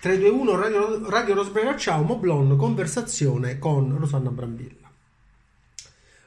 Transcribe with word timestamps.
321 0.00 0.56
Radio, 0.56 1.10
Radio 1.10 1.34
Rosbrera 1.34 1.76
Ciao, 1.76 2.02
Moblon, 2.02 2.56
conversazione 2.56 3.58
con 3.58 3.96
Rosanna 3.98 4.30
Brambilla. 4.30 4.90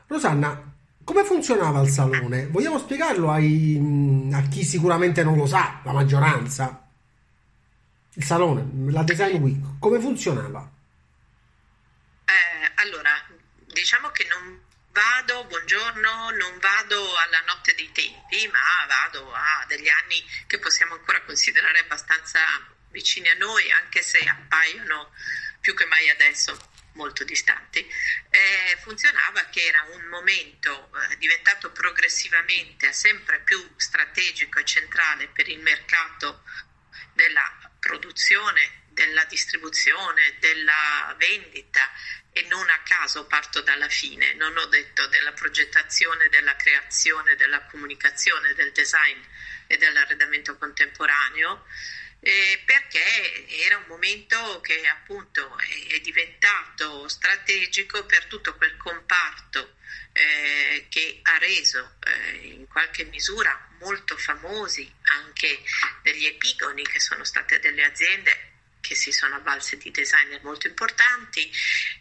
Rosanna, 0.07 0.73
come 1.03 1.23
funzionava 1.23 1.81
il 1.81 1.89
salone? 1.89 2.47
Vogliamo 2.47 2.79
spiegarlo 2.79 3.31
ai, 3.31 4.29
a 4.33 4.41
chi 4.43 4.63
sicuramente 4.63 5.23
non 5.23 5.35
lo 5.35 5.45
sa, 5.45 5.81
la 5.83 5.91
maggioranza? 5.91 6.87
Il 8.13 8.23
salone, 8.23 8.91
la 8.91 9.03
Design 9.03 9.41
Week, 9.41 9.79
come 9.79 9.99
funzionava? 9.99 10.69
Eh, 12.25 12.71
allora, 12.75 13.11
diciamo 13.65 14.09
che 14.09 14.25
non 14.29 14.61
vado, 14.91 15.45
buongiorno, 15.45 16.29
non 16.29 16.59
vado 16.61 16.95
alla 16.95 17.43
notte 17.45 17.75
dei 17.75 17.91
tempi, 17.91 18.47
ma 18.47 18.85
vado 18.87 19.33
a 19.33 19.65
degli 19.67 19.89
anni 19.89 20.23
che 20.47 20.59
possiamo 20.59 20.93
ancora 20.93 21.21
considerare 21.23 21.79
abbastanza 21.79 22.39
vicini 22.95 23.27
a 23.27 23.35
noi, 23.35 23.69
anche 23.71 24.01
se 24.01 24.19
appaiono 24.19 25.13
più 25.59 25.73
che 25.75 25.85
mai 25.85 26.09
adesso 26.09 26.57
molto 26.93 27.25
distanti. 27.25 27.85
Eh, 28.29 28.77
funzionava 28.81 29.49
che 29.49 29.65
era 29.65 29.85
un 29.91 30.05
momento 30.05 30.89
eh, 31.11 31.17
diventato 31.17 31.71
progressivamente 31.71 32.93
sempre 32.93 33.41
più 33.41 33.61
strategico 33.75 34.59
e 34.59 34.63
centrale 34.63 35.27
per 35.27 35.49
il 35.49 35.59
mercato 35.59 36.43
della 37.13 37.69
produzione, 37.79 38.83
della 38.89 39.25
distribuzione, 39.25 40.37
della 40.39 41.13
vendita 41.17 41.91
e 42.31 42.43
non 42.43 42.69
a 42.69 42.79
caso 42.83 43.27
parto 43.27 43.61
dalla 43.61 43.89
fine, 43.89 44.33
non 44.35 44.55
ho 44.55 44.65
detto 44.67 45.07
della 45.07 45.33
progettazione, 45.33 46.29
della 46.29 46.55
creazione, 46.55 47.35
della 47.35 47.61
comunicazione, 47.65 48.53
del 48.53 48.71
design 48.71 49.19
e 49.67 49.77
dell'arredamento 49.77 50.57
contemporaneo, 50.57 51.65
eh, 52.25 52.59
perché 52.65 53.45
era 53.65 53.77
un 53.77 53.85
momento 53.87 54.59
che 54.61 54.87
appunto 54.87 55.55
è, 55.59 55.99
diventato 55.99 57.07
strategico 57.07 58.03
per 58.05 58.25
tutto 58.25 58.55
quel 58.55 58.75
comparto 58.77 59.75
eh, 60.11 60.87
che 60.89 61.19
ha 61.21 61.37
reso 61.37 61.97
eh, 61.99 62.47
in 62.47 62.67
qualche 62.67 63.03
misura 63.05 63.69
molto 63.79 64.17
famosi 64.17 64.91
anche 65.03 65.61
degli 66.01 66.25
epigoni 66.25 66.81
che 66.83 66.99
sono 66.99 67.23
state 67.23 67.59
delle 67.59 67.83
aziende 67.83 68.53
che 68.81 68.95
si 68.95 69.11
sono 69.11 69.35
avvalse 69.35 69.77
di 69.77 69.91
designer 69.91 70.41
molto 70.41 70.65
importanti 70.65 71.51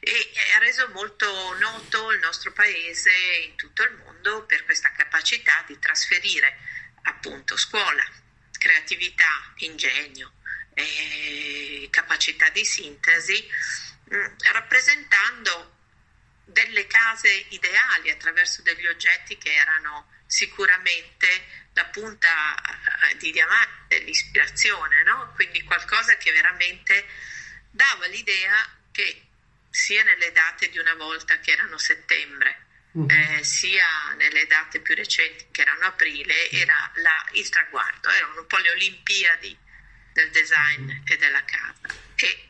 e 0.01 0.33
ha 0.55 0.59
reso 0.59 0.89
molto 0.89 1.55
noto 1.59 2.13
il 2.13 2.21
nostro 2.21 2.51
paese 2.53 3.11
in 3.45 3.57
tutto 3.57 3.83
il 3.83 3.93
mondo 3.97 4.45
per 4.47 4.65
questa 4.65 4.91
capacità 4.93 5.65
di 5.67 5.79
trasferire 5.79 6.57
appunto 7.03 7.57
scuola, 7.57 8.05
creatività, 8.65 9.53
ingegno, 9.57 10.33
eh, 10.73 11.87
capacità 11.91 12.49
di 12.49 12.65
sintesi, 12.65 13.47
mh, 14.05 14.17
mm, 14.17 14.27
rappresentando 14.53 15.73
delle 16.47 16.87
case 16.87 17.29
ideali 17.51 18.11
attraverso 18.11 18.63
degli 18.63 18.87
oggetti 18.87 19.37
che 19.37 19.53
erano 19.53 20.13
sicuramente 20.27 21.63
la 21.75 21.85
punta 21.87 22.55
eh, 23.11 23.17
di 23.19 23.33
diamante, 23.33 23.99
l'ispirazione, 23.99 25.03
no? 25.03 25.33
quindi 25.35 25.63
qualcosa 25.63 26.17
che 26.17 26.33
veramente 26.33 27.07
dava 27.71 28.07
l'idea 28.07 28.55
che 28.93 29.27
sia 29.69 30.03
nelle 30.05 30.33
date 30.33 30.71
di 30.71 30.79
una 30.79 30.95
volta 30.95 31.39
che 31.41 31.51
erano 31.51 31.77
settembre, 31.77 32.67
uh-huh. 32.95 33.09
eh, 33.09 33.45
sia 33.45 34.15
nelle 34.17 34.47
date 34.47 34.81
più 34.81 34.95
recenti 34.95 35.47
che 35.51 35.63
erano 35.63 35.87
aprile, 35.87 36.51
era 36.51 36.91
la, 36.97 37.29
il 37.33 37.49
traguardo, 37.49 38.09
erano 38.09 38.41
un 38.41 38.47
po' 38.47 38.59
le 38.59 38.71
Olimpiadi 38.71 39.57
del 40.13 40.31
design 40.31 40.89
uh-huh. 40.89 41.03
e 41.07 41.17
della 41.17 41.45
casa. 41.45 41.95
E, 42.17 42.49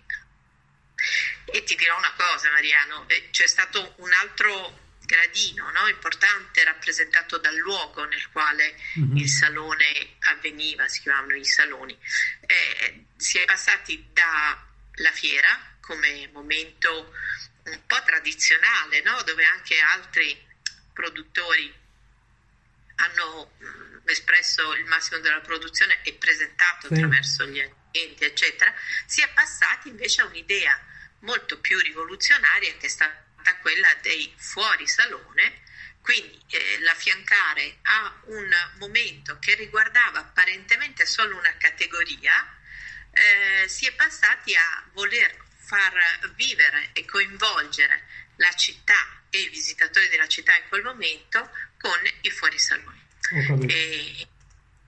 e 1.46 1.64
ti 1.64 1.74
dirò 1.76 1.96
una 1.96 2.12
cosa 2.16 2.50
Mariano, 2.50 3.08
eh, 3.08 3.28
c'è 3.30 3.46
stato 3.46 3.94
un 3.98 4.12
altro 4.12 4.82
gradino 5.04 5.70
no? 5.70 5.86
importante 5.88 6.64
rappresentato 6.64 7.38
dal 7.38 7.56
luogo 7.56 8.04
nel 8.04 8.28
quale 8.30 8.74
mm-hmm. 8.98 9.16
il 9.16 9.28
salone 9.28 10.16
avveniva, 10.20 10.88
si 10.88 11.00
chiamavano 11.00 11.34
i 11.34 11.44
saloni. 11.44 11.96
Eh, 12.46 13.04
si 13.16 13.38
è 13.38 13.44
passati 13.44 14.08
dalla 14.12 15.12
fiera 15.12 15.76
come 15.80 16.28
momento 16.32 17.12
un 17.64 17.86
po' 17.86 18.02
tradizionale, 18.02 19.00
no? 19.02 19.22
dove 19.22 19.44
anche 19.44 19.78
altri 19.78 20.52
produttori 20.92 21.72
hanno 22.96 23.52
mm, 23.62 23.98
espresso 24.06 24.74
il 24.74 24.84
massimo 24.84 25.18
della 25.20 25.40
produzione 25.40 26.00
e 26.02 26.14
presentato 26.14 26.86
sì. 26.88 26.94
attraverso 26.94 27.46
gli 27.46 27.60
ambienti, 27.60 28.24
eccetera, 28.24 28.72
si 29.06 29.20
è 29.20 29.28
passati 29.30 29.88
invece 29.88 30.22
a 30.22 30.26
un'idea 30.26 30.78
molto 31.20 31.58
più 31.58 31.78
rivoluzionaria 31.78 32.76
che 32.76 32.86
è 32.86 32.88
stata 32.88 33.22
quella 33.60 33.92
dei 34.02 34.32
fuori 34.36 34.86
salone, 34.86 35.62
quindi 36.00 36.38
eh, 36.50 36.80
l'affiancare 36.80 37.78
a 37.82 38.20
un 38.26 38.54
momento 38.78 39.38
che 39.38 39.54
riguardava 39.54 40.20
apparentemente 40.20 41.06
solo 41.06 41.36
una 41.38 41.56
categoria, 41.56 42.32
eh, 43.10 43.68
si 43.68 43.86
è 43.86 43.92
passati 43.94 44.54
a 44.54 44.84
voler 44.92 45.42
far 45.64 45.92
vivere 46.34 46.90
e 46.92 47.04
coinvolgere 47.04 48.06
la 48.36 48.52
città 48.54 49.22
e 49.30 49.40
i 49.40 49.48
visitatori 49.48 50.08
della 50.08 50.28
città 50.28 50.56
in 50.56 50.64
quel 50.68 50.82
momento 50.82 51.50
con 51.78 51.98
i 52.22 52.30
fuorisaloni. 52.30 53.02
E, 53.66 54.28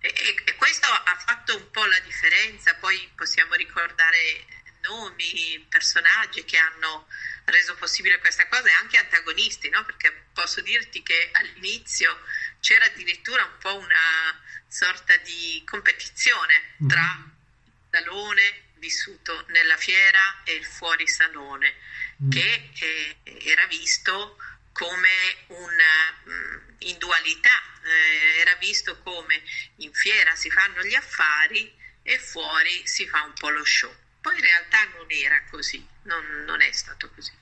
e, 0.01 0.35
e, 0.45 0.55
questo 0.57 0.87
ha 0.87 1.17
fatto 1.25 1.57
un 1.57 1.71
po' 1.71 1.85
la 1.87 1.99
differenza, 2.01 2.75
poi 2.75 3.11
possiamo 3.17 3.55
ricordare 3.55 4.47
nomi, 4.83 5.65
personaggi 5.69 6.45
che 6.45 6.59
hanno 6.59 7.09
reso 7.45 7.75
possibile 7.75 8.19
questa 8.19 8.47
cosa 8.49 8.69
e 8.69 8.73
anche 8.73 8.99
antagonisti, 8.99 9.69
no? 9.69 9.85
perché 9.85 10.27
posso 10.33 10.61
dirti 10.61 11.03
che 11.03 11.31
all'inizio 11.33 12.19
c'era 12.61 12.85
addirittura 12.85 13.45
un 13.45 13.59
po' 13.59 13.77
una 13.77 14.43
sorta 14.69 15.17
di 15.19 15.63
competizione 15.65 16.75
tra 16.87 17.23
il 17.65 17.73
salone 17.91 18.66
vissuto 18.79 19.45
nella 19.49 19.77
fiera 19.77 20.43
e 20.45 20.55
il 20.55 20.65
fuori 20.65 21.07
salone, 21.09 21.75
mm. 22.23 22.31
che 22.31 22.71
eh, 22.73 23.17
era 23.43 23.67
visto 23.67 24.37
come 24.73 25.37
una 25.49 26.21
mm, 26.29 26.57
in 26.81 26.99
dualità, 26.99 27.63
eh, 27.83 28.41
era 28.41 28.55
visto 28.57 29.01
come 29.01 29.43
in 29.77 29.93
fiera 29.93 30.35
si 30.35 30.51
fanno 30.51 30.83
gli 30.83 30.95
affari 30.95 31.75
e 32.03 32.19
fuori 32.19 32.87
si 32.87 33.07
fa 33.09 33.23
un 33.23 33.33
po' 33.33 33.51
lo 33.51 33.65
show. 33.65 33.95
Poi 34.21 34.35
in 34.35 34.43
realtà 34.43 34.85
non 34.97 35.07
era 35.09 35.43
così, 35.51 35.87
non, 36.03 36.45
non 36.45 36.61
è 36.61 36.71
stato 36.73 37.11
così. 37.11 37.33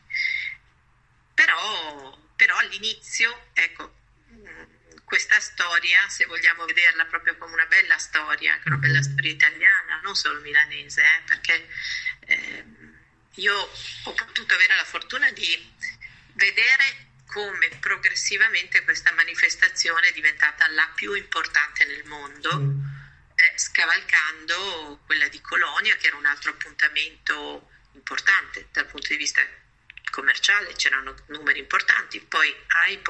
Però, 1.34 2.19
però 2.37 2.56
all'inizio, 2.59 3.49
ecco, 3.53 4.03
questa 5.14 5.38
storia, 5.38 6.08
se 6.08 6.25
vogliamo 6.26 6.64
vederla 6.64 7.04
proprio 7.04 7.36
come 7.36 7.52
una 7.52 7.66
bella 7.66 7.97
storia, 7.98 8.58
una 8.64 8.78
bella 8.78 8.98
mm-hmm. 8.98 9.12
storia 9.12 9.30
italiana, 9.30 10.00
non 10.02 10.16
solo 10.16 10.41
milanese, 10.41 11.02
eh, 11.02 11.22
perché 11.25 11.69
eh, 12.26 12.64
io 13.34 13.54
ho 13.54 14.12
potuto 14.12 14.54
avere 14.54 14.75
la 14.75 14.84
fortuna 14.84 15.30
di 15.30 15.72
vedere 16.32 17.12
come 17.26 17.69
progressivamente 17.78 18.82
questa 18.82 19.12
manifestazione 19.12 20.08
è 20.08 20.12
diventata 20.12 20.69
la 20.70 20.91
più 20.97 21.14
importante 21.14 21.84
nel 21.84 22.04
mondo. 22.06 22.58
Mm 22.58 22.92
eh, 23.36 23.58
scavalcando 23.58 25.00
quella 25.06 25.26
di 25.28 25.41
Colonia, 25.41 25.96
che 25.96 26.06
era 26.06 26.16
un 26.16 26.25
altro 26.25 26.52
appuntamento 26.52 27.69
importante 27.92 28.69
dal 28.70 28.86
punto 28.86 29.08
di 29.08 29.16
vista 29.16 29.42
commerciale, 30.10 30.72
c'erano 30.75 31.14
numeri 31.26 31.58
importanti, 31.58 32.20
poi 32.20 32.48
High 32.86 33.00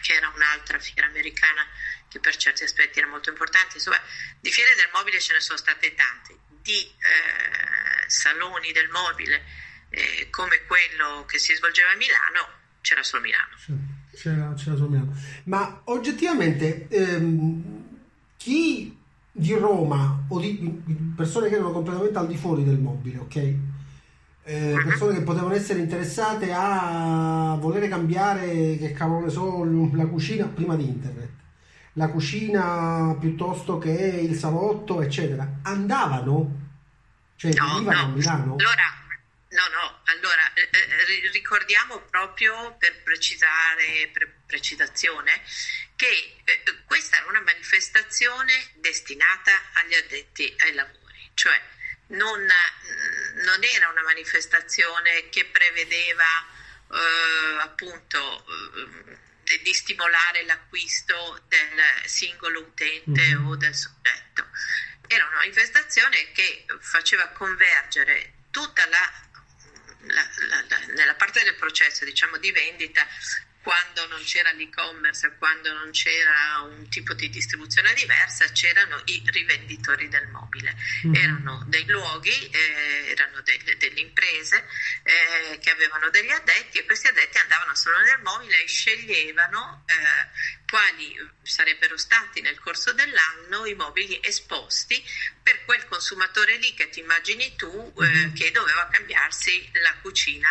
Che 0.00 0.14
era 0.14 0.30
un'altra 0.34 0.78
fiera 0.78 1.06
americana 1.06 1.66
che 2.08 2.20
per 2.20 2.36
certi 2.36 2.64
aspetti 2.64 2.98
era 2.98 3.08
molto 3.08 3.28
importante, 3.28 3.76
insomma, 3.76 4.00
di 4.40 4.50
fiere 4.50 4.74
del 4.76 4.88
mobile 4.92 5.20
ce 5.20 5.34
ne 5.34 5.40
sono 5.40 5.58
state 5.58 5.94
tante, 5.94 6.36
di 6.62 6.80
eh, 6.80 8.08
saloni 8.08 8.72
del 8.72 8.88
mobile 8.88 9.44
eh, 9.90 10.28
come 10.30 10.64
quello 10.66 11.24
che 11.26 11.38
si 11.38 11.54
svolgeva 11.54 11.90
a 11.90 11.96
Milano, 11.96 12.48
c'era 12.80 13.02
solo 13.02 13.22
Milano. 13.22 13.56
C'era, 14.14 14.54
c'era 14.54 14.76
solo 14.76 14.88
Milano. 14.88 15.16
Ma 15.44 15.82
oggettivamente 15.84 16.88
ehm, 16.88 17.98
chi 18.36 18.96
di 19.30 19.54
Roma 19.54 20.24
o 20.28 20.40
di 20.40 21.12
persone 21.14 21.48
che 21.48 21.54
erano 21.54 21.72
completamente 21.72 22.18
al 22.18 22.26
di 22.26 22.36
fuori 22.36 22.64
del 22.64 22.78
mobile, 22.78 23.18
ok? 23.18 23.54
Eh, 24.50 24.80
persone 24.82 25.12
che 25.12 25.20
potevano 25.24 25.54
essere 25.54 25.78
interessate 25.78 26.50
a 26.54 27.54
volere 27.60 27.86
cambiare, 27.86 28.78
che 28.78 28.92
cavolo 28.96 29.26
ne 29.26 29.30
so, 29.30 29.62
la 29.94 30.06
cucina 30.06 30.46
prima 30.46 30.74
di 30.74 30.88
internet, 30.88 31.28
la 31.92 32.08
cucina 32.08 33.14
piuttosto 33.20 33.76
che 33.76 33.90
il 33.90 34.34
salotto, 34.36 35.02
eccetera. 35.02 35.46
Andavano? 35.64 36.68
Cioè, 37.36 37.52
no, 37.52 37.80
no. 37.80 37.90
a 37.90 38.06
Milano? 38.06 38.56
Allora, 38.56 38.88
no, 39.50 39.64
no, 39.68 40.00
allora 40.04 40.52
eh, 40.54 40.62
eh 40.62 41.30
ricordiamo 41.30 41.98
proprio 42.08 42.74
per 42.78 43.02
precisare, 43.02 44.08
per 44.14 44.32
precisazione, 44.46 45.42
che 45.94 46.06
eh, 46.44 46.62
questa 46.86 47.18
era 47.18 47.26
una 47.28 47.42
manifestazione 47.42 48.54
destinata 48.80 49.52
agli 49.74 49.92
addetti 49.92 50.50
ai 50.60 50.72
lavori, 50.72 51.30
cioè 51.34 51.60
non, 52.08 52.40
non 52.40 53.64
era 53.64 53.88
una 53.88 54.02
manifestazione 54.02 55.28
che 55.28 55.44
prevedeva 55.46 56.46
eh, 56.90 57.60
appunto 57.60 58.44
eh, 59.44 59.62
di 59.62 59.72
stimolare 59.74 60.44
l'acquisto 60.44 61.42
del 61.48 61.80
singolo 62.06 62.60
utente 62.60 63.22
mm-hmm. 63.22 63.46
o 63.46 63.56
del 63.56 63.74
soggetto. 63.74 64.46
Era 65.06 65.26
una 65.26 65.36
manifestazione 65.36 66.32
che 66.32 66.66
faceva 66.80 67.28
convergere 67.28 68.34
tutta 68.50 68.86
la 68.86 69.26
la, 70.08 70.26
la, 70.48 70.64
la, 70.68 70.78
nella 70.94 71.14
parte 71.14 71.42
del 71.42 71.56
processo 71.56 72.04
diciamo, 72.04 72.38
di 72.38 72.50
vendita 72.52 73.06
quando 73.68 74.06
non 74.06 74.24
c'era 74.24 74.50
l'e-commerce, 74.52 75.34
quando 75.36 75.70
non 75.74 75.90
c'era 75.90 76.62
un 76.62 76.88
tipo 76.88 77.12
di 77.12 77.28
distribuzione 77.28 77.92
diversa, 77.92 78.46
c'erano 78.46 78.98
i 79.04 79.22
rivenditori 79.26 80.08
del 80.08 80.26
mobile. 80.28 80.74
Mm-hmm. 81.04 81.14
Erano 81.14 81.64
dei 81.66 81.84
luoghi, 81.84 82.48
eh, 82.48 83.10
erano 83.10 83.42
delle, 83.42 83.76
delle 83.76 84.00
imprese 84.00 84.66
eh, 85.02 85.58
che 85.58 85.68
avevano 85.68 86.08
degli 86.08 86.30
addetti 86.30 86.78
e 86.78 86.86
questi 86.86 87.08
addetti 87.08 87.36
andavano 87.36 87.74
solo 87.74 87.98
nel 87.98 88.22
mobile 88.22 88.62
e 88.62 88.66
sceglievano 88.66 89.84
eh, 89.84 90.64
quali 90.66 91.14
sarebbero 91.42 91.98
stati 91.98 92.40
nel 92.40 92.58
corso 92.60 92.94
dell'anno 92.94 93.66
i 93.66 93.74
mobili 93.74 94.18
esposti 94.22 95.02
per 95.42 95.64
quel 95.66 95.86
consumatore 95.88 96.56
lì 96.56 96.72
che 96.72 96.88
ti 96.88 97.00
immagini 97.00 97.54
tu 97.54 97.92
mm-hmm. 98.00 98.32
che 98.32 98.50
doveva 98.50 98.88
cambiarsi 98.88 99.68
la 99.82 99.94
cucina 100.00 100.48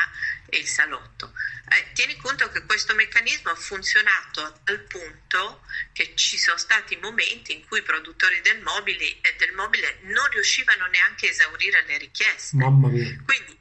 e 0.50 0.58
il 0.60 0.68
salotto. 0.68 1.34
Eh, 1.70 1.92
tieni 1.94 2.16
conto 2.16 2.50
che 2.50 2.64
questo 2.64 2.96
meccanismo 2.96 3.52
ha 3.52 3.56
funzionato 3.56 4.62
al 4.64 4.80
punto 4.82 5.64
che 5.92 6.14
ci 6.16 6.38
sono 6.38 6.58
stati 6.58 6.96
momenti 6.96 7.54
in 7.54 7.66
cui 7.68 7.80
i 7.80 7.84
produttori 7.84 8.40
del 8.42 8.62
mobile, 8.62 9.04
eh, 9.22 9.36
del 9.38 9.52
mobile 9.54 10.00
non 10.04 10.30
riuscivano 10.30 10.88
neanche 10.88 11.28
a 11.28 11.30
esaurire 11.30 11.84
le 11.86 11.98
richieste. 11.98 12.56
Mamma 12.56 12.88
mia. 12.88 13.22
Quindi 13.26 13.58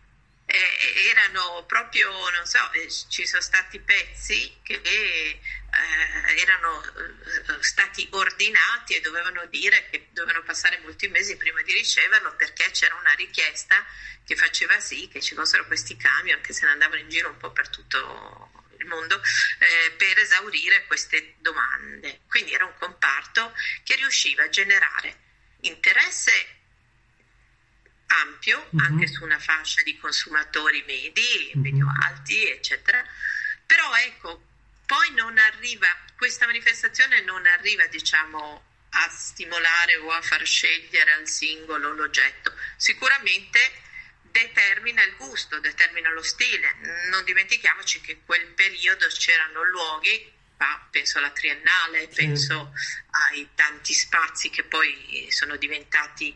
eh, 0.56 1.08
erano 1.10 1.64
proprio, 1.66 2.10
non 2.30 2.46
so, 2.46 2.72
eh, 2.72 2.88
ci 3.08 3.26
sono 3.26 3.42
stati 3.42 3.78
pezzi 3.80 4.58
che 4.62 4.80
eh, 4.82 5.40
erano 6.38 6.82
eh, 6.84 7.62
stati 7.62 8.06
ordinati 8.12 8.94
e 8.94 9.00
dovevano 9.00 9.46
dire 9.46 9.88
che 9.90 10.08
dovevano 10.10 10.44
passare 10.44 10.78
molti 10.78 11.08
mesi 11.08 11.36
prima 11.36 11.62
di 11.62 11.72
riceverlo 11.72 12.34
perché 12.36 12.70
c'era 12.70 12.94
una 12.94 13.12
richiesta 13.12 13.84
che 14.24 14.36
faceva 14.36 14.80
sì 14.80 15.08
che 15.08 15.20
ci 15.20 15.34
fossero 15.34 15.66
questi 15.66 15.96
camion 15.96 16.40
che 16.40 16.52
se 16.52 16.64
ne 16.64 16.72
andavano 16.72 17.00
in 17.00 17.08
giro 17.08 17.28
un 17.28 17.36
po' 17.36 17.52
per 17.52 17.68
tutto 17.68 18.50
il 18.78 18.86
mondo 18.86 19.20
eh, 19.58 19.90
per 19.92 20.18
esaurire 20.18 20.86
queste 20.86 21.34
domande. 21.38 22.20
Quindi 22.28 22.52
era 22.52 22.64
un 22.64 22.74
comparto 22.78 23.52
che 23.84 23.96
riusciva 23.96 24.44
a 24.44 24.48
generare 24.48 25.24
interesse 25.60 26.55
ampio 28.06 28.66
uh-huh. 28.70 28.80
anche 28.80 29.06
su 29.06 29.24
una 29.24 29.38
fascia 29.38 29.82
di 29.82 29.96
consumatori 29.98 30.82
medi, 30.86 31.52
uh-huh. 31.54 31.60
medio-alti, 31.60 32.48
eccetera. 32.48 33.04
Però 33.64 33.94
ecco, 33.96 34.42
poi 34.86 35.10
non 35.12 35.36
arriva, 35.38 35.88
questa 36.16 36.46
manifestazione 36.46 37.20
non 37.22 37.46
arriva, 37.46 37.86
diciamo, 37.86 38.64
a 38.90 39.08
stimolare 39.10 39.96
o 39.96 40.10
a 40.10 40.22
far 40.22 40.44
scegliere 40.46 41.12
al 41.12 41.28
singolo 41.28 41.92
l'oggetto. 41.92 42.54
Sicuramente 42.76 43.82
determina 44.22 45.02
il 45.02 45.16
gusto, 45.16 45.58
determina 45.60 46.10
lo 46.10 46.22
stile. 46.22 46.76
Non 47.10 47.24
dimentichiamoci 47.24 48.00
che 48.00 48.12
in 48.12 48.24
quel 48.24 48.46
periodo 48.48 49.06
c'erano 49.08 49.64
luoghi, 49.64 50.32
penso 50.90 51.18
alla 51.18 51.30
Triennale, 51.30 52.08
penso 52.08 52.72
ai 53.30 53.48
tanti 53.54 53.92
spazi 53.92 54.48
che 54.48 54.64
poi 54.64 55.26
sono 55.30 55.56
diventati 55.56 56.34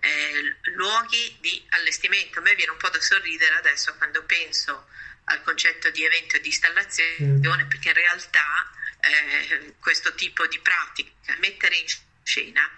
eh, 0.00 0.56
luoghi 0.74 1.36
di 1.40 1.64
allestimento. 1.70 2.38
A 2.38 2.42
me 2.42 2.54
viene 2.54 2.72
un 2.72 2.78
po' 2.78 2.88
da 2.88 3.00
sorridere 3.00 3.54
adesso 3.56 3.94
quando 3.96 4.24
penso 4.24 4.88
al 5.24 5.42
concetto 5.42 5.90
di 5.90 6.04
evento 6.04 6.38
di 6.38 6.48
installazione, 6.48 7.66
perché 7.66 7.88
in 7.88 7.94
realtà 7.94 8.70
eh, 9.00 9.74
questo 9.78 10.14
tipo 10.14 10.46
di 10.46 10.58
pratica, 10.58 11.36
mettere 11.38 11.76
in 11.76 11.86
scena, 12.22 12.68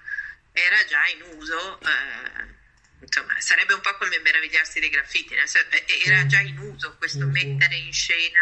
era 0.53 0.85
già 0.85 1.07
in 1.07 1.23
uso. 1.39 1.81
Eh, 1.81 2.61
insomma, 3.01 3.41
sarebbe 3.41 3.73
un 3.73 3.81
po' 3.81 3.97
come 3.97 4.19
meravigliarsi 4.21 4.81
dei 4.81 4.91
graffiti, 4.91 5.35
era 5.35 6.27
già 6.27 6.41
in 6.41 6.59
uso 6.59 6.97
questo 6.99 7.27
mettere 7.27 7.77
in 7.77 7.93
scena 7.93 8.41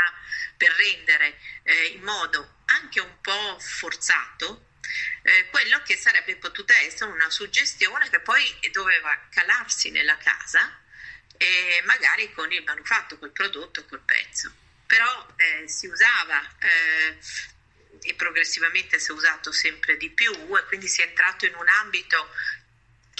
per 0.56 0.70
rendere 0.72 1.38
eh, 1.62 1.84
in 1.94 2.02
modo 2.02 2.56
anche 2.66 3.00
un 3.00 3.20
po' 3.20 3.58
forzato 3.58 4.69
eh, 5.22 5.46
quello 5.50 5.82
che 5.82 5.96
sarebbe 5.96 6.36
potuta 6.36 6.78
essere 6.80 7.10
una 7.10 7.30
suggestione 7.30 8.08
che 8.08 8.20
poi 8.20 8.42
doveva 8.72 9.18
calarsi 9.30 9.90
nella 9.90 10.16
casa 10.16 10.78
e 11.36 11.82
magari 11.84 12.32
con 12.32 12.52
il 12.52 12.62
manufatto, 12.62 13.18
col 13.18 13.32
prodotto, 13.32 13.84
col 13.86 14.00
pezzo. 14.00 14.52
Però 14.86 15.26
eh, 15.36 15.68
si 15.68 15.86
usava 15.86 16.42
eh, 16.58 17.18
e 18.02 18.14
progressivamente 18.14 18.98
si 18.98 19.10
è 19.10 19.14
usato 19.14 19.52
sempre 19.52 19.96
di 19.96 20.10
più 20.10 20.32
e 20.56 20.64
quindi 20.64 20.88
si 20.88 21.02
è 21.02 21.06
entrato 21.06 21.46
in 21.46 21.54
un 21.54 21.68
ambito 21.68 22.28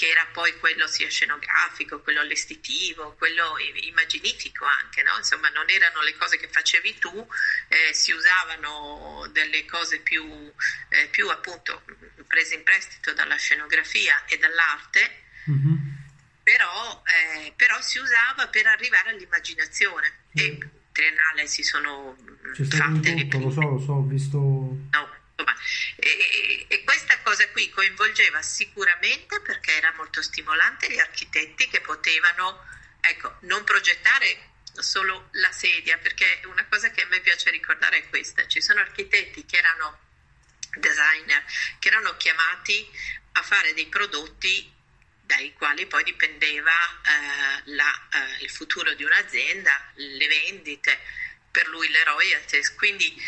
che 0.01 0.09
era 0.09 0.27
poi 0.33 0.59
quello 0.59 0.87
sia 0.87 1.11
scenografico, 1.11 2.01
quello 2.01 2.21
allestitivo, 2.21 3.15
quello 3.19 3.57
immaginifico 3.83 4.65
anche, 4.65 5.03
no? 5.03 5.15
insomma 5.19 5.51
non 5.51 5.69
erano 5.69 6.01
le 6.01 6.17
cose 6.17 6.39
che 6.39 6.49
facevi 6.49 6.97
tu, 6.99 7.29
eh, 7.69 7.93
si 7.93 8.11
usavano 8.11 9.29
delle 9.31 9.67
cose 9.67 9.99
più, 9.99 10.25
eh, 10.89 11.07
più, 11.09 11.29
appunto 11.29 11.83
prese 12.27 12.55
in 12.55 12.63
prestito 12.63 13.13
dalla 13.13 13.37
scenografia 13.37 14.25
e 14.25 14.39
dall'arte, 14.39 15.25
mm-hmm. 15.51 15.77
però, 16.45 17.03
eh, 17.05 17.53
però, 17.55 17.79
si 17.83 17.99
usava 17.99 18.49
per 18.49 18.69
arrivare 18.69 19.11
all'immaginazione 19.11 20.21
mm. 20.29 20.39
e 20.41 20.59
Triennale 20.93 21.47
si 21.47 21.63
sono 21.63 22.17
fatte 22.55 23.15
le 23.15 23.27
prime. 23.27 23.45
Lo 23.45 23.51
so, 23.51 23.61
lo 23.61 23.79
so, 23.79 23.93
ho 23.93 24.07
visto... 24.07 24.70
Insomma, 25.41 25.57
e, 25.97 26.67
e, 26.69 26.85
questa 26.85 27.19
cosa 27.21 27.49
qui 27.49 27.71
coinvolgeva 27.71 28.43
sicuramente 28.43 29.41
perché 29.41 29.77
era 29.77 29.93
molto 29.97 30.21
stimolante 30.23 30.91
gli 30.91 30.99
architetti 30.99 31.69
che 31.69 31.81
potevano 31.81 32.67
ecco, 33.01 33.37
non 33.43 33.65
progettare 33.65 34.49
solo 34.75 35.29
la 35.33 35.51
sedia, 35.51 35.99
perché 35.99 36.43
una 36.45 36.67
cosa 36.67 36.91
che 36.91 37.03
a 37.03 37.07
me 37.07 37.21
piace 37.21 37.51
ricordare 37.51 37.99
è 37.99 38.09
questa, 38.09 38.47
ci 38.47 38.61
sono 38.61 38.81
architetti 38.81 39.45
che 39.45 39.57
erano 39.57 39.99
designer, 40.79 41.45
che 41.79 41.89
erano 41.89 42.17
chiamati 42.17 42.89
a 43.33 43.43
fare 43.43 43.75
dei 43.75 43.87
prodotti 43.87 44.79
dai 45.23 45.53
quali 45.55 45.87
poi 45.87 46.03
dipendeva 46.03 46.73
eh, 46.73 47.63
la, 47.73 48.09
eh, 48.13 48.43
il 48.43 48.51
futuro 48.51 48.93
di 48.95 49.05
un'azienda, 49.05 49.93
le 49.95 50.27
vendite, 50.27 50.99
per 51.51 51.67
lui 51.69 51.89
le 51.89 52.05
royalties, 52.05 52.75
quindi 52.75 53.21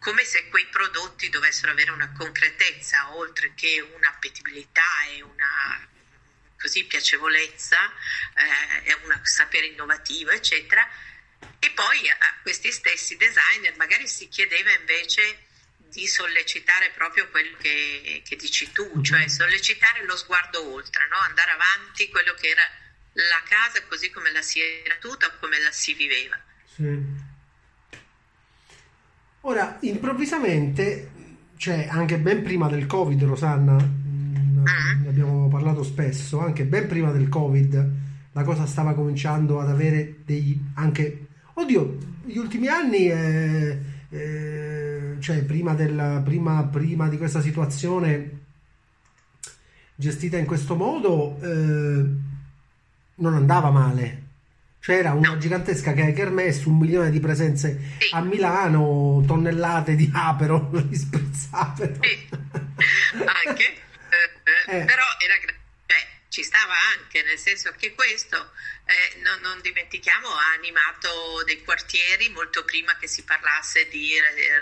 come 0.00 0.24
se 0.24 0.48
quei 0.48 0.66
prodotti 0.66 1.28
dovessero 1.28 1.72
avere 1.72 1.90
una 1.90 2.10
concretezza 2.12 3.14
oltre 3.14 3.52
che 3.54 3.80
un'appetibilità 3.80 5.04
e 5.10 5.22
una 5.22 5.88
così 6.58 6.84
piacevolezza 6.84 7.76
eh, 8.34 8.90
e 8.90 8.94
un 9.04 9.20
sapere 9.22 9.66
innovativo, 9.66 10.30
eccetera. 10.30 10.86
E 11.58 11.70
poi 11.70 12.08
a 12.08 12.38
questi 12.42 12.72
stessi 12.72 13.16
designer 13.16 13.76
magari 13.76 14.08
si 14.08 14.28
chiedeva 14.28 14.70
invece 14.72 15.46
di 15.76 16.06
sollecitare 16.06 16.90
proprio 16.90 17.28
quello 17.28 17.56
che, 17.58 18.22
che 18.26 18.36
dici 18.36 18.72
tu, 18.72 18.84
mm-hmm. 18.84 19.02
cioè 19.02 19.28
sollecitare 19.28 20.04
lo 20.04 20.16
sguardo 20.16 20.64
oltre, 20.72 21.06
no? 21.08 21.16
andare 21.16 21.50
avanti 21.50 22.08
quello 22.08 22.32
che 22.34 22.48
era 22.48 22.62
la 23.12 23.42
casa 23.42 23.82
così 23.84 24.10
come 24.10 24.30
la 24.30 24.40
si 24.40 24.60
era 24.60 24.96
tutta 24.96 25.26
o 25.26 25.38
come 25.38 25.58
la 25.58 25.72
si 25.72 25.92
viveva. 25.94 26.40
Sì. 26.74 27.28
Ora, 29.42 29.78
improvvisamente, 29.80 31.08
cioè 31.56 31.88
anche 31.90 32.18
ben 32.18 32.42
prima 32.42 32.68
del 32.68 32.86
Covid, 32.86 33.22
Rosanna, 33.22 33.74
mm, 33.74 34.64
ne 35.02 35.08
abbiamo 35.08 35.48
parlato 35.48 35.82
spesso, 35.82 36.40
anche 36.40 36.66
ben 36.66 36.86
prima 36.86 37.10
del 37.10 37.30
Covid, 37.30 37.90
la 38.32 38.42
cosa 38.44 38.66
stava 38.66 38.92
cominciando 38.92 39.58
ad 39.60 39.70
avere 39.70 40.16
dei 40.26 40.60
anche... 40.74 41.26
Oddio, 41.54 41.96
gli 42.24 42.36
ultimi 42.36 42.68
anni, 42.68 43.10
eh, 43.10 43.78
eh, 44.10 45.16
cioè 45.20 45.42
prima, 45.44 45.72
del, 45.72 46.20
prima, 46.22 46.62
prima, 46.64 47.08
di 47.08 47.16
questa 47.16 47.40
situazione 47.40 48.38
gestita 49.94 50.36
in 50.36 50.46
questo 50.46 50.76
modo, 50.76 51.38
eh, 51.40 52.04
non 53.14 53.34
andava 53.34 53.70
male 53.70 54.19
c'era 54.80 55.12
una 55.12 55.30
no. 55.30 55.38
gigantesca 55.38 55.92
kermesse, 55.92 56.68
un 56.68 56.78
milione 56.78 57.10
di 57.10 57.20
presenze 57.20 57.78
sì. 57.98 58.14
a 58.14 58.20
Milano, 58.20 59.22
tonnellate 59.26 59.94
di 59.94 60.10
apero 60.12 60.70
risprezzate. 60.88 61.98
Sì. 62.00 62.28
Anche, 63.46 63.64
eh, 64.66 64.72
eh. 64.80 64.84
però 64.84 65.04
era, 65.18 65.34
cioè, 65.40 65.54
ci 66.30 66.44
stava 66.44 66.74
anche, 66.94 67.22
nel 67.26 67.38
senso 67.38 67.74
che 67.76 67.92
questo, 67.92 68.38
eh, 68.86 69.18
non, 69.26 69.42
non, 69.42 69.58
dimentichiamo, 69.60 70.28
ha 70.30 70.54
animato 70.54 71.42
dei 71.44 71.58
quartieri 71.64 72.30
molto 72.30 72.62
prima 72.62 72.94
che 73.00 73.08
si 73.08 73.24
parlasse 73.24 73.88
di 73.90 74.14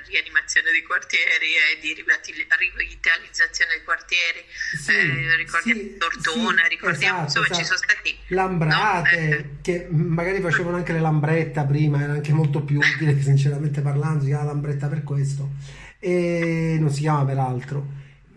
rianimazione 0.09 0.73
dei 0.73 0.83
quartieri 0.83 1.61
e 1.61 1.79
di 1.81 1.93
rivitalizzazione 1.93 3.77
dei 3.77 3.85
quartieri. 3.85 4.41
Sì, 4.49 4.97
eh, 4.97 5.37
ricordiamo 5.37 5.81
sì, 5.81 5.97
Tortona, 5.99 6.63
sì, 6.63 6.69
ricordiamo, 6.69 7.27
esatto, 7.27 7.39
insomma 7.39 7.47
esatto. 7.53 7.61
ci 7.61 7.65
sono 7.67 7.79
stati... 7.85 8.19
Lambrate, 8.29 9.21
no? 9.21 9.35
Eh, 9.37 9.49
che 9.61 9.87
magari 9.91 10.41
facevano 10.41 10.77
anche 10.79 10.93
le 10.93 11.01
lambretta 11.01 11.65
prima, 11.65 12.01
era 12.03 12.15
anche 12.15 12.33
molto 12.33 12.63
più 12.63 12.81
utile, 12.81 13.21
sinceramente 13.21 13.83
parlando, 13.83 14.25
si 14.25 14.31
chiama 14.31 14.45
lambretta 14.45 14.89
per 14.89 15.05
questo, 15.05 15.51
e 15.99 16.79
non 16.81 16.89
si 16.89 17.01
chiama 17.01 17.27
per 17.27 17.37
altro. 17.37 17.85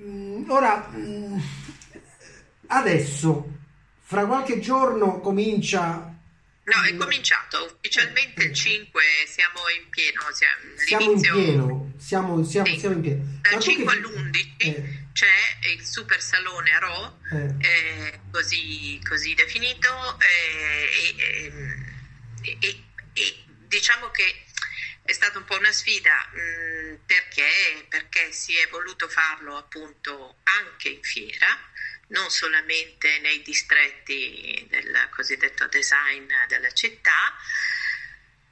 Mm, 0.02 0.50
ora 0.50 0.90
mm, 0.94 1.40
Adesso, 2.74 3.50
fra 4.00 4.26
qualche 4.26 4.60
giorno 4.60 5.20
comincia... 5.20 6.08
No, 6.64 6.84
è 6.84 6.96
cominciato 6.96 7.66
ufficialmente 7.66 8.44
il 8.44 8.54
5, 8.54 9.02
siamo 9.28 9.60
in 9.78 9.90
pieno. 9.90 10.22
Siamo, 10.32 10.78
siamo 10.78 11.12
in 11.12 11.20
pieno, 11.20 11.94
siamo, 11.98 12.44
siamo, 12.46 12.68
sì. 12.68 12.80
siamo 12.80 12.96
in 12.96 13.02
pieno. 13.02 13.40
Dal 13.42 13.60
5 13.60 13.84
che... 13.84 13.92
all'11 13.92 14.54
eh. 14.58 15.06
c'è 15.12 15.28
il 15.74 15.84
super 15.84 16.22
salone 16.22 16.72
a 16.72 16.80
Ro, 16.80 17.20
eh. 17.34 17.56
eh, 17.60 18.20
così, 18.32 19.02
così, 19.06 19.34
definito, 19.34 19.90
eh, 20.20 20.90
e, 21.18 22.56
e, 22.58 22.84
e, 23.12 23.44
diciamo 23.68 24.12
che 24.12 24.44
è 25.02 25.12
stata 25.12 25.40
un 25.40 25.44
po' 25.44 25.58
una 25.58 25.72
sfida 25.74 26.30
mh, 26.32 26.40
mm, 26.40 26.96
perché, 27.06 27.50
perché 27.90 28.32
si 28.32 28.56
è 28.56 28.70
voluto 28.70 29.10
farlo 29.10 29.58
appunto 29.58 30.38
anche 30.44 30.90
in 30.90 31.02
fiera 31.02 31.48
non 32.12 32.30
solamente 32.30 33.20
nei 33.20 33.42
distretti 33.42 34.66
del 34.70 35.08
cosiddetto 35.12 35.68
design 35.68 36.32
della 36.48 36.72
città, 36.72 37.36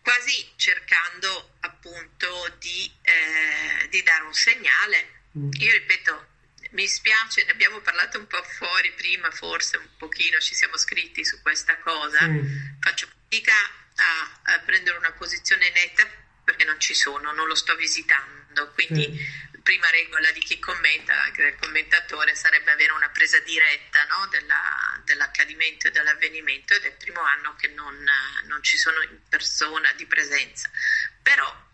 quasi 0.02 0.54
cercando 0.56 1.56
appunto 1.62 2.56
di, 2.60 2.92
eh, 3.02 3.88
di 3.90 4.02
dare 4.04 4.24
un 4.24 4.34
segnale. 4.34 5.22
Mm. 5.38 5.52
Io 5.60 5.72
ripeto, 5.72 6.28
mi 6.72 6.88
spiace, 6.88 7.44
ne 7.46 7.52
abbiamo 7.52 7.80
parlato 7.80 8.18
un 8.18 8.28
po' 8.28 8.44
fuori 8.44 8.92
prima, 8.94 9.30
forse 9.32 9.78
un 9.78 9.90
pochino 9.98 10.40
ci 10.40 10.56
siamo 10.56 10.78
scritti 10.78 11.24
su 11.26 11.42
questa 11.42 11.78
cosa, 11.80 12.28
mm. 12.28 12.80
faccio 12.80 13.08
fatica 13.08 13.54
a, 13.96 14.54
a, 14.54 14.60
prendere 14.60 14.98
una 14.98 15.12
posizione 15.12 15.70
netta 15.72 16.08
perché 16.44 16.64
non 16.64 16.80
ci 16.80 16.94
sono, 16.94 17.32
non 17.34 17.48
lo 17.48 17.56
sto 17.56 17.76
visitando, 17.76 18.72
quindi 18.74 19.08
mm 19.08 19.48
prima 19.62 19.90
regola 19.90 20.32
di 20.32 20.40
chi 20.40 20.60
commenta, 20.60 21.24
anche 21.24 21.44
del 21.44 21.56
commentatore, 21.56 22.36
sarebbe 22.36 22.72
avere 22.72 22.92
una 22.94 23.10
presa 23.10 23.40
diretta 23.40 24.04
no, 24.06 24.28
della, 24.28 25.02
dell'accadimento 25.06 25.88
e 25.88 25.92
dell'avvenimento 25.92 26.74
ed 26.74 26.84
è 26.84 26.88
il 26.88 26.98
primo 26.98 27.22
anno 27.22 27.56
che 27.56 27.68
non, 27.70 27.96
non 28.46 28.64
ci 28.64 28.78
sono 28.78 29.02
in 29.02 29.20
persona 29.28 29.92
di 29.94 30.06
presenza. 30.06 30.70
Però, 31.22 31.68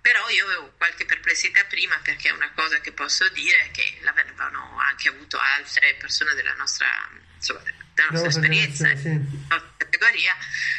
però, 0.00 0.28
io 0.28 0.44
avevo 0.46 0.72
qualche 0.76 1.04
perplessità 1.04 1.64
prima 1.64 1.98
perché 2.02 2.30
una 2.30 2.52
cosa 2.54 2.80
che 2.80 2.92
posso 2.92 3.28
dire 3.28 3.66
è 3.66 3.70
che 3.70 3.98
l'avevano 4.02 4.78
anche 4.78 5.08
avuto 5.08 5.38
altre 5.38 5.94
persone 5.94 6.34
della 6.34 6.54
nostra, 6.54 6.88
insomma, 7.34 7.62
della 7.94 8.08
nostra 8.10 8.28
esperienza. 8.28 8.94
Sì 8.96 9.73
categoria, 9.96 10.36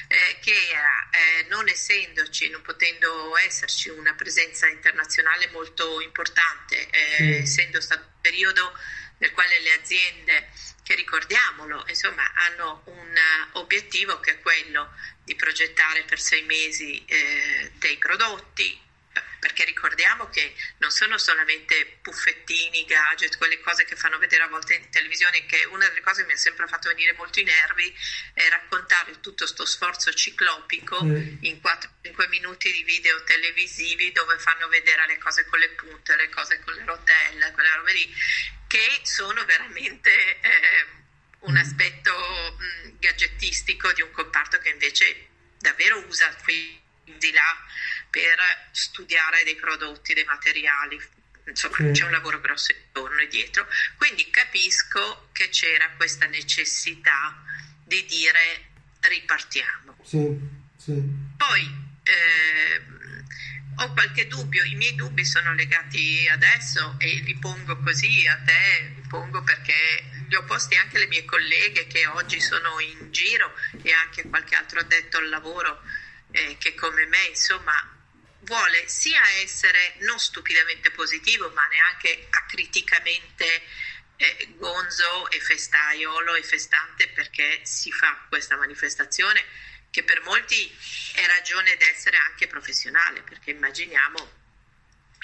eh, 0.08 0.38
che 0.42 0.54
era, 0.70 1.10
eh, 1.12 1.46
non 1.50 1.68
essendoci, 1.68 2.50
non 2.50 2.62
potendo 2.62 3.38
esserci 3.38 3.90
una 3.90 4.14
presenza 4.14 4.68
internazionale 4.68 5.50
molto 5.50 6.02
importante, 6.02 6.88
eh, 6.90 7.16
sì. 7.16 7.36
essendo 7.36 7.82
stato 7.82 8.02
un 8.02 8.22
periodo 8.22 8.78
nel 9.18 9.32
quale 9.32 9.60
le 9.62 9.72
aziende, 9.72 10.50
che 10.84 10.96
ricordiamolo, 10.96 11.84
insomma, 11.88 12.32
hanno 12.36 12.84
un 12.86 13.14
obiettivo 13.54 14.20
che 14.20 14.32
è 14.32 14.40
quello 14.40 14.94
di 15.24 15.36
progettare 15.36 16.04
per 16.04 16.20
sei 16.20 16.44
mesi 16.44 17.04
eh, 17.06 17.72
dei 17.76 17.98
prodotti, 17.98 18.80
perché 19.40 19.66
ricordiamo 19.66 20.30
che 20.30 20.56
non 20.78 20.90
sono 20.90 21.18
solamente 21.18 22.00
puffettini, 22.02 22.86
gadget, 22.86 23.38
quelle 23.38 23.60
cose 23.60 23.86
che 23.86 23.96
fanno 23.96 24.18
vedere 24.18 24.44
a 24.44 24.48
volte 24.48 24.76
in 24.76 24.90
televisione, 24.90 25.46
che 25.46 25.66
una 25.66 25.88
delle 25.88 26.02
cose 26.02 26.22
che 26.22 26.28
mi 26.28 26.34
ha 26.34 26.38
sempre 26.38 26.68
fatto 26.68 26.90
venire 26.90 27.14
molto 27.14 27.40
i 27.40 27.44
nervi 27.44 27.94
è 28.34 28.48
raccontare 28.50 29.20
tutto 29.20 29.44
questo 29.46 29.66
sforzo 29.66 30.12
ciclopico 30.14 31.04
mm. 31.04 31.38
in 31.42 31.60
4-5 31.62 32.28
minuti 32.30 32.72
di 32.72 32.84
video 32.84 33.24
televisivi 33.24 34.12
dove 34.12 34.38
fanno 34.40 34.68
vedere 34.68 35.06
le 35.06 35.18
cose 35.18 35.46
con 35.46 35.60
le 35.60 35.70
punte, 35.70 36.16
le 36.16 36.30
cose 36.30 36.60
con 36.62 36.74
le 36.74 36.84
rotelle, 36.86 37.52
quelle 37.52 37.76
robe 37.76 37.94
lì, 37.94 38.14
che 38.68 39.02
sono 39.04 39.44
veramente... 39.46 40.40
Eh, 40.42 41.04
un 41.46 41.54
mm. 41.54 41.58
aspetto 41.58 42.12
mh, 42.12 42.88
mm, 42.88 42.92
gadgettistico 42.98 43.94
di 43.94 44.02
un 44.02 44.10
comparto 44.10 44.58
che 44.58 44.70
invece 44.70 45.28
davvero 45.60 46.00
usa 46.08 46.34
qui 46.44 46.82
di 47.06 47.32
là 47.32 47.56
per 48.10 48.70
studiare 48.72 49.44
dei 49.44 49.56
prodotti, 49.56 50.14
dei 50.14 50.24
materiali, 50.26 51.00
insomma 51.48 51.76
sì. 51.76 51.92
c'è 51.92 52.06
un 52.06 52.12
lavoro 52.12 52.40
grosso 52.40 52.72
intorno 52.72 53.20
e 53.20 53.28
dietro, 53.28 53.68
quindi 53.98 54.30
capisco 54.30 55.30
che 55.32 55.50
c'era 55.50 55.90
questa 55.96 56.26
necessità 56.26 57.44
di 57.84 58.06
dire 58.06 58.70
ripartiamo. 59.02 59.98
Sì, 60.04 60.38
sì. 60.78 61.02
Poi 61.38 61.84
eh, 62.04 62.82
ho 63.78 63.94
qualche 63.94 64.28
dubbio, 64.28 64.64
i 64.64 64.76
miei 64.76 64.96
dubbi 64.96 65.26
sono 65.26 65.54
legati 65.54 66.28
adesso 66.30 66.96
e 66.98 67.22
li 67.24 67.36
pongo 67.38 67.78
così 67.80 68.26
a 68.28 68.38
te, 68.44 68.94
li 68.96 69.08
pongo 69.08 69.44
perché 69.44 70.10
li 70.28 70.36
ho 70.36 70.44
posti 70.44 70.76
anche 70.76 70.98
alle 70.98 71.08
mie 71.08 71.26
colleghe 71.26 71.86
che 71.88 72.08
oggi 72.08 72.40
sono 72.40 72.80
in 72.80 73.12
giro 73.12 73.54
e 73.84 73.92
anche 73.92 74.24
qualche 74.30 74.56
altro 74.56 74.80
addetto 74.80 75.18
al 75.18 75.30
lavoro 75.30 75.82
eh, 76.36 76.58
che 76.58 76.76
come 76.76 77.06
me 77.06 77.24
insomma 77.28 77.94
vuole 78.40 78.88
sia 78.88 79.22
essere 79.42 79.96
non 80.00 80.20
stupidamente 80.20 80.92
positivo, 80.92 81.50
ma 81.52 81.66
neanche 81.68 82.28
acriticamente 82.30 83.64
eh, 84.18 84.54
gonzo 84.58 85.30
e 85.32 85.40
festaiolo 85.40 86.36
e 86.36 86.44
festante 86.44 87.08
perché 87.10 87.62
si 87.64 87.92
fa 87.92 88.26
questa 88.28 88.58
manifestazione 88.58 89.44
che 89.90 90.04
per 90.04 90.22
molti 90.24 90.70
è 91.14 91.26
ragione 91.26 91.78
d'essere 91.78 92.18
anche 92.18 92.48
professionale, 92.48 93.22
perché 93.22 93.52
immaginiamo, 93.52 94.32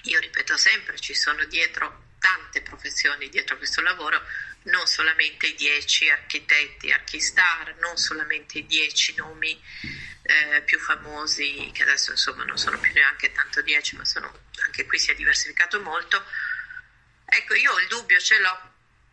io 0.03 0.19
ripeto 0.19 0.55
sempre, 0.55 0.97
ci 0.97 1.13
sono 1.13 1.43
dietro 1.43 2.09
tante 2.19 2.61
professioni 2.61 3.29
dietro 3.29 3.57
questo 3.57 3.81
lavoro, 3.81 4.21
non 4.63 4.85
solamente 4.87 5.47
i 5.47 5.55
dieci 5.55 6.07
architetti, 6.07 6.91
archistar, 6.91 7.75
non 7.79 7.97
solamente 7.97 8.59
i 8.59 8.65
dieci 8.65 9.13
nomi 9.15 9.59
eh, 10.31 10.61
più 10.61 10.79
famosi, 10.79 11.71
che 11.73 11.83
adesso 11.83 12.11
insomma 12.11 12.43
non 12.43 12.57
sono 12.57 12.79
più 12.79 12.91
neanche 12.93 13.31
tanto 13.31 13.61
10, 13.61 13.97
ma 13.97 14.05
sono, 14.05 14.45
anche 14.65 14.85
qui 14.85 14.97
si 14.97 15.11
è 15.11 15.15
diversificato 15.15 15.81
molto. 15.81 16.25
Ecco, 17.25 17.53
io 17.55 17.77
il 17.79 17.87
dubbio 17.87 18.19
ce 18.19 18.39
l'ho 18.39 18.69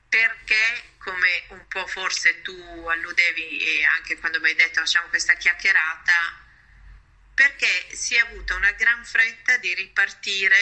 perché, 0.08 0.94
come 0.98 1.44
un 1.48 1.66
po' 1.68 1.86
forse 1.86 2.40
tu 2.42 2.52
alludevi 2.52 3.78
e 3.78 3.84
anche 3.84 4.18
quando 4.18 4.40
mi 4.40 4.48
hai 4.48 4.54
detto 4.54 4.80
facciamo 4.80 5.08
questa 5.08 5.34
chiacchierata, 5.34 6.46
perché 7.34 7.88
si 7.94 8.14
è 8.14 8.20
avuta 8.20 8.54
una 8.54 8.72
gran 8.72 9.04
fretta 9.04 9.56
di 9.58 9.74
ripartire 9.74 10.56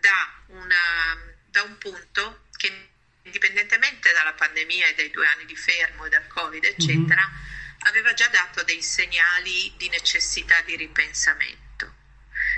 da, 0.00 0.42
una, 0.48 1.34
da 1.46 1.62
un 1.62 1.78
punto 1.78 2.46
che 2.56 2.90
indipendentemente 3.22 4.12
dalla 4.12 4.32
pandemia 4.32 4.86
e 4.86 4.94
dai 4.94 5.10
due 5.10 5.26
anni 5.26 5.44
di 5.44 5.56
fermo 5.56 6.06
e 6.06 6.08
dal 6.08 6.26
Covid, 6.26 6.64
eccetera, 6.64 7.26
mm-hmm 7.26 7.55
aveva 7.86 8.12
già 8.14 8.28
dato 8.28 8.62
dei 8.62 8.82
segnali 8.82 9.72
di 9.76 9.88
necessità 9.88 10.60
di 10.62 10.76
ripensamento. 10.76 11.94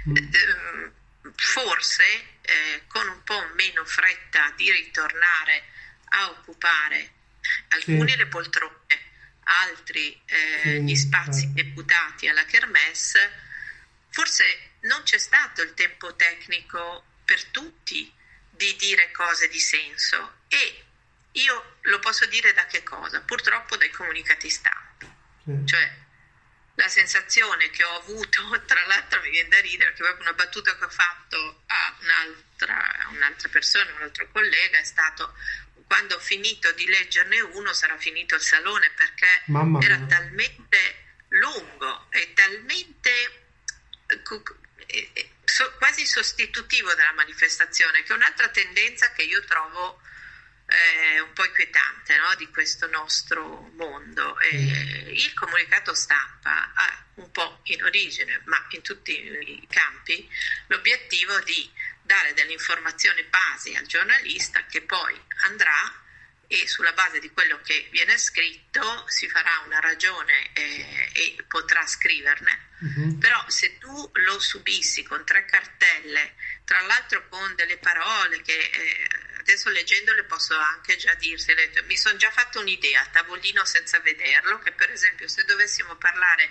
Mm. 0.08 0.16
Ehm, 0.16 0.92
forse 1.34 2.04
eh, 2.42 2.82
con 2.86 3.06
un 3.08 3.22
po' 3.22 3.50
meno 3.54 3.84
fretta 3.84 4.52
di 4.56 4.70
ritornare 4.70 5.64
a 6.10 6.30
occupare 6.30 7.12
alcuni 7.68 8.10
sì. 8.12 8.16
le 8.16 8.26
poltrone, 8.26 8.76
altri 9.44 10.20
eh, 10.26 10.60
sì, 10.62 10.82
gli 10.82 10.96
spazi 10.96 11.40
sì. 11.40 11.52
deputati 11.52 12.28
alla 12.28 12.44
Kermesse, 12.44 13.46
forse 14.10 14.70
non 14.80 15.02
c'è 15.02 15.18
stato 15.18 15.62
il 15.62 15.74
tempo 15.74 16.14
tecnico 16.14 17.04
per 17.24 17.44
tutti 17.46 18.12
di 18.50 18.74
dire 18.76 19.10
cose 19.12 19.48
di 19.48 19.60
senso 19.60 20.40
e 20.48 20.84
io 21.32 21.76
lo 21.82 21.98
posso 21.98 22.26
dire 22.26 22.52
da 22.52 22.66
che 22.66 22.82
cosa? 22.82 23.20
Purtroppo 23.20 23.76
dai 23.76 23.90
comunicati 23.90 24.48
stampa. 24.48 24.87
Mm. 25.50 25.66
Cioè, 25.66 25.92
la 26.74 26.88
sensazione 26.88 27.70
che 27.70 27.82
ho 27.84 27.96
avuto, 27.96 28.62
tra 28.66 28.84
l'altro 28.86 29.20
mi 29.22 29.30
viene 29.30 29.48
da 29.48 29.60
ridere, 29.60 29.90
perché 29.90 30.02
proprio 30.02 30.22
una 30.22 30.34
battuta 30.34 30.76
che 30.76 30.84
ho 30.84 30.90
fatto 30.90 31.62
a 31.66 31.96
un'altra, 32.00 33.08
un'altra 33.10 33.48
persona, 33.48 33.92
un 33.94 34.02
altro 34.02 34.28
collega, 34.30 34.78
è 34.78 34.84
stato 34.84 35.34
quando 35.88 36.16
ho 36.16 36.20
finito 36.20 36.70
di 36.72 36.86
leggerne 36.86 37.40
uno 37.40 37.72
sarà 37.72 37.96
finito 37.96 38.34
il 38.34 38.42
salone 38.42 38.92
perché 38.94 39.42
era 39.80 39.98
talmente 40.06 40.76
lungo 41.28 42.08
e 42.10 42.34
talmente 42.34 43.46
quasi 45.78 46.06
sostitutivo 46.06 46.92
della 46.94 47.12
manifestazione, 47.12 48.02
che 48.02 48.12
è 48.12 48.16
un'altra 48.16 48.48
tendenza 48.48 49.10
che 49.12 49.22
io 49.22 49.42
trovo 49.44 50.00
eh, 50.68 51.20
un 51.20 51.32
po' 51.32 51.44
inquietante 51.46 52.16
no? 52.16 52.34
di 52.36 52.48
questo 52.48 52.86
nostro 52.88 53.70
mondo. 53.74 54.38
E 54.40 54.56
mm. 54.56 55.08
il 55.14 55.34
comunicato 55.34 55.94
stampa 55.94 56.72
ha 56.74 57.04
un 57.14 57.30
po' 57.30 57.60
in 57.64 57.82
origine, 57.82 58.42
ma 58.44 58.64
in 58.70 58.82
tutti 58.82 59.12
i 59.12 59.66
campi, 59.68 60.28
l'obiettivo 60.66 61.38
di 61.40 61.70
dare 62.02 62.32
delle 62.34 62.52
informazioni 62.52 63.22
basi 63.24 63.74
al 63.74 63.86
giornalista 63.86 64.64
che 64.66 64.82
poi 64.82 65.18
andrà 65.44 66.04
e 66.50 66.66
sulla 66.66 66.92
base 66.92 67.18
di 67.18 67.30
quello 67.30 67.60
che 67.62 67.88
viene 67.90 68.16
scritto 68.16 69.04
si 69.06 69.28
farà 69.28 69.62
una 69.66 69.80
ragione 69.80 70.50
eh, 70.54 71.10
e 71.12 71.44
potrà 71.46 71.86
scriverne. 71.86 72.66
Uh-huh. 72.80 73.18
Però 73.18 73.44
se 73.48 73.76
tu 73.78 74.10
lo 74.14 74.38
subissi 74.38 75.02
con 75.02 75.24
tre 75.26 75.44
cartelle, 75.44 76.34
tra 76.68 76.82
l'altro 76.82 77.26
con 77.30 77.54
delle 77.54 77.78
parole 77.78 78.42
che 78.42 78.52
eh, 78.52 79.08
adesso 79.38 79.70
leggendole 79.70 80.24
posso 80.24 80.54
anche 80.54 80.96
già 80.96 81.14
dirsele, 81.14 81.72
mi 81.86 81.96
sono 81.96 82.18
già 82.18 82.30
fatto 82.30 82.60
un'idea, 82.60 83.06
tavolino 83.10 83.64
senza 83.64 83.98
vederlo, 84.00 84.58
che 84.58 84.72
per 84.72 84.90
esempio 84.90 85.26
se 85.28 85.44
dovessimo 85.44 85.96
parlare 85.96 86.50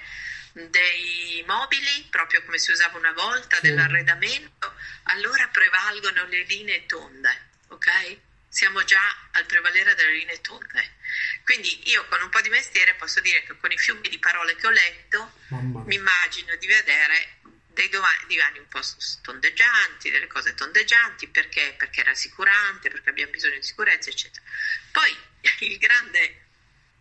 dei 0.53 1.43
mobili, 1.45 2.07
proprio 2.09 2.43
come 2.43 2.57
si 2.57 2.71
usava 2.71 2.97
una 2.97 3.11
volta, 3.11 3.57
sì. 3.57 3.67
dell'arredamento, 3.67 4.73
allora 5.03 5.47
prevalgono 5.49 6.25
le 6.25 6.43
linee 6.45 6.87
tonde, 6.87 7.49
ok? 7.67 8.17
siamo 8.49 8.83
già 8.85 9.29
al 9.33 9.45
prevalere 9.45 9.93
delle 9.93 10.13
linee 10.13 10.41
tonde. 10.41 10.95
Quindi 11.43 11.89
io 11.91 12.07
con 12.07 12.23
un 12.23 12.29
po' 12.29 12.41
di 12.41 12.49
mestiere 12.49 12.95
posso 12.95 13.19
dire 13.19 13.43
che 13.43 13.55
con 13.55 13.71
i 13.71 13.77
fiumi 13.77 14.09
di 14.09 14.17
parole 14.17 14.55
che 14.55 14.65
ho 14.65 14.71
letto 14.71 15.31
mi 15.49 15.93
immagino 15.93 16.55
di 16.55 16.65
vedere 16.65 17.37
dei 17.77 17.89
divani 18.27 18.57
un 18.57 18.67
po' 18.67 18.81
tondeggianti, 19.21 20.09
delle 20.09 20.25
cose 20.27 20.55
tondeggianti 20.55 21.27
perché, 21.27 21.75
perché 21.77 22.01
è 22.01 22.05
rassicurante, 22.05 22.89
perché 22.89 23.09
abbiamo 23.09 23.31
bisogno 23.31 23.57
di 23.57 23.63
sicurezza, 23.63 24.09
eccetera. 24.09 24.43
Poi 24.91 25.15
il 25.69 25.77
grande 25.77 26.45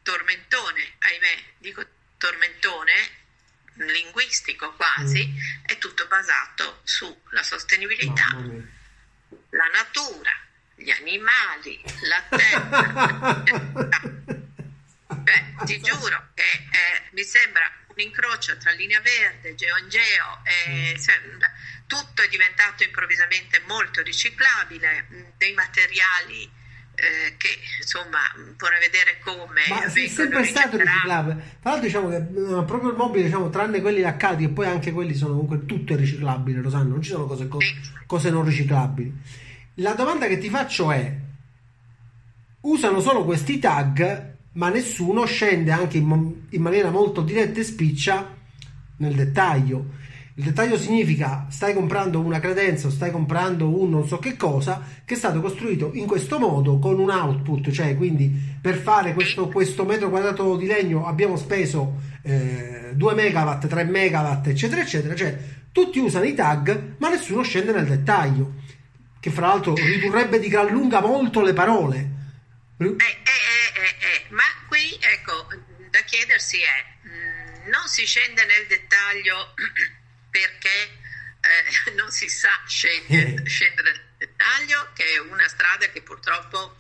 tormentone, 0.03 0.97
ahimè, 0.99 1.45
dico 1.59 1.83
tormentone, 2.19 3.25
linguistico 3.75 4.75
quasi, 4.75 5.27
mm. 5.27 5.65
è 5.65 5.79
tutto 5.79 6.07
basato 6.07 6.81
sulla 6.85 7.43
sostenibilità, 7.43 8.29
la 9.51 9.67
natura, 9.73 10.33
gli 10.75 10.91
animali, 10.91 11.83
la 12.03 12.23
terra. 12.29 13.43
Beh, 15.27 15.55
ti 15.65 15.81
giuro 15.81 16.31
che 16.35 16.43
eh, 16.45 17.03
mi 17.13 17.25
sembra 17.25 17.71
un 17.97 18.03
incrocio 18.03 18.57
tra 18.59 18.73
linea 18.73 19.01
verde, 19.01 19.55
geo 19.55 19.77
in 19.79 19.89
geo, 19.89 20.41
eh, 20.45 20.97
tutto 21.87 22.23
è 22.23 22.29
diventato 22.29 22.85
improvvisamente 22.85 23.63
molto 23.67 24.03
riciclabile, 24.03 25.33
dei 25.39 25.55
materiali 25.55 26.45
eh, 26.95 27.37
che 27.37 27.49
insomma 27.81 28.21
vorrei 28.59 28.81
vedere 28.81 29.19
come 29.21 29.63
ma 29.69 29.85
è 29.85 30.09
sempre 30.09 30.45
stato 30.45 30.77
riciclabile. 30.77 31.59
Tra 31.61 31.71
l'altro 31.71 31.87
diciamo 31.87 32.09
che 32.09 32.17
eh, 32.17 32.65
proprio 32.65 32.91
il 32.91 32.97
mobile 32.97 33.25
diciamo 33.25 33.49
tranne 33.49 33.81
quelli 33.81 34.01
laccati 34.01 34.45
e 34.45 34.49
poi 34.51 34.67
anche 34.67 34.93
quelli 34.93 35.15
sono 35.15 35.33
comunque 35.33 35.65
tutto 35.65 35.95
è 35.95 35.97
riciclabile 35.97 36.61
lo 36.61 36.71
sanno 36.71 36.91
non 36.91 37.03
ci 37.03 37.11
sono 37.11 37.27
cose, 37.27 37.49
cose, 37.49 37.75
cose 38.07 38.31
non 38.31 38.45
riciclabili. 38.45 39.13
La 39.77 39.93
domanda 39.93 40.27
che 40.27 40.39
ti 40.39 40.51
faccio 40.51 40.91
è, 40.91 41.15
usano 42.61 43.01
solo 43.01 43.25
questi 43.25 43.59
tag, 43.59 44.36
ma 44.57 44.69
nessuno 44.69 45.25
scende 45.25 45.71
anche 45.71 45.99
in, 45.99 46.35
in 46.51 46.63
maniera 46.63 46.91
molto 46.91 47.23
diretta 47.23 47.61
e 47.61 47.65
spiccia 47.65 48.35
nel 48.99 49.15
dettaglio. 49.15 50.05
Il 50.39 50.45
dettaglio 50.45 50.77
significa 50.77 51.47
stai 51.49 51.73
comprando 51.73 52.21
una 52.21 52.41
credenza 52.41 52.89
o 52.89 52.91
stai 52.91 53.11
comprando 53.11 53.81
un 53.81 53.89
non 53.89 54.07
so 54.07 54.19
che 54.19 54.37
cosa 54.37 54.83
che 55.05 55.15
è 55.15 55.17
stato 55.17 55.41
costruito 55.41 55.93
in 55.95 56.07
questo 56.07 56.39
modo 56.39 56.79
con 56.79 56.99
un 56.99 57.09
output, 57.09 57.71
cioè 57.71 57.97
quindi 57.97 58.31
per 58.61 58.77
fare 58.77 59.15
questo, 59.15 59.49
questo 59.49 59.85
metro 59.85 60.11
quadrato 60.11 60.57
di 60.57 60.67
legno 60.67 61.07
abbiamo 61.07 61.37
speso 61.37 61.95
eh, 62.23 62.93
2 62.95 63.15
megawatt, 63.15 63.67
3 63.67 63.85
megawatt, 63.85 64.49
eccetera, 64.49 64.83
eccetera. 64.83 65.15
Cioè 65.15 65.39
tutti 65.73 65.99
usano 65.99 66.25
i 66.27 66.35
tag 66.35 66.97
ma 66.99 67.09
nessuno 67.09 67.43
scende 67.43 67.73
nel 67.73 67.87
dettaglio 67.87 68.55
che 69.21 69.31
fra 69.31 69.49
l'altro 69.49 69.75
ridurrebbe 69.75 70.39
di 70.39 70.49
gran 70.49 70.69
lunga 70.69 71.01
molto 71.01 71.43
le 71.43 71.55
parole. 71.55 72.11
Eh, 72.79 72.85
eh, 72.85 73.46
qui, 74.77 74.99
ecco, 75.01 75.49
da 75.91 76.01
chiedersi 76.01 76.59
è, 76.61 77.09
mh, 77.09 77.09
mm, 77.09 77.71
non 77.71 77.87
si 77.87 78.05
scende 78.05 78.45
nel 78.45 78.67
dettaglio 78.67 79.55
perché 80.31 81.05
non 81.97 82.11
si 82.11 82.29
sa 82.29 82.51
scendere, 82.67 83.47
scendere, 83.47 83.91
nel 83.93 84.29
dettaglio, 84.29 84.91
che 84.93 85.05
è 85.15 85.19
una 85.19 85.49
strada 85.49 85.87
che 85.89 86.03
purtroppo 86.03 86.77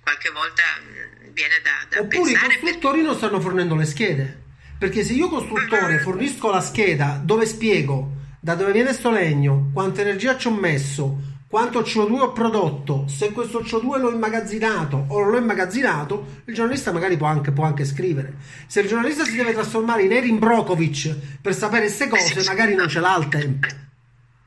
qualche 0.00 0.30
volta 0.30 0.62
mm, 0.80 1.32
viene 1.32 1.60
da, 1.62 1.86
da 1.88 2.00
Oppure 2.00 2.32
pensare. 2.32 2.46
i 2.46 2.60
costruttori 2.60 2.98
perché... 2.98 3.06
non 3.06 3.16
stanno 3.16 3.40
fornendo 3.40 3.74
le 3.74 3.84
schede. 3.84 4.40
Perché 4.78 5.04
se 5.04 5.12
io 5.12 5.28
costruttore 5.28 5.94
mm-hmm. 5.94 6.02
fornisco 6.02 6.50
la 6.50 6.60
scheda 6.60 7.20
dove 7.22 7.46
spiego 7.46 8.20
da 8.40 8.56
dove 8.56 8.72
viene 8.72 8.92
sto 8.92 9.12
legno, 9.12 9.70
quanta 9.72 10.00
energia 10.00 10.36
ci 10.36 10.48
ho 10.48 10.50
messo, 10.50 11.31
quanto 11.52 11.82
CO2 11.82 12.18
ho 12.18 12.32
prodotto, 12.32 13.04
se 13.08 13.30
questo 13.30 13.60
CO2 13.60 14.00
l'ho 14.00 14.10
immagazzinato 14.10 15.04
o 15.10 15.20
non 15.20 15.32
l'ho 15.32 15.36
immagazzinato, 15.36 16.44
il 16.46 16.54
giornalista 16.54 16.92
magari 16.92 17.18
può 17.18 17.26
anche, 17.26 17.52
può 17.52 17.66
anche 17.66 17.84
scrivere. 17.84 18.36
Se 18.66 18.80
il 18.80 18.88
giornalista 18.88 19.22
si 19.26 19.36
deve 19.36 19.52
trasformare 19.52 20.04
in 20.04 20.12
Erin 20.12 20.38
Brokovic 20.38 21.14
per 21.42 21.54
sapere 21.54 21.82
queste 21.82 22.08
cose, 22.08 22.42
magari 22.48 22.74
non 22.74 22.88
ce 22.88 23.00
l'ha 23.00 23.18
il 23.18 23.28
tempo. 23.28 23.68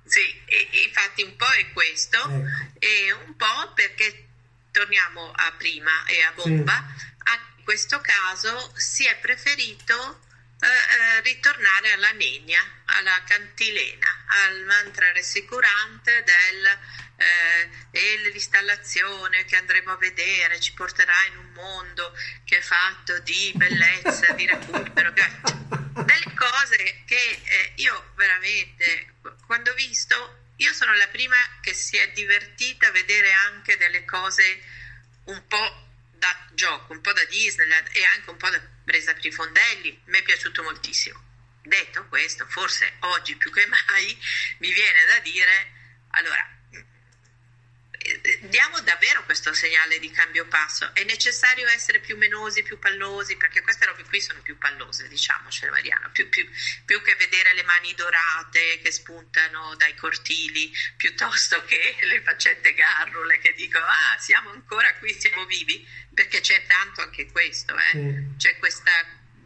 Sì, 0.03 0.19
infatti 0.87 1.21
un 1.21 1.35
po' 1.35 1.45
è 1.45 1.71
questo 1.73 2.17
ecco. 2.17 2.47
e 2.79 3.13
un 3.27 3.35
po' 3.35 3.71
perché 3.75 4.25
torniamo 4.71 5.29
a 5.31 5.53
prima 5.55 5.91
e 6.07 6.23
a 6.23 6.33
bomba, 6.33 6.85
sì. 6.97 7.05
a 7.19 7.39
questo 7.63 8.01
caso 8.01 8.71
si 8.73 9.05
è 9.05 9.15
preferito 9.21 10.21
ritornare 11.21 11.91
alla 11.91 12.11
negna, 12.11 12.59
alla 12.85 13.23
cantilena, 13.27 14.25
al 14.27 14.63
mantra 14.63 15.11
rassicurante 15.11 16.23
del 16.23 16.77
eh, 17.17 18.29
l'installazione 18.31 19.45
che 19.45 19.55
andremo 19.55 19.91
a 19.91 19.97
vedere 19.97 20.59
ci 20.59 20.73
porterà 20.73 21.13
in 21.29 21.37
un 21.37 21.51
mondo 21.53 22.13
che 22.43 22.57
è 22.57 22.61
fatto 22.61 23.19
di 23.19 23.53
bellezza, 23.55 24.33
di 24.33 24.45
recupero, 24.45 25.11
delle 25.11 26.33
cose 26.35 27.03
che 27.05 27.41
eh, 27.43 27.71
io 27.75 28.11
veramente 28.15 29.13
quando 29.45 29.71
ho 29.71 29.75
visto, 29.75 30.43
io 30.57 30.73
sono 30.73 30.93
la 30.95 31.07
prima 31.07 31.35
che 31.61 31.73
si 31.73 31.97
è 31.97 32.11
divertita 32.11 32.87
a 32.87 32.91
vedere 32.91 33.31
anche 33.31 33.77
delle 33.77 34.03
cose 34.05 34.61
un 35.25 35.47
po' 35.47 35.84
da 36.25 36.47
gioco, 36.53 36.93
un 36.93 37.01
po' 37.01 37.13
da 37.13 37.23
Disneyland 37.25 37.89
e 37.91 38.03
anche 38.03 38.29
un 38.29 38.37
po' 38.37 38.49
da 38.49 38.61
presa 38.83 39.13
per 39.13 39.25
i 39.25 39.31
fondelli, 39.31 40.01
mi 40.05 40.17
è 40.17 40.23
piaciuto 40.23 40.63
moltissimo. 40.63 41.23
Detto 41.61 42.07
questo, 42.07 42.45
forse 42.47 42.93
oggi 42.99 43.35
più 43.35 43.51
che 43.51 43.65
mai 43.67 44.17
mi 44.59 44.73
viene 44.73 45.05
da 45.05 45.19
dire, 45.19 45.71
allora, 46.09 46.54
diamo 48.41 48.79
davvero 48.81 49.23
questo 49.25 49.53
segnale 49.53 49.99
di 49.99 50.09
cambio 50.11 50.45
passo. 50.47 50.93
È 50.93 51.03
necessario 51.03 51.67
essere 51.67 51.99
più 51.99 52.17
menosi, 52.17 52.63
più 52.63 52.79
pallosi, 52.79 53.37
perché 53.37 53.61
queste 53.61 53.85
robe 53.85 54.03
qui 54.03 54.21
sono 54.21 54.41
più 54.41 54.57
pallose, 54.57 55.07
diciamocelo 55.07 55.71
Mariano, 55.71 56.09
più, 56.11 56.29
più, 56.29 56.47
più, 56.85 57.01
che 57.01 57.15
vedere 57.15 57.53
le 57.53 57.63
mani 57.63 57.93
dorate 57.93 58.79
che 58.81 58.91
spuntano 58.91 59.75
dai 59.75 59.95
cortili, 59.95 60.71
piuttosto 60.97 61.63
che 61.65 61.97
le 62.03 62.21
faccette 62.21 62.73
garrule 62.73 63.39
che 63.39 63.53
dicono 63.53 63.85
ah 63.85 64.17
siamo 64.19 64.49
ancora 64.51 64.93
qui, 64.95 65.13
siamo 65.19 65.45
vivi, 65.45 65.87
perché 66.13 66.39
c'è 66.39 66.65
tanto 66.65 67.01
anche 67.01 67.31
questo, 67.31 67.75
eh? 67.77 67.97
mm. 67.97 68.37
c'è 68.37 68.57
questa 68.57 68.91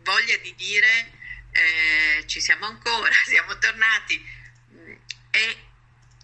voglia 0.03 0.37
di 0.37 0.53
dire 0.55 1.11
eh, 1.51 2.23
ci 2.25 2.39
siamo 2.39 2.65
ancora, 2.65 3.13
siamo 3.25 3.57
tornati. 3.57 4.37
E 5.31 5.68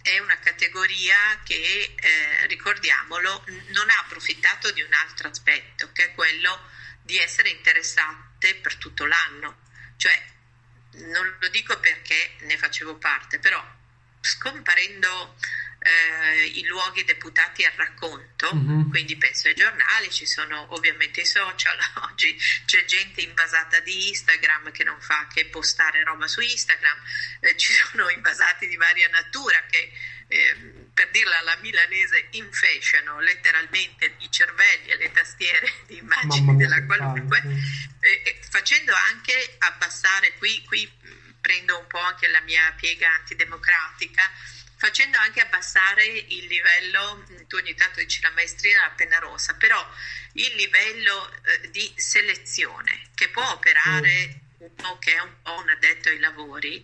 è 0.05 0.19
una 0.19 0.37
categoria 0.37 1.17
che, 1.43 1.95
eh, 1.95 2.45
ricordiamolo, 2.45 3.43
non 3.69 3.89
ha 3.89 3.99
approfittato 4.01 4.69
di 4.71 4.81
un 4.81 4.93
altro 4.93 5.29
aspetto, 5.29 5.91
che 5.93 6.05
è 6.05 6.13
quello 6.13 6.69
di 7.01 7.17
essere 7.17 7.49
interessate 7.49 8.53
per 8.55 8.75
tutto 8.75 9.05
l'anno. 9.05 9.61
Cioè, 9.97 10.23
non 11.09 11.35
lo 11.39 11.47
dico 11.47 11.79
perché 11.79 12.35
ne 12.41 12.55
facevo 12.55 12.97
parte, 12.97 13.39
però 13.39 13.59
scomparendo 14.25 15.35
eh, 15.85 16.45
i 16.45 16.65
luoghi 16.65 17.03
deputati 17.03 17.63
al 17.63 17.73
racconto, 17.75 18.53
mm-hmm. 18.53 18.89
quindi 18.89 19.17
penso 19.17 19.47
ai 19.47 19.53
giornali, 19.53 20.09
ci 20.09 20.25
sono 20.25 20.73
ovviamente 20.73 21.21
i 21.21 21.25
social, 21.25 21.77
oggi 22.09 22.35
c'è 22.65 22.85
gente 22.85 23.21
invasata 23.21 23.79
di 23.81 24.09
Instagram 24.09 24.71
che 24.71 24.83
non 24.83 24.99
fa 24.99 25.27
che 25.31 25.45
postare 25.45 26.03
roba 26.03 26.27
su 26.27 26.41
Instagram, 26.41 26.97
eh, 27.41 27.55
ci 27.55 27.71
sono 27.71 28.09
invasati 28.15 28.67
di 28.67 28.75
varia 28.77 29.07
natura 29.09 29.63
che 29.69 29.91
eh, 30.27 30.55
per 30.91 31.11
dirla 31.11 31.37
alla 31.37 31.57
milanese 31.61 32.29
infasciano 32.31 33.19
letteralmente 33.19 34.15
i 34.19 34.31
cervelli 34.31 34.89
e 34.89 34.97
le 34.97 35.11
tastiere 35.11 35.71
di 35.85 35.97
immagini 35.97 36.55
della 36.55 36.83
qualunque, 36.85 37.43
facendo 38.49 38.91
anche 39.11 39.55
abbassare 39.59 40.33
qui, 40.39 40.63
qui 40.65 40.91
prendo 41.45 41.77
un 41.77 41.85
po' 41.85 41.99
anche 41.99 42.27
la 42.27 42.41
mia 42.41 42.73
piega 42.75 43.07
antidemocratica 43.19 44.23
facendo 44.77 45.19
anche 45.19 45.41
abbassare 45.41 46.03
il 46.03 46.45
livello, 46.47 47.23
tu 47.47 47.57
ogni 47.57 47.75
tanto 47.75 47.99
dici 47.99 48.19
la 48.21 48.31
maestria 48.31 48.81
la 48.81 48.93
penna 48.95 49.19
rossa, 49.19 49.53
però 49.53 49.77
il 50.33 50.55
livello 50.55 51.31
eh, 51.31 51.69
di 51.69 51.91
selezione 51.95 53.09
che 53.13 53.29
può 53.29 53.47
operare 53.51 54.41
uno 54.57 54.97
che 54.97 55.13
è 55.13 55.19
un 55.21 55.33
po' 55.43 55.59
un 55.59 55.69
addetto 55.69 56.09
ai 56.09 56.19
lavori 56.19 56.83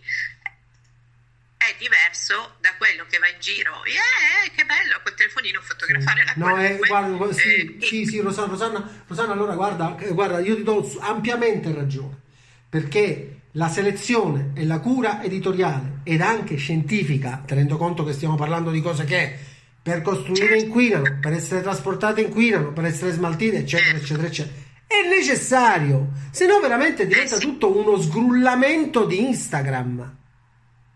è 1.58 1.76
diverso 1.78 2.58
da 2.60 2.74
quello 2.78 3.06
che 3.08 3.18
va 3.18 3.28
in 3.30 3.40
giro. 3.40 3.84
Yeah, 3.86 4.52
che 4.56 4.64
bello 4.64 5.00
col 5.04 5.14
telefonino 5.14 5.62
fotografare 5.62 6.24
la 6.24 6.34
No, 6.36 6.58
eh, 6.64 6.78
guarda, 6.78 7.34
sì, 7.34 7.78
eh, 7.78 7.86
sì, 7.86 8.06
sì, 8.06 8.20
Rosanna, 8.20 8.48
Rosanna, 8.48 9.04
Rosanna, 9.08 9.34
allora 9.34 9.54
guarda, 9.54 9.98
eh, 9.98 10.12
guarda, 10.12 10.40
io 10.40 10.56
ti 10.56 10.64
do 10.64 10.98
ampiamente 11.02 11.72
ragione, 11.74 12.20
perché 12.68 13.41
la 13.54 13.68
selezione 13.68 14.52
e 14.56 14.66
la 14.66 14.80
cura 14.80 15.22
editoriale 15.22 16.00
ed 16.04 16.22
anche 16.22 16.56
scientifica, 16.56 17.44
tenendo 17.46 17.78
conto 17.78 18.04
che 18.04 18.14
stiamo 18.14 18.36
parlando 18.36 18.72
di 18.72 18.82
cose 18.82 19.04
che 19.04 19.38
per 19.82 20.02
costruire 20.02 20.60
inquinano, 20.60 21.18
per 21.20 21.34
essere 21.34 21.62
trasportate 21.62 22.22
inquinano, 22.22 22.72
per 22.72 22.86
essere 22.86 23.12
smaltite, 23.12 23.58
eccetera, 23.58 23.98
eccetera, 23.98 24.28
eccetera. 24.28 24.56
È 24.86 25.08
necessario, 25.08 26.12
se 26.32 26.46
no 26.46 26.60
veramente 26.60 27.08
diventa 27.08 27.36
eh 27.36 27.40
sì. 27.40 27.46
tutto 27.46 27.76
uno 27.76 28.00
sgrullamento 28.00 29.06
di 29.06 29.26
Instagram. 29.26 30.18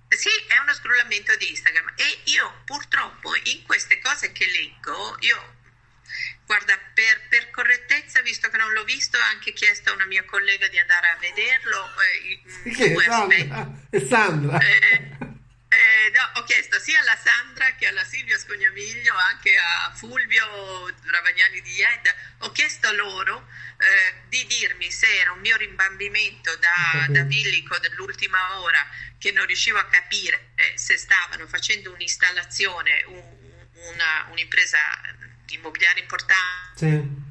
Sì, 0.09 0.29
è 0.47 0.61
uno 0.61 0.73
sgrullamento 0.73 1.35
di 1.37 1.49
Instagram 1.49 1.93
e 1.95 2.31
io 2.31 2.51
purtroppo 2.63 3.35
in 3.35 3.63
queste 3.65 3.99
cose 3.99 4.31
che 4.31 4.45
leggo, 4.45 5.17
io 5.21 5.54
Guarda, 6.45 6.77
per, 6.93 7.21
per, 7.27 7.49
correttezza, 7.49 8.21
visto 8.21 8.49
che 8.49 8.57
non 8.57 8.71
l'ho 8.71 8.83
visto, 8.83 9.17
ho 9.17 9.21
anche 9.21 9.51
chiesto 9.53 9.89
a 9.89 9.93
una 9.93 10.05
mia 10.05 10.23
collega 10.25 10.67
di 10.67 10.77
andare 10.77 11.07
a 11.07 11.17
vederlo. 11.19 11.89
Eh, 12.01 12.71
che 12.71 12.95
Sandra? 12.99 13.71
È 13.89 13.99
Sandra. 13.99 14.59
Eh, 14.59 15.15
eh, 15.75 16.11
no, 16.13 16.39
ho 16.39 16.43
chiesto 16.43 16.79
sia 16.79 16.99
alla 16.99 17.17
Sandra 17.17 17.73
che 17.75 17.87
alla 17.87 18.03
Silvia 18.03 18.37
Scognamiglio, 18.37 19.13
anche 19.15 19.55
a 19.57 19.91
Fulvio 19.93 20.93
Ravagnani 21.03 21.61
di 21.61 21.71
IED, 21.71 22.15
ho 22.39 22.51
chiesto 22.51 22.91
loro 22.93 23.47
eh, 23.77 24.21
di 24.29 24.45
dirmi 24.45 24.89
se 24.91 25.07
era 25.17 25.31
un 25.31 25.39
mio 25.39 25.57
rimbambimento 25.57 26.55
da, 26.57 27.07
da 27.09 27.23
villico 27.23 27.77
dell'ultima 27.79 28.59
ora 28.59 28.87
che 29.17 29.31
non 29.31 29.45
riuscivo 29.45 29.77
a 29.77 29.85
capire 29.85 30.51
eh, 30.55 30.77
se 30.77 30.97
stavano 30.97 31.47
facendo 31.47 31.91
un'installazione, 31.91 33.03
un, 33.07 33.23
una, 33.93 34.27
un'impresa 34.29 34.77
immobiliare 35.55 35.99
importante. 35.99 36.77
Sì 36.77 37.23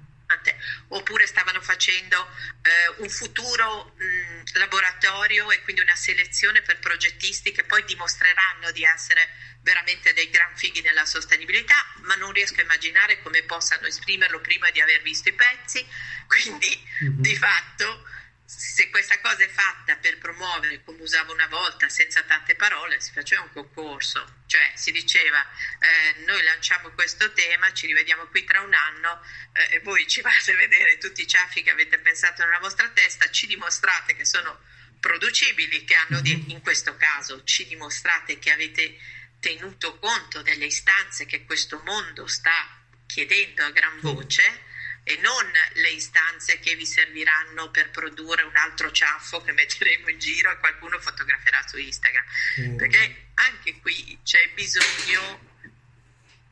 oppure 0.88 1.26
stavano 1.26 1.60
facendo 1.60 2.28
eh, 2.62 3.02
un 3.02 3.08
futuro 3.08 3.94
mh, 3.96 4.58
laboratorio 4.58 5.50
e 5.50 5.62
quindi 5.62 5.82
una 5.82 5.94
selezione 5.94 6.62
per 6.62 6.78
progettisti 6.78 7.52
che 7.52 7.64
poi 7.64 7.84
dimostreranno 7.84 8.70
di 8.72 8.84
essere 8.84 9.28
veramente 9.62 10.12
dei 10.12 10.28
gran 10.30 10.54
fighi 10.56 10.82
nella 10.82 11.04
sostenibilità, 11.04 11.74
ma 12.02 12.14
non 12.16 12.32
riesco 12.32 12.60
a 12.60 12.64
immaginare 12.64 13.22
come 13.22 13.42
possano 13.42 13.87
esprimerlo 13.87 14.40
prima 14.40 14.70
di 14.70 14.80
aver 14.80 15.00
visto 15.02 15.28
i 15.30 15.32
pezzi, 15.32 15.84
quindi 16.26 16.87
mm-hmm. 17.04 17.20
di 17.20 17.37
fatto 17.37 18.04
se 18.46 18.90
questa 18.90 19.18
cosa 19.20 19.42
è 19.42 19.48
fatta 19.48 19.96
per 19.96 20.18
promuovere, 20.18 20.83
come 20.85 21.00
usavo 21.00 21.33
una 21.33 21.46
volta, 21.46 21.88
senza 21.88 22.22
tante 22.24 22.54
parole, 22.54 23.00
si 23.00 23.12
faceva 23.12 23.42
un 23.42 23.52
concorso, 23.52 24.42
cioè 24.46 24.72
si 24.74 24.92
diceva 24.92 25.40
eh, 25.78 26.24
noi 26.26 26.42
lanciamo 26.42 26.90
questo 26.90 27.33
tema, 27.33 27.72
ci 27.72 27.87
rivediamo 27.87 28.26
qui 28.26 28.44
tra 28.44 28.61
un 28.61 28.74
anno 28.74 29.22
eh, 29.52 29.76
e 29.76 29.80
voi 29.80 30.07
ci 30.07 30.20
fate 30.20 30.54
vedere 30.54 30.98
tutti 30.98 31.22
i 31.22 31.26
ciaffi 31.26 31.62
che 31.62 31.70
avete 31.70 31.98
pensato 31.98 32.44
nella 32.44 32.59
vostra 32.59 32.88
testa, 32.90 33.30
ci 33.30 33.46
dimostrate 33.46 34.14
che 34.14 34.24
sono 34.24 34.61
producibili, 35.00 35.85
che 35.85 35.94
hanno 35.94 36.20
di, 36.20 36.37
mhm. 36.37 36.50
in 36.50 36.61
questo 36.61 36.96
caso 36.96 37.44
ci 37.44 37.66
dimostrate 37.66 38.38
che 38.38 38.50
avete 38.50 38.98
tenuto 39.40 39.98
conto 39.98 40.42
delle 40.42 40.66
istanze 40.66 41.26
che 41.26 41.44
questo 41.44 41.80
mondo 41.85 42.26
sta 42.26 42.83
chiedendo 43.07 43.62
a 43.64 43.70
gran 43.70 44.00
voce 44.00 44.63
e 45.05 45.19
non 45.23 45.51
le 45.75 45.90
istanze 45.90 46.59
che 46.61 46.75
vi 46.75 46.87
serviranno 46.87 47.71
per 47.71 47.90
produrre 47.90 48.43
un 48.43 48.57
altro 48.57 48.90
ciaffo 48.90 49.43
che 49.43 49.53
metteremo 49.53 50.09
in 50.09 50.19
giro 50.19 50.51
e 50.51 50.59
qualcuno 50.59 50.99
fotograferà 50.99 51.62
su 51.69 51.77
Instagram. 51.77 52.25
Mm. 52.61 52.77
Perché 52.77 53.27
anche 53.35 53.81
qui 53.81 54.19
c'è 54.25 54.51
bisogno, 54.55 55.53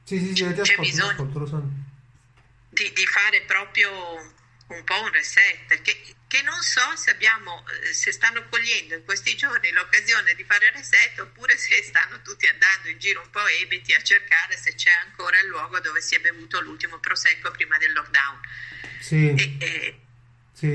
sì, 0.05 0.19
sì, 0.19 0.35
sì, 0.35 0.53
c'è 0.61 0.77
bisogno 0.77 1.81
di, 2.69 2.93
di 2.93 3.07
fare 3.07 3.41
proprio 3.43 4.41
un 4.75 4.85
po' 4.85 5.01
un 5.03 5.11
reset 5.13 5.81
che, 5.83 5.97
che 6.27 6.43
non 6.43 6.61
so 6.61 6.81
se, 6.97 7.11
abbiamo, 7.11 7.65
eh, 7.69 7.93
se 7.93 8.11
stanno 8.13 8.43
cogliendo 8.49 8.95
in 8.95 9.05
questi 9.05 9.37
giorni 9.37 9.71
l'occasione 9.71 10.35
di 10.35 10.45
fare 10.45 10.71
reset 10.73 11.19
oppure 11.21 11.57
se 11.59 11.83
stanno 11.83 12.21
tutti 12.23 12.47
andando 12.47 12.89
in 12.89 12.99
giro 12.99 13.21
un 13.21 13.31
po' 13.31 13.47
ebeti 13.63 13.93
a 13.93 14.03
cercare 14.03 14.57
se 14.57 14.75
c'è 14.75 14.91
ancora 15.05 15.41
il 15.41 15.49
luogo 15.49 15.79
dove 15.81 16.01
si 16.01 16.15
è 16.15 16.21
bevuto 16.21 16.61
l'ultimo 16.61 16.99
prosecco 16.99 17.51
prima 17.51 17.77
del 17.79 17.93
lockdown. 17.93 18.41
Sì. 19.01 19.35
E, 19.35 19.57
e, 19.59 20.01
sì. 20.53 20.67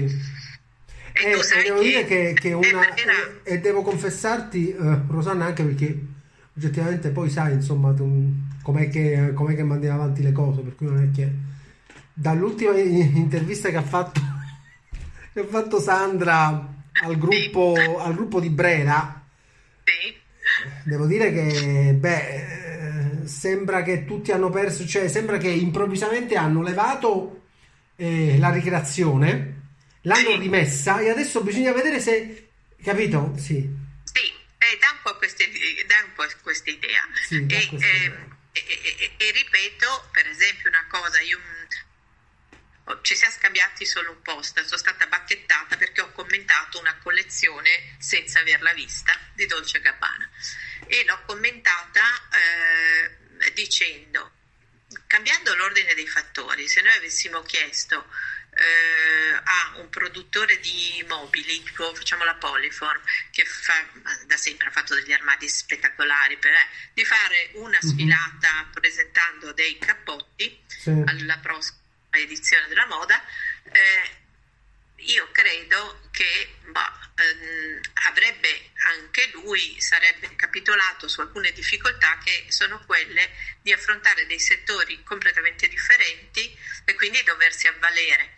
E, 1.13 1.23
e 1.23 1.31
eh, 1.31 1.63
devo 1.63 1.79
che, 1.79 1.83
dire 1.83 2.05
che, 2.05 2.33
che 2.39 2.53
una, 2.53 2.95
era... 2.95 3.41
e, 3.43 3.59
devo 3.59 3.81
confessarti, 3.81 4.75
uh, 4.77 5.05
Rosanna, 5.09 5.45
anche 5.45 5.63
perché 5.63 5.97
oggettivamente 6.55 7.09
poi 7.09 7.29
sai 7.29 7.53
insomma 7.53 7.93
tu, 7.93 8.31
com'è, 8.61 8.89
che, 8.89 9.31
com'è 9.33 9.55
che 9.55 9.63
mandiamo 9.63 10.03
avanti 10.03 10.21
le 10.21 10.31
cose, 10.31 10.61
per 10.61 10.75
cui 10.75 10.85
non 10.85 11.01
è 11.01 11.15
che 11.15 11.31
dall'ultima 12.19 12.75
intervista 12.75 13.69
che 13.69 13.77
ha 13.77 13.83
fatto, 13.83 14.19
che 15.33 15.39
ha 15.39 15.45
fatto 15.45 15.79
Sandra 15.79 16.73
al 17.03 17.17
gruppo, 17.17 17.75
al 17.99 18.15
gruppo 18.15 18.39
di 18.39 18.49
Brera, 18.49 19.23
devo 20.83 21.05
dire 21.05 21.31
che 21.31 21.93
beh, 21.93 23.25
sembra 23.25 23.83
che 23.83 24.05
tutti 24.05 24.31
hanno 24.31 24.49
perso, 24.49 24.87
cioè 24.87 25.07
sembra 25.07 25.37
che 25.37 25.49
improvvisamente 25.49 26.35
hanno 26.35 26.63
levato 26.63 27.49
eh, 27.97 28.37
la 28.39 28.49
ricreazione, 28.49 29.61
l'hanno 30.01 30.37
rimessa 30.37 30.99
e 30.99 31.09
adesso 31.09 31.43
bisogna 31.43 31.71
vedere 31.71 31.99
se, 31.99 32.49
capito? 32.81 33.33
Sì. 33.37 33.57
Sì, 34.03 34.25
eh, 34.57 34.77
dà 34.79 34.89
un 34.91 34.99
po' 35.03 35.15
questa 35.17 35.43
idea. 36.71 37.01
Sì, 37.27 37.45
e, 37.47 37.55
eh, 37.55 38.11
e, 38.53 38.63
e, 38.63 39.11
e, 39.17 39.31
ripeto, 39.31 40.09
per 40.11 40.25
esempio, 40.25 40.69
una 40.69 40.85
cosa, 40.89 41.21
io 41.21 41.37
ci 43.01 43.15
siamo 43.15 43.33
scambiati 43.33 43.85
solo 43.85 44.11
un 44.11 44.21
post, 44.21 44.61
sono 44.63 44.77
stata 44.77 45.07
bacchettata 45.07 45.75
perché 45.75 46.01
ho 46.01 46.11
commentato 46.11 46.79
una 46.79 46.97
collezione 46.97 47.95
senza 47.99 48.39
averla 48.39 48.73
vista 48.73 49.17
di 49.33 49.45
Dolce 49.45 49.79
Gabbana 49.79 50.29
e 50.87 51.03
l'ho 51.05 51.21
commentata 51.25 52.01
eh, 52.31 53.53
dicendo, 53.53 54.31
cambiando 55.07 55.55
l'ordine 55.55 55.93
dei 55.95 56.07
fattori, 56.07 56.67
se 56.67 56.81
noi 56.81 56.95
avessimo 56.95 57.41
chiesto 57.41 58.07
eh, 58.57 59.33
a 59.43 59.77
un 59.79 59.89
produttore 59.89 60.59
di 60.59 61.03
mobili, 61.07 61.61
tipo 61.63 61.93
facciamo 61.93 62.23
la 62.23 62.35
Polyform, 62.35 63.01
che 63.31 63.45
fa, 63.45 63.73
da 64.25 64.37
sempre 64.37 64.67
ha 64.67 64.71
fatto 64.71 64.95
degli 64.95 65.11
armadi 65.11 65.47
spettacolari, 65.47 66.37
per, 66.37 66.53
eh, 66.53 66.67
di 66.93 67.03
fare 67.05 67.51
una 67.53 67.79
mhm. 67.81 67.89
sfilata 67.89 68.53
mm-hmm. 68.53 68.71
presentando 68.71 69.51
dei 69.53 69.77
cappotti 69.77 70.63
sì. 70.67 70.89
alla 71.05 71.37
prossima 71.37 71.85
edizione 72.19 72.67
della 72.67 72.85
moda, 72.85 73.21
eh, 73.71 74.25
io 74.97 75.29
credo 75.31 76.09
che 76.11 76.55
bah, 76.65 77.11
ehm, 77.15 77.79
avrebbe 78.07 78.71
anche 78.87 79.29
lui, 79.33 79.79
sarebbe 79.79 80.35
capitolato 80.35 81.07
su 81.07 81.21
alcune 81.21 81.51
difficoltà 81.51 82.17
che 82.23 82.45
sono 82.49 82.83
quelle 82.85 83.29
di 83.61 83.71
affrontare 83.71 84.25
dei 84.25 84.39
settori 84.39 85.03
completamente 85.03 85.67
differenti 85.67 86.57
e 86.85 86.93
quindi 86.95 87.21
doversi 87.23 87.67
avvalere 87.67 88.35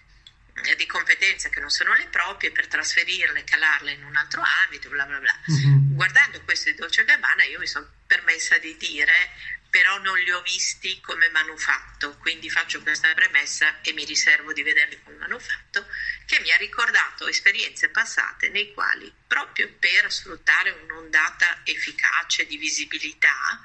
eh, 0.66 0.76
di 0.76 0.86
competenze 0.86 1.50
che 1.50 1.60
non 1.60 1.70
sono 1.70 1.94
le 1.94 2.08
proprie 2.08 2.52
per 2.52 2.68
trasferirle, 2.68 3.44
calarle 3.46 3.94
in 3.94 4.04
un 4.04 4.16
altro 4.16 4.42
ambito, 4.64 4.90
bla 4.90 5.06
bla 5.06 5.20
bla. 5.20 5.40
Mm-hmm. 5.52 5.96
Guardando 5.96 6.42
questo 6.44 6.70
di 6.70 6.76
Dolce 6.76 7.06
Gabbana 7.06 7.44
io 7.44 7.60
mi 7.60 7.68
sono 7.68 7.90
permessa 8.06 8.58
di 8.58 8.76
dire 8.78 9.32
però 9.70 10.00
non 10.00 10.18
li 10.18 10.32
ho 10.32 10.42
visti 10.42 11.00
come 11.02 11.30
manufatto, 11.30 12.18
quindi 12.18 12.50
faccio 12.50 12.82
questa 12.82 13.14
premessa 13.14 13.82
e 13.82 13.94
mi 13.94 14.04
riservo 14.04 14.52
di 14.52 14.64
vederli 14.64 15.00
come 15.04 15.18
manufatto, 15.18 15.86
che 16.26 16.40
mi 16.42 16.52
ha 16.52 16.58
ricordato 16.58 17.28
esperienze 17.28 17.90
passate 17.90 18.50
nei 18.50 18.74
quali, 18.74 19.12
proprio 19.28 19.72
per 19.80 20.12
sfruttare 20.12 20.72
un'ondata 20.72 21.62
efficace 21.64 22.46
di 22.48 22.58
visibilità, 22.58 23.62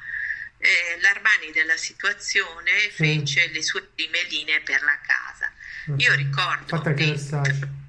eh, 0.59 0.99
l'Armani 1.01 1.51
della 1.53 1.77
situazione 1.77 2.91
fece 2.91 3.49
le 3.49 3.63
sue 3.63 3.83
prime 3.83 4.23
linee 4.25 4.61
per 4.61 4.83
la 4.83 4.99
casa. 5.01 5.53
Io 5.97 6.15
ricordo... 6.15 6.81
Che, 6.95 7.83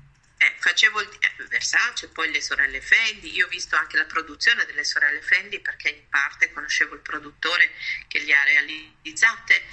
eh, 0.45 0.53
facevo 0.57 1.01
il, 1.01 1.09
eh, 1.09 1.43
Versace, 1.47 2.09
poi 2.09 2.31
le 2.31 2.41
sorelle 2.41 2.81
Fendi, 2.81 3.33
io 3.33 3.45
ho 3.45 3.49
visto 3.49 3.75
anche 3.75 3.97
la 3.97 4.05
produzione 4.05 4.65
delle 4.65 4.83
sorelle 4.83 5.21
Fendi 5.21 5.59
perché 5.59 5.89
in 5.89 6.09
parte 6.09 6.51
conoscevo 6.51 6.93
il 6.93 7.01
produttore 7.01 7.71
che 8.07 8.19
li 8.19 8.31
ha 8.31 8.43
realizzate. 8.43 9.63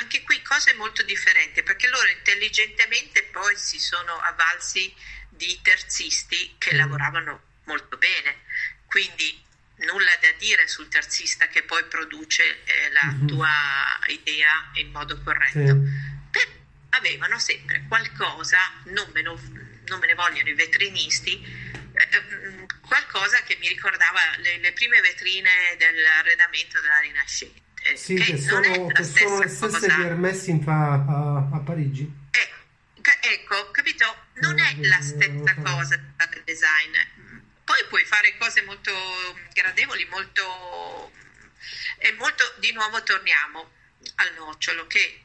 Anche 0.00 0.22
qui 0.22 0.40
cose 0.42 0.74
molto 0.74 1.02
differenti 1.02 1.62
perché 1.62 1.88
loro 1.88 2.08
intelligentemente 2.08 3.24
poi 3.24 3.56
si 3.56 3.78
sono 3.78 4.18
avvalsi 4.18 4.92
di 5.28 5.58
terzisti 5.62 6.56
che 6.58 6.74
mm. 6.74 6.76
lavoravano 6.76 7.42
molto 7.64 7.96
bene. 7.96 8.42
Quindi 8.86 9.42
nulla 9.76 10.16
da 10.20 10.30
dire 10.38 10.68
sul 10.68 10.88
terzista 10.88 11.46
che 11.48 11.62
poi 11.62 11.84
produce 11.84 12.62
eh, 12.64 12.90
la 12.92 13.12
mm-hmm. 13.12 13.26
tua 13.26 13.50
idea 14.08 14.70
in 14.74 14.90
modo 14.90 15.20
corretto. 15.22 15.58
Sì. 15.58 16.30
Però 16.30 16.50
avevano 16.90 17.38
sempre 17.38 17.84
qualcosa, 17.88 18.58
non 18.84 19.08
me, 19.12 19.22
lo, 19.22 19.40
non 19.86 19.98
me 19.98 20.06
ne 20.06 20.14
vogliono 20.14 20.48
i 20.48 20.54
vetrinisti, 20.54 21.42
eh, 21.92 22.66
qualcosa 22.86 23.42
che 23.42 23.56
mi 23.60 23.68
ricordava 23.68 24.20
le, 24.38 24.58
le, 24.58 24.72
prime 24.72 25.00
vetrine 25.00 25.50
dell'arredamento 25.78 26.80
della 26.80 26.98
Rinascente. 27.00 27.60
Sì, 27.94 28.14
che, 28.14 28.24
che 28.24 28.38
sono, 28.38 28.86
che 28.86 29.02
sono 29.02 29.40
le 29.40 29.48
stesse 29.48 29.88
cosa. 29.88 30.60
fa 30.62 30.92
a, 30.92 31.48
a 31.52 31.58
Parigi. 31.58 32.10
Eh, 32.30 32.50
ecco, 33.20 33.70
capito? 33.72 34.26
Non 34.34 34.58
è 34.58 34.76
la 34.80 35.00
stessa 35.00 35.54
cosa 35.62 35.96
del 35.96 36.42
design 36.44 36.96
poi 37.72 37.86
puoi 37.88 38.04
fare 38.04 38.36
cose 38.36 38.62
molto 38.62 38.92
gradevoli, 39.54 40.06
molto... 40.10 41.12
e 41.98 42.12
molto... 42.12 42.44
Di 42.58 42.72
nuovo 42.72 43.02
torniamo 43.02 43.70
al 44.16 44.34
nocciolo 44.36 44.86
che 44.86 45.22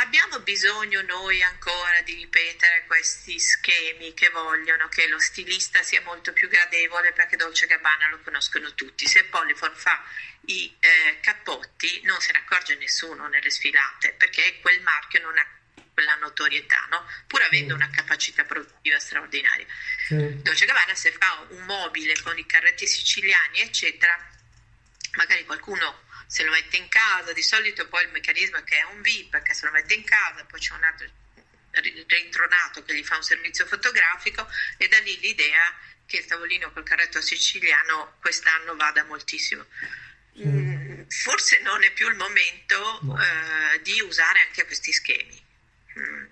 abbiamo 0.00 0.40
bisogno 0.40 1.02
noi 1.02 1.42
ancora 1.42 2.00
di 2.02 2.14
ripetere 2.14 2.84
questi 2.86 3.38
schemi 3.38 4.14
che 4.14 4.28
vogliono 4.30 4.88
che 4.88 5.08
lo 5.08 5.18
stilista 5.18 5.82
sia 5.82 6.00
molto 6.02 6.32
più 6.32 6.48
gradevole 6.48 7.12
perché 7.12 7.36
Dolce 7.36 7.66
Gabbana 7.66 8.08
lo 8.08 8.20
conoscono 8.20 8.74
tutti. 8.74 9.06
Se 9.06 9.24
Polyfor 9.24 9.74
fa 9.74 10.02
i 10.46 10.74
eh, 10.78 11.18
cappotti 11.20 12.02
non 12.04 12.20
se 12.20 12.32
ne 12.32 12.38
accorge 12.38 12.76
nessuno 12.76 13.26
nelle 13.28 13.50
sfilate 13.50 14.12
perché 14.12 14.58
quel 14.60 14.80
marchio 14.82 15.20
non 15.20 15.36
ha 15.36 15.46
quella 15.92 16.14
notorietà, 16.14 16.86
no? 16.90 17.04
pur 17.26 17.42
avendo 17.42 17.74
una 17.74 17.90
capacità 17.90 18.44
produttiva 18.44 19.00
straordinaria. 19.00 19.66
Sì. 20.06 20.42
Dolce 20.42 20.64
Gabbana 20.64 20.94
se 20.94 21.10
fa 21.10 21.44
un 21.48 21.64
mobile 21.64 22.20
con 22.22 22.38
i 22.38 22.46
carretti 22.46 22.86
siciliani, 22.86 23.60
eccetera, 23.62 24.16
magari 25.16 25.44
qualcuno 25.44 26.06
se 26.28 26.44
lo 26.44 26.50
mette 26.50 26.76
in 26.76 26.88
casa, 26.88 27.32
di 27.32 27.42
solito 27.42 27.88
poi 27.88 28.04
il 28.04 28.10
meccanismo 28.10 28.58
è 28.58 28.64
che 28.64 28.76
è 28.76 28.82
un 28.84 29.00
VIP 29.00 29.40
che 29.40 29.54
se 29.54 29.64
lo 29.64 29.72
mette 29.72 29.94
in 29.94 30.04
casa, 30.04 30.44
poi 30.44 30.60
c'è 30.60 30.74
un 30.74 30.84
altro 30.84 31.08
rintronato 31.70 32.84
che 32.84 32.94
gli 32.94 33.02
fa 33.02 33.16
un 33.16 33.22
servizio 33.22 33.64
fotografico 33.64 34.46
e 34.76 34.88
da 34.88 34.98
lì 34.98 35.18
l'idea 35.20 35.74
che 36.04 36.18
il 36.18 36.26
tavolino 36.26 36.70
col 36.72 36.84
carretto 36.84 37.22
siciliano 37.22 38.16
quest'anno 38.20 38.76
vada 38.76 39.04
moltissimo. 39.04 39.64
Mm, 40.38 41.04
forse 41.08 41.60
non 41.60 41.82
è 41.82 41.92
più 41.92 42.08
il 42.08 42.16
momento 42.16 42.98
no. 43.02 43.22
eh, 43.22 43.80
di 43.80 43.98
usare 44.02 44.42
anche 44.42 44.66
questi 44.66 44.92
schemi. 44.92 45.42
Mm. 45.98 46.26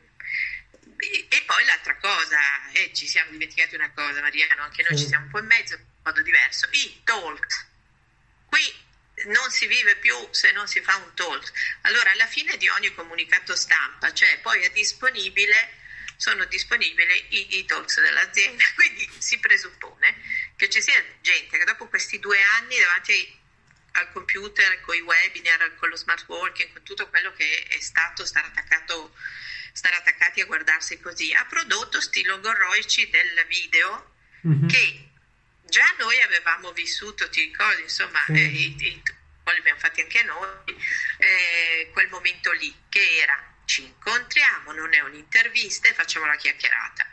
E 0.98 1.42
poi 1.46 1.64
l'altra 1.64 1.96
cosa, 1.96 2.70
e 2.72 2.90
ci 2.92 3.06
siamo 3.06 3.30
dimenticati 3.30 3.74
una 3.74 3.90
cosa 3.92 4.20
Mariano, 4.20 4.62
anche 4.62 4.82
noi 4.82 4.98
ci 4.98 5.06
siamo 5.06 5.24
un 5.24 5.30
po' 5.30 5.38
in 5.38 5.46
mezzo, 5.46 5.74
in 5.74 5.84
modo 6.02 6.20
diverso, 6.20 6.68
i 6.72 7.00
talk. 7.04 7.66
Qui 8.46 8.84
non 9.24 9.50
si 9.50 9.66
vive 9.66 9.96
più 9.96 10.14
se 10.30 10.52
non 10.52 10.68
si 10.68 10.80
fa 10.80 10.96
un 10.96 11.14
talk. 11.14 11.52
Allora 11.82 12.10
alla 12.10 12.26
fine 12.26 12.56
di 12.56 12.68
ogni 12.68 12.94
comunicato 12.94 13.56
stampa, 13.56 14.12
cioè 14.12 14.38
poi 14.40 14.62
è 14.62 14.70
disponibile, 14.70 15.84
sono 16.16 16.44
disponibili 16.44 17.26
i, 17.30 17.58
i 17.58 17.64
talks 17.64 18.00
dell'azienda, 18.00 18.62
quindi 18.74 19.08
si 19.18 19.38
presuppone 19.38 20.22
che 20.56 20.68
ci 20.68 20.80
sia 20.80 21.02
gente 21.20 21.58
che 21.58 21.64
dopo 21.64 21.88
questi 21.88 22.18
due 22.18 22.40
anni 22.58 22.78
davanti 22.78 23.44
al 23.92 24.12
computer, 24.12 24.80
con 24.82 24.94
i 24.94 25.00
webinar, 25.00 25.74
con 25.76 25.88
lo 25.88 25.96
smart 25.96 26.24
working, 26.28 26.70
con 26.72 26.82
tutto 26.82 27.08
quello 27.08 27.32
che 27.32 27.66
è 27.68 27.80
stato, 27.80 28.26
stare 28.26 28.48
attaccato 28.48 29.14
stare 29.76 29.96
attaccati 29.96 30.40
a 30.40 30.46
guardarsi 30.46 30.98
così, 31.00 31.34
ha 31.34 31.44
prodotto 31.44 32.00
sti 32.00 32.22
logorroici 32.24 33.10
del 33.10 33.44
video 33.46 34.14
mm-hmm. 34.46 34.68
che 34.68 35.05
già 35.68 35.94
noi 35.98 36.20
avevamo 36.20 36.72
vissuto, 36.72 37.28
ti 37.28 37.42
ricordi, 37.42 37.82
insomma, 37.82 38.24
mm. 38.30 38.36
eh, 38.36 38.44
i, 38.44 38.76
i, 38.78 39.02
poi 39.42 39.54
li 39.54 39.60
abbiamo 39.60 39.78
fatti 39.78 40.00
anche 40.00 40.22
noi, 40.22 40.76
eh, 41.18 41.90
quel 41.92 42.08
momento 42.08 42.52
lì, 42.52 42.74
che 42.88 43.18
era 43.18 43.54
ci 43.64 43.82
incontriamo, 43.82 44.72
non 44.72 44.94
è 44.94 45.00
un'intervista 45.00 45.88
e 45.88 45.94
facciamo 45.94 46.26
la 46.26 46.36
chiacchierata. 46.36 47.06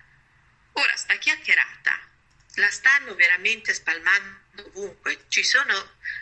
Ora, 0.74 0.96
sta 0.96 1.16
chiacchierata 1.18 2.12
la 2.56 2.70
stanno 2.70 3.16
veramente 3.16 3.74
spalmando 3.74 4.42
ovunque, 4.58 5.26
ci 5.28 5.44
sono 5.44 5.74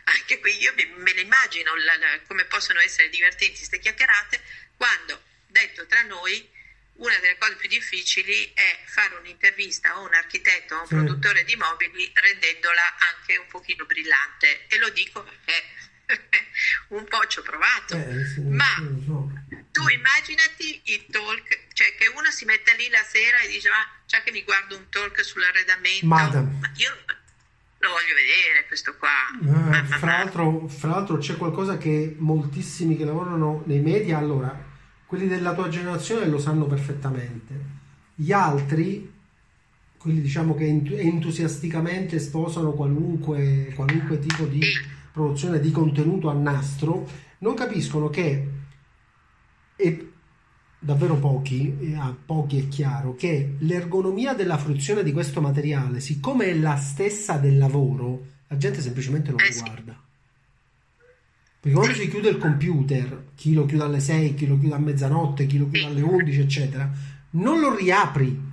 anche 0.06 0.40
qui, 0.40 0.58
io 0.60 0.74
me 0.76 1.14
ne 1.14 1.22
immagino 1.22 1.76
la, 1.76 1.98
la, 1.98 2.22
come 2.22 2.46
possono 2.46 2.80
essere 2.80 3.10
divertenti 3.10 3.58
queste 3.58 3.80
chiacchierate 3.80 4.42
quando 4.78 5.22
detto 5.48 5.86
tra 5.88 6.02
noi, 6.04 6.50
una 6.98 7.18
delle 7.20 7.38
cose 7.38 7.56
più 7.56 7.70
difficili 7.70 8.52
è 8.54 8.80
fare 8.86 9.16
un'intervista 9.16 9.94
a 9.94 10.00
un 10.00 10.14
architetto 10.14 10.76
o 10.76 10.78
a 10.78 10.82
un 10.82 10.88
sì. 10.88 10.96
produttore 10.96 11.44
di 11.44 11.56
mobili 11.56 12.12
rendendola 12.14 12.82
anche 13.16 13.38
un 13.38 13.48
pochino 13.48 13.86
brillante 13.86 14.68
e 14.68 14.78
lo 14.78 14.90
dico 14.90 15.24
perché 15.24 15.80
un 16.90 17.06
po' 17.06 17.26
ci 17.28 17.40
ho 17.40 17.42
provato 17.42 17.96
eh, 17.96 18.26
sì, 18.26 18.42
ma 18.42 18.76
so. 19.06 19.32
tu 19.72 19.88
immaginati 19.88 20.82
il 20.86 21.06
talk 21.10 21.68
cioè 21.74 21.96
che 21.96 22.08
uno 22.08 22.30
si 22.30 22.46
mette 22.46 22.76
lì 22.76 22.90
la 22.90 23.04
sera 23.04 23.40
e 23.40 23.48
dice 23.48 23.70
ma 23.70 23.88
già 24.06 24.22
che 24.22 24.32
mi 24.32 24.44
guardo 24.44 24.76
un 24.76 24.90
talk 24.90 25.24
sull'arredamento 25.24 26.06
Madam. 26.06 26.58
ma 26.60 26.72
io 26.76 26.92
lo 27.80 27.90
voglio 27.90 28.14
vedere 28.14 28.68
questo 28.68 28.96
qua 28.98 29.10
eh, 29.42 29.86
fra, 29.98 30.18
l'altro, 30.18 30.68
fra 30.68 30.90
l'altro 30.90 31.18
c'è 31.18 31.36
qualcosa 31.36 31.78
che 31.78 32.16
moltissimi 32.20 32.96
che 32.96 33.06
lavorano 33.06 33.64
nei 33.66 33.80
media 33.80 34.20
allora 34.20 34.70
quelli 35.12 35.28
della 35.28 35.54
tua 35.54 35.68
generazione 35.68 36.26
lo 36.28 36.38
sanno 36.38 36.68
perfettamente. 36.68 37.54
Gli 38.16 38.32
altri, 38.32 39.12
quelli 39.98 40.22
diciamo 40.22 40.56
che 40.56 40.66
entusiasticamente 40.68 42.18
sposano 42.18 42.72
qualunque, 42.72 43.74
qualunque 43.76 44.20
tipo 44.20 44.46
di 44.46 44.62
produzione 45.12 45.60
di 45.60 45.70
contenuto 45.70 46.30
a 46.30 46.34
nastro, 46.34 47.06
non 47.40 47.56
capiscono 47.56 48.10
che 48.10 48.48
e 49.76 50.12
davvero 50.80 51.18
pochi, 51.18 51.94
a 51.98 52.16
pochi 52.26 52.60
è 52.60 52.68
chiaro, 52.70 53.14
che 53.14 53.56
l'ergonomia 53.60 54.34
della 54.34 54.58
fruizione 54.58 55.04
di 55.04 55.12
questo 55.12 55.42
materiale, 55.42 56.00
siccome 56.00 56.46
è 56.46 56.54
la 56.54 56.78
stessa 56.78 57.36
del 57.36 57.58
lavoro, 57.58 58.28
la 58.48 58.56
gente 58.56 58.80
semplicemente 58.80 59.32
non 59.32 59.42
lo 59.42 59.62
guarda. 59.62 60.10
Perché 61.62 61.78
quando 61.78 61.94
si 61.94 62.10
chiude 62.10 62.30
il 62.30 62.40
computer, 62.40 63.26
chi 63.36 63.54
lo 63.54 63.68
chiude 63.68 63.84
alle 63.84 64.00
6, 64.00 64.34
chi 64.34 64.48
lo 64.48 64.58
chiude 64.58 64.74
a 64.74 64.80
mezzanotte, 64.80 65.46
chi 65.46 65.60
lo 65.60 65.70
chiude 65.70 65.86
alle 65.86 66.02
11, 66.02 66.40
eccetera, 66.40 66.92
non 67.32 67.60
lo 67.60 67.76
riapri 67.76 68.50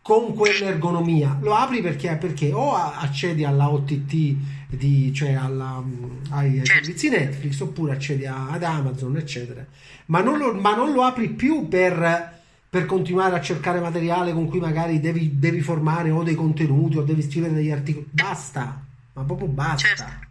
con 0.00 0.34
quell'ergonomia. 0.34 1.36
Lo 1.42 1.54
apri 1.54 1.82
perché, 1.82 2.16
perché 2.16 2.50
o 2.54 2.74
accedi 2.74 3.44
alla 3.44 3.70
OTT, 3.70 4.36
di, 4.70 5.12
cioè 5.12 5.34
alla, 5.34 5.84
ai, 6.30 6.60
ai 6.60 6.64
certo. 6.64 6.84
servizi 6.84 7.10
Netflix, 7.10 7.60
oppure 7.60 7.92
accedi 7.92 8.24
a, 8.24 8.48
ad 8.48 8.62
Amazon, 8.62 9.18
eccetera. 9.18 9.62
Ma 10.06 10.22
non 10.22 10.38
lo, 10.38 10.54
ma 10.54 10.74
non 10.74 10.92
lo 10.92 11.02
apri 11.02 11.28
più 11.28 11.68
per, 11.68 12.40
per, 12.70 12.86
continuare 12.86 13.36
a 13.36 13.42
cercare 13.42 13.78
materiale 13.78 14.32
con 14.32 14.48
cui 14.48 14.60
magari 14.60 15.00
devi, 15.00 15.38
devi 15.38 15.60
formare 15.60 16.08
o 16.08 16.22
dei 16.22 16.34
contenuti 16.34 16.96
o 16.96 17.02
devi 17.02 17.20
scrivere 17.20 17.52
degli 17.52 17.70
articoli. 17.70 18.06
Basta, 18.10 18.82
ma 19.12 19.22
proprio 19.22 19.48
basta. 19.48 19.86
Certo. 19.86 20.27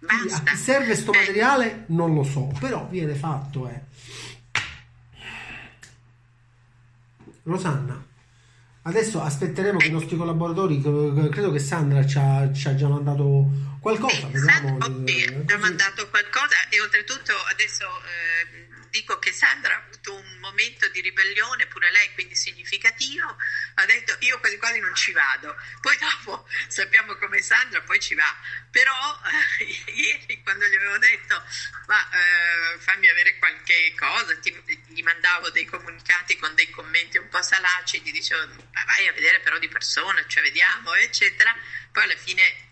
Basta. 0.00 0.36
A 0.36 0.54
chi 0.54 0.56
serve 0.56 0.86
questo 0.86 1.12
eh. 1.12 1.18
materiale 1.18 1.84
non 1.88 2.14
lo 2.14 2.22
so, 2.22 2.52
però 2.60 2.86
viene 2.88 3.14
fatto. 3.14 3.68
Eh. 3.68 3.80
Rosanna, 7.42 8.04
adesso 8.82 9.22
aspetteremo 9.22 9.78
che 9.78 9.86
i 9.86 9.90
nostri 9.90 10.16
collaboratori, 10.16 10.80
credo 10.80 11.50
che 11.50 11.58
Sandra 11.58 12.06
ci 12.06 12.18
ha, 12.18 12.52
ci 12.52 12.68
ha 12.68 12.74
già 12.74 12.88
mandato 12.88 13.48
qualcosa. 13.80 14.28
Eh, 14.30 14.38
Sandra, 14.38 14.86
ci 15.04 15.52
ha 15.52 15.58
mandato 15.58 16.08
qualcosa 16.10 16.56
e 16.68 16.80
oltretutto 16.80 17.32
adesso... 17.50 17.84
Eh, 17.84 18.67
dico 18.90 19.18
che 19.18 19.32
Sandra 19.32 19.74
ha 19.74 19.78
avuto 19.78 20.14
un 20.14 20.38
momento 20.38 20.88
di 20.88 21.00
ribellione, 21.00 21.66
pure 21.66 21.90
lei, 21.90 22.12
quindi 22.14 22.34
significativo, 22.34 23.36
ha 23.74 23.84
detto 23.86 24.16
io 24.20 24.38
quasi 24.40 24.56
quasi 24.58 24.78
non 24.80 24.94
ci 24.94 25.12
vado. 25.12 25.56
Poi 25.80 25.96
dopo 25.98 26.48
sappiamo 26.68 27.14
come 27.16 27.40
Sandra, 27.40 27.80
poi 27.82 28.00
ci 28.00 28.14
va. 28.14 28.36
Però 28.70 29.20
eh, 29.58 29.90
ieri 29.92 30.42
quando 30.42 30.66
gli 30.66 30.74
avevo 30.74 30.98
detto 30.98 31.42
ma 31.86 32.08
eh, 32.10 32.78
fammi 32.78 33.08
avere 33.08 33.38
qualche 33.38 33.94
cosa, 33.96 34.36
ti, 34.38 34.54
gli 34.88 35.02
mandavo 35.02 35.50
dei 35.50 35.64
comunicati 35.64 36.36
con 36.36 36.54
dei 36.54 36.68
commenti 36.70 37.18
un 37.18 37.28
po' 37.28 37.42
salaci, 37.42 38.00
gli 38.02 38.12
dicevo 38.12 38.46
vai 38.86 39.08
a 39.08 39.12
vedere 39.12 39.40
però 39.40 39.58
di 39.58 39.68
persona, 39.68 40.24
cioè 40.26 40.42
vediamo, 40.42 40.94
eccetera. 40.94 41.54
Poi 41.92 42.02
alla 42.02 42.16
fine 42.16 42.66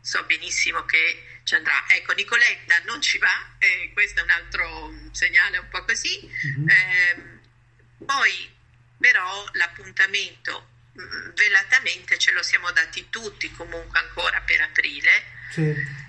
so 0.00 0.22
benissimo 0.24 0.84
che 0.84 1.31
ci 1.44 1.54
andrà. 1.54 1.84
Ecco, 1.88 2.12
Nicoletta 2.12 2.78
non 2.84 3.00
ci 3.00 3.18
va, 3.18 3.56
eh, 3.58 3.90
questo 3.92 4.20
è 4.20 4.22
un 4.22 4.30
altro 4.30 4.92
segnale 5.12 5.58
un 5.58 5.68
po' 5.68 5.84
così. 5.84 6.20
Mm-hmm. 6.46 6.68
Eh, 6.68 7.40
poi 8.04 8.50
però 8.98 9.48
l'appuntamento 9.52 10.68
mh, 10.92 11.02
mm, 11.02 11.30
velatamente 11.34 12.18
ce 12.18 12.30
lo 12.32 12.42
siamo 12.42 12.70
dati 12.70 13.08
tutti 13.10 13.50
comunque 13.52 13.98
ancora 13.98 14.40
per 14.40 14.60
aprile. 14.60 15.10
Sì. 15.50 16.00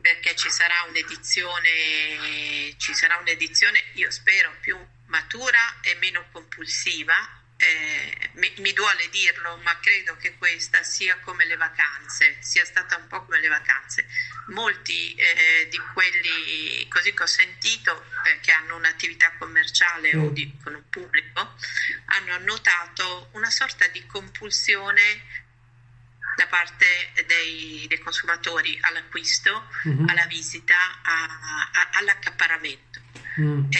Perché 0.00 0.36
ci 0.36 0.50
sarà 0.50 0.82
un'edizione, 0.82 2.74
ci 2.76 2.92
sarà 2.92 3.16
un'edizione, 3.16 3.82
io 3.94 4.10
spero, 4.10 4.54
più 4.60 4.76
matura 5.06 5.80
e 5.80 5.94
meno 5.94 6.26
compulsiva, 6.30 7.14
eh, 7.56 8.30
mi, 8.34 8.52
mi, 8.58 8.72
duole 8.72 9.08
dirlo, 9.10 9.56
ma 9.58 9.78
credo 9.78 10.16
che 10.16 10.36
questa 10.36 10.82
sia 10.82 11.18
come 11.20 11.44
le 11.46 11.56
vacanze, 11.56 12.36
sia 12.40 12.64
stata 12.64 12.96
un 12.96 13.06
po' 13.06 13.24
come 13.24 13.40
le 13.40 13.48
vacanze. 13.48 14.06
Molti 14.48 15.14
eh, 15.14 15.68
di 15.70 15.78
quelli, 15.92 16.86
così 16.88 17.14
che 17.14 17.22
ho 17.22 17.26
sentito, 17.26 18.04
eh, 18.26 18.40
che 18.40 18.50
hanno 18.52 18.76
un'attività 18.76 19.32
commerciale 19.38 20.14
mm. 20.14 20.22
o 20.22 20.28
di, 20.30 20.56
con 20.62 20.74
un 20.74 20.88
pubblico, 20.90 21.54
hanno 22.06 22.38
notato 22.38 23.28
una 23.32 23.50
sorta 23.50 23.86
di 23.88 24.04
compulsione 24.06 25.42
da 26.36 26.46
parte 26.48 27.12
dei, 27.26 27.86
dei 27.86 27.98
consumatori 28.00 28.76
all'acquisto, 28.82 29.68
mm-hmm. 29.86 30.08
alla 30.08 30.26
visita, 30.26 30.74
a, 31.02 31.70
a, 31.72 31.90
all'accaparamento. 31.92 33.00
Mm. 33.40 33.70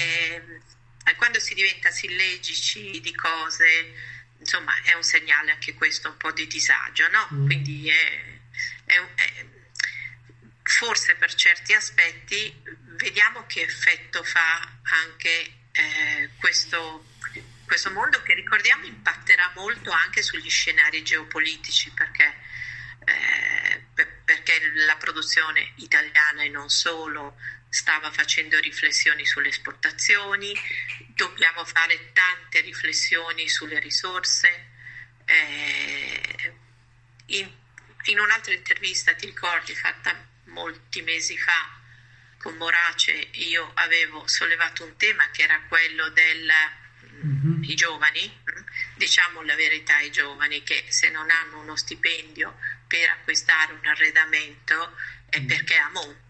E, 1.04 1.14
quando 1.16 1.38
si 1.38 1.54
diventa 1.54 1.90
sillegici 1.90 3.00
di 3.00 3.14
cose, 3.14 3.92
insomma, 4.38 4.72
è 4.82 4.94
un 4.94 5.02
segnale 5.02 5.52
anche 5.52 5.74
questo 5.74 6.08
un 6.08 6.16
po' 6.16 6.32
di 6.32 6.46
disagio, 6.46 7.08
no? 7.08 7.28
Mm. 7.32 7.46
Quindi 7.46 7.88
è, 7.88 8.40
è, 8.84 8.94
è, 9.14 9.46
forse 10.62 11.14
per 11.16 11.34
certi 11.34 11.74
aspetti 11.74 12.62
vediamo 12.96 13.44
che 13.46 13.62
effetto 13.62 14.22
fa 14.22 14.72
anche 14.82 15.52
eh, 15.72 16.30
questo, 16.38 17.04
questo 17.66 17.90
mondo 17.90 18.22
che 18.22 18.34
ricordiamo 18.34 18.84
impatterà 18.84 19.52
molto 19.54 19.90
anche 19.90 20.22
sugli 20.22 20.48
scenari 20.48 21.02
geopolitici 21.02 21.90
perché, 21.90 22.34
eh, 23.04 23.82
perché 24.24 24.72
la 24.86 24.96
produzione 24.96 25.72
italiana 25.76 26.42
e 26.42 26.48
non 26.48 26.68
solo 26.70 27.36
stava 27.74 28.12
facendo 28.12 28.60
riflessioni 28.60 29.26
sulle 29.26 29.48
esportazioni, 29.48 30.56
dobbiamo 31.08 31.64
fare 31.64 32.12
tante 32.12 32.60
riflessioni 32.60 33.48
sulle 33.48 33.80
risorse. 33.80 34.70
Eh, 35.24 36.54
in, 37.26 37.50
in, 38.04 38.20
un'altra 38.20 38.54
intervista, 38.54 39.14
ti 39.14 39.26
ricordi, 39.26 39.74
fatta 39.74 40.16
molti 40.44 41.02
mesi 41.02 41.36
fa 41.36 41.80
con 42.38 42.54
Morace, 42.54 43.10
io 43.32 43.72
avevo 43.74 44.24
sollevato 44.28 44.84
un 44.84 44.96
tema 44.96 45.28
che 45.32 45.42
era 45.42 45.60
quello 45.66 46.10
dei 46.10 46.46
mm-hmm. 47.26 47.62
giovani, 47.74 48.40
diciamo 48.94 49.42
la 49.42 49.56
verità 49.56 49.96
ai 49.96 50.12
giovani, 50.12 50.62
che 50.62 50.84
se 50.90 51.08
non 51.08 51.28
hanno 51.28 51.60
uno 51.60 51.74
stipendio 51.74 52.56
per 52.86 53.08
acquistare 53.08 53.72
un 53.72 53.84
arredamento 53.84 54.96
è 55.28 55.40
mm. 55.40 55.46
perché 55.46 55.74
a 55.74 55.88
monte 55.88 56.23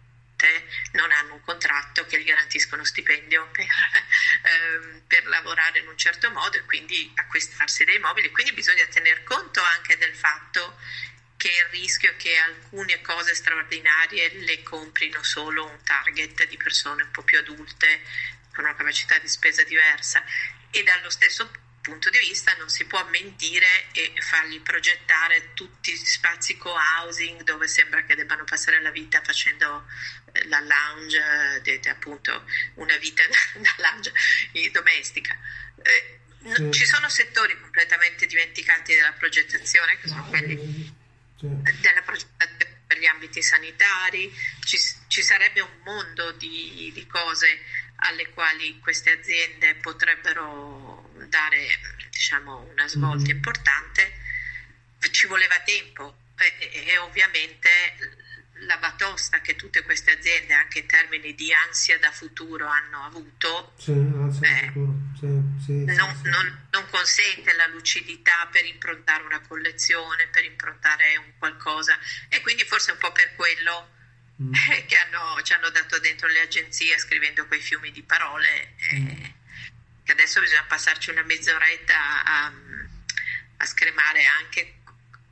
non 0.93 1.11
hanno 1.11 1.35
un 1.35 1.41
contratto 1.43 2.05
che 2.07 2.21
gli 2.21 2.25
garantisca 2.25 2.75
uno 2.75 2.85
stipendio 2.85 3.49
per, 3.53 3.67
ehm, 4.43 5.03
per, 5.07 5.27
lavorare 5.27 5.81
in 5.81 5.89
un 5.89 5.97
certo 5.97 6.31
modo 6.31 6.57
e 6.57 6.65
quindi 6.65 7.11
acquistarsi 7.15 7.85
dei 7.85 7.99
mobili. 7.99 8.31
Quindi 8.31 8.53
bisogna 8.53 8.87
tener 8.87 9.23
conto 9.25 9.63
anche 9.63 9.97
del 9.97 10.15
fatto 10.15 10.79
che 11.37 11.49
il 11.49 11.71
rischio 11.71 12.11
è 12.11 12.17
che 12.17 12.37
alcune 12.39 13.01
cose 13.01 13.35
straordinarie 13.35 14.35
le 14.35 14.63
comprino 14.63 15.23
solo 15.23 15.67
un 15.67 15.83
target 15.83 16.47
di 16.47 16.57
persone 16.57 17.03
un 17.03 17.11
po' 17.11 17.23
più 17.23 17.39
adulte 17.39 18.03
con 18.55 18.65
una 18.65 18.75
capacità 18.75 19.19
di 19.19 19.29
spesa 19.29 19.63
diversa 19.65 20.25
e 20.71 20.83
dallo 20.83 21.11
stesso 21.11 21.51
punto 21.85 22.09
di 22.09 22.19
vista 22.19 22.55
non 22.55 22.71
si 22.71 22.87
può 22.87 23.05
mentire 23.11 23.67
e 23.93 24.15
fargli 24.21 24.59
progettare 24.63 25.53
tutti 25.53 25.93
gli 25.93 26.05
spazi 26.05 26.57
co-housing 26.57 27.43
dove 27.43 27.69
sembra 27.69 28.03
che 28.05 28.15
debbano 28.15 28.45
passare 28.45 28.81
la 28.81 28.91
vita 28.91 29.21
facendo 29.23 29.87
eh, 30.33 30.49
la 30.49 30.61
lounge, 30.61 31.61
appunto 31.91 32.47
una 32.77 32.97
vita 32.97 33.23
da 33.61 33.91
lounge 33.91 34.13
domestica. 34.73 35.39
Eh. 35.83 36.21
Ci 36.71 36.85
sono 36.87 37.09
settori 37.09 37.59
completamente 37.59 38.27
dimenticati 38.27 38.95
della 38.95 39.13
progettazione, 39.13 39.99
che 39.99 40.09
sono 40.09 40.25
quelli 40.25 40.93
della 41.39 42.03
progettazione 42.03 42.73
per 42.87 42.99
gli 42.99 43.07
ambiti 43.07 43.43
sanitari, 43.43 44.33
ci, 44.65 44.79
ci 45.09 45.23
sarebbe 45.23 45.61
un 45.61 45.81
mondo 45.85 46.33
di, 46.33 46.91
di 46.95 47.07
cose 47.07 47.63
alle 47.97 48.29
quali 48.31 48.79
queste 48.81 49.11
aziende 49.11 49.75
potrebbero 49.77 51.04
dare 51.29 51.67
diciamo, 52.11 52.69
una 52.71 52.89
svolta 52.89 53.33
mm. 53.33 53.37
importante, 53.37 54.13
ci 55.11 55.27
voleva 55.27 55.61
tempo 55.65 56.17
e, 56.37 56.87
e, 56.87 56.99
ovviamente 56.99 57.69
la 58.67 58.79
batosta 58.79 59.41
che 59.41 59.57
tutte 59.57 59.83
queste 59.83 60.13
aziende, 60.13 60.55
anche 60.55 60.81
in 60.81 60.87
termini 60.87 61.35
di 61.35 61.53
ansia 61.53 61.99
da 61.99 62.11
futuro, 62.11 62.67
hanno 62.67 63.03
avuto, 63.03 63.75
sì, 63.77 63.91
eh, 63.91 64.73
sì, 65.19 65.43
sì, 65.65 65.85
non, 65.85 66.21
non, 66.23 66.67
non, 66.71 66.87
consente 66.91 67.53
la 67.55 67.67
lucidità 67.67 68.49
per 68.51 68.65
improntare 68.65 69.25
una 69.25 69.41
collezione, 69.41 70.29
per 70.29 70.45
improntare 70.45 71.17
un 71.17 71.33
qualcosa 71.39 71.99
e 72.29 72.41
quindi 72.41 72.65
forse 72.65 72.93
un 72.93 72.99
po' 72.99 73.13
per 73.13 73.35
quello 73.35 73.91
mm. 74.43 74.55
eh, 74.73 74.85
che 74.87 74.97
hanno, 74.97 75.43
ci 75.43 75.53
hanno 75.53 75.71
dato 75.71 75.99
dentro 75.99 76.29
le 76.29 76.41
agenzie 76.41 76.99
scrivendo 76.99 77.47
quei 77.47 77.61
fiumi 77.61 77.91
di 77.91 78.03
parole. 78.03 78.75
Eh, 78.79 78.99
mm 78.99 79.34
che 80.05 80.13
adesso 80.13 80.41
bisogna 80.41 80.65
passarci 80.65 81.11
una 81.11 81.23
mezz'oretta 81.23 82.25
a, 82.25 82.53
a 83.57 83.67
scremare 83.67 84.25
anche 84.27 84.83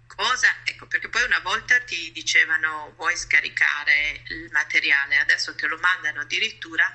cosa, 0.06 0.48
ecco 0.64 0.86
perché 0.86 1.08
poi 1.08 1.22
una 1.24 1.40
volta 1.40 1.80
ti 1.80 2.10
dicevano 2.12 2.92
vuoi 2.96 3.16
scaricare 3.16 4.22
il 4.28 4.50
materiale, 4.50 5.18
adesso 5.18 5.54
te 5.54 5.66
lo 5.66 5.78
mandano 5.78 6.20
addirittura 6.20 6.92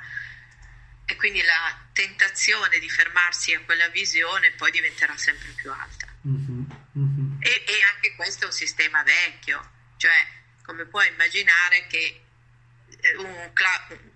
e 1.06 1.16
quindi 1.16 1.42
la 1.42 1.88
tentazione 1.94 2.80
di 2.80 2.90
fermarsi 2.90 3.54
a 3.54 3.62
quella 3.62 3.88
visione 3.90 4.52
poi 4.52 4.72
diventerà 4.72 5.16
sempre 5.16 5.50
più 5.56 5.72
alta. 5.72 6.08
Mm-hmm, 6.28 6.64
mm-hmm. 6.98 7.42
E, 7.42 7.64
e, 7.66 7.84
anche 7.94 8.14
questo 8.16 8.44
è 8.44 8.48
un 8.48 8.54
sistema 8.54 9.04
vecchio, 9.04 9.72
cioè 9.98 10.28
come 10.64 10.86
puoi 10.86 11.08
immaginare 11.08 11.88
che 11.88 12.27
un, 13.18 13.26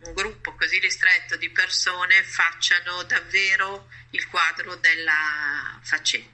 un, 0.05 0.13
gruppo 0.13 0.53
così 0.55 0.79
ristretto 0.79 1.37
di 1.37 1.49
persone 1.49 2.23
facciano 2.23 3.03
davvero 3.07 3.87
il 4.11 4.27
quadro 4.27 4.75
della 4.75 5.79
faccenda. 5.81 6.29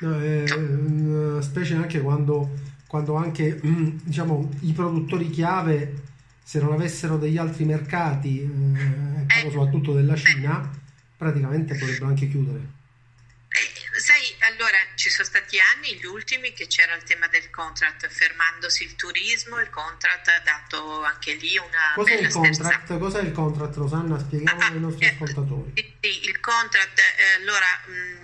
No, 0.00 0.20
eh, 0.22 1.38
eh, 1.38 1.42
specie 1.42 1.74
anche 1.74 2.00
quando, 2.00 2.56
quando 2.86 3.14
anche 3.16 3.58
diciamo, 3.62 4.50
i 4.60 4.72
produttori 4.72 5.30
chiave, 5.30 5.94
se 6.42 6.60
non 6.60 6.72
avessero 6.72 7.16
degli 7.16 7.36
altri 7.36 7.64
mercati, 7.64 8.40
eh, 8.40 9.26
eh, 9.26 9.40
soprattutto 9.40 9.92
della 9.92 10.16
Cina, 10.16 10.70
praticamente 11.16 11.76
potrebbero 11.76 12.06
anche 12.06 12.28
chiudere. 12.28 12.78
Sai, 13.50 14.36
allora 14.50 14.78
ci 14.94 15.10
sono 15.10 15.26
stati 15.26 15.58
anni, 15.58 15.96
gli 15.96 16.04
ultimi, 16.04 16.52
che 16.52 16.68
c'era 16.68 16.94
il 16.94 17.02
tema 17.02 17.26
del 17.26 17.50
contract, 17.50 18.06
fermandosi 18.08 18.84
il 18.84 18.94
turismo, 18.94 19.58
il 19.58 19.70
contract 19.70 20.28
ha 20.28 20.40
dato 20.40 21.02
anche 21.02 21.34
lì 21.34 21.56
una 21.58 21.92
Cos'è 21.96 22.14
il 22.14 22.32
contract? 22.32 22.54
Sterzata. 22.54 22.98
Cos'è 22.98 23.20
il 23.20 23.32
contract, 23.32 23.76
Rosanna? 23.76 24.18
Spieghiamo 24.20 24.60
ah, 24.60 24.66
ai 24.66 24.78
nostri 24.78 25.06
eh, 25.06 25.08
ascoltatori. 25.08 25.72
Sì, 26.00 26.28
il 26.28 26.38
contract, 26.38 26.98
eh, 26.98 27.34
allora 27.40 27.66
mh, 27.86 28.20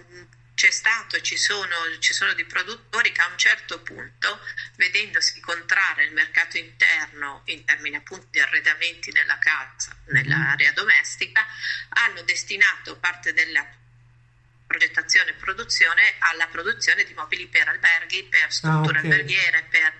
c'è 0.54 0.70
stato, 0.70 1.20
ci 1.20 1.36
sono, 1.36 1.74
ci 1.98 2.14
sono 2.14 2.32
dei 2.32 2.46
produttori 2.46 3.10
che 3.10 3.20
a 3.20 3.26
un 3.26 3.36
certo 3.36 3.82
punto, 3.82 4.40
vedendosi 4.76 5.38
incontrare 5.38 6.04
il 6.04 6.12
mercato 6.12 6.56
interno 6.56 7.42
in 7.46 7.64
termini 7.64 7.96
appunto 7.96 8.28
di 8.30 8.40
arredamenti 8.40 9.10
nella 9.10 9.38
casa, 9.38 9.94
mm-hmm. 9.94 10.14
nell'area 10.14 10.72
domestica, 10.72 11.44
hanno 11.88 12.22
destinato 12.22 12.96
parte 12.96 13.32
della 13.32 13.66
progettazione 14.76 15.30
e 15.30 15.34
produzione 15.34 16.02
alla 16.18 16.46
produzione 16.48 17.04
di 17.04 17.14
mobili 17.14 17.46
per 17.48 17.66
alberghi, 17.66 18.24
per 18.24 18.52
strutture 18.52 18.98
ah, 18.98 19.00
okay. 19.00 19.10
alberghiere, 19.10 19.66
per, 19.70 19.92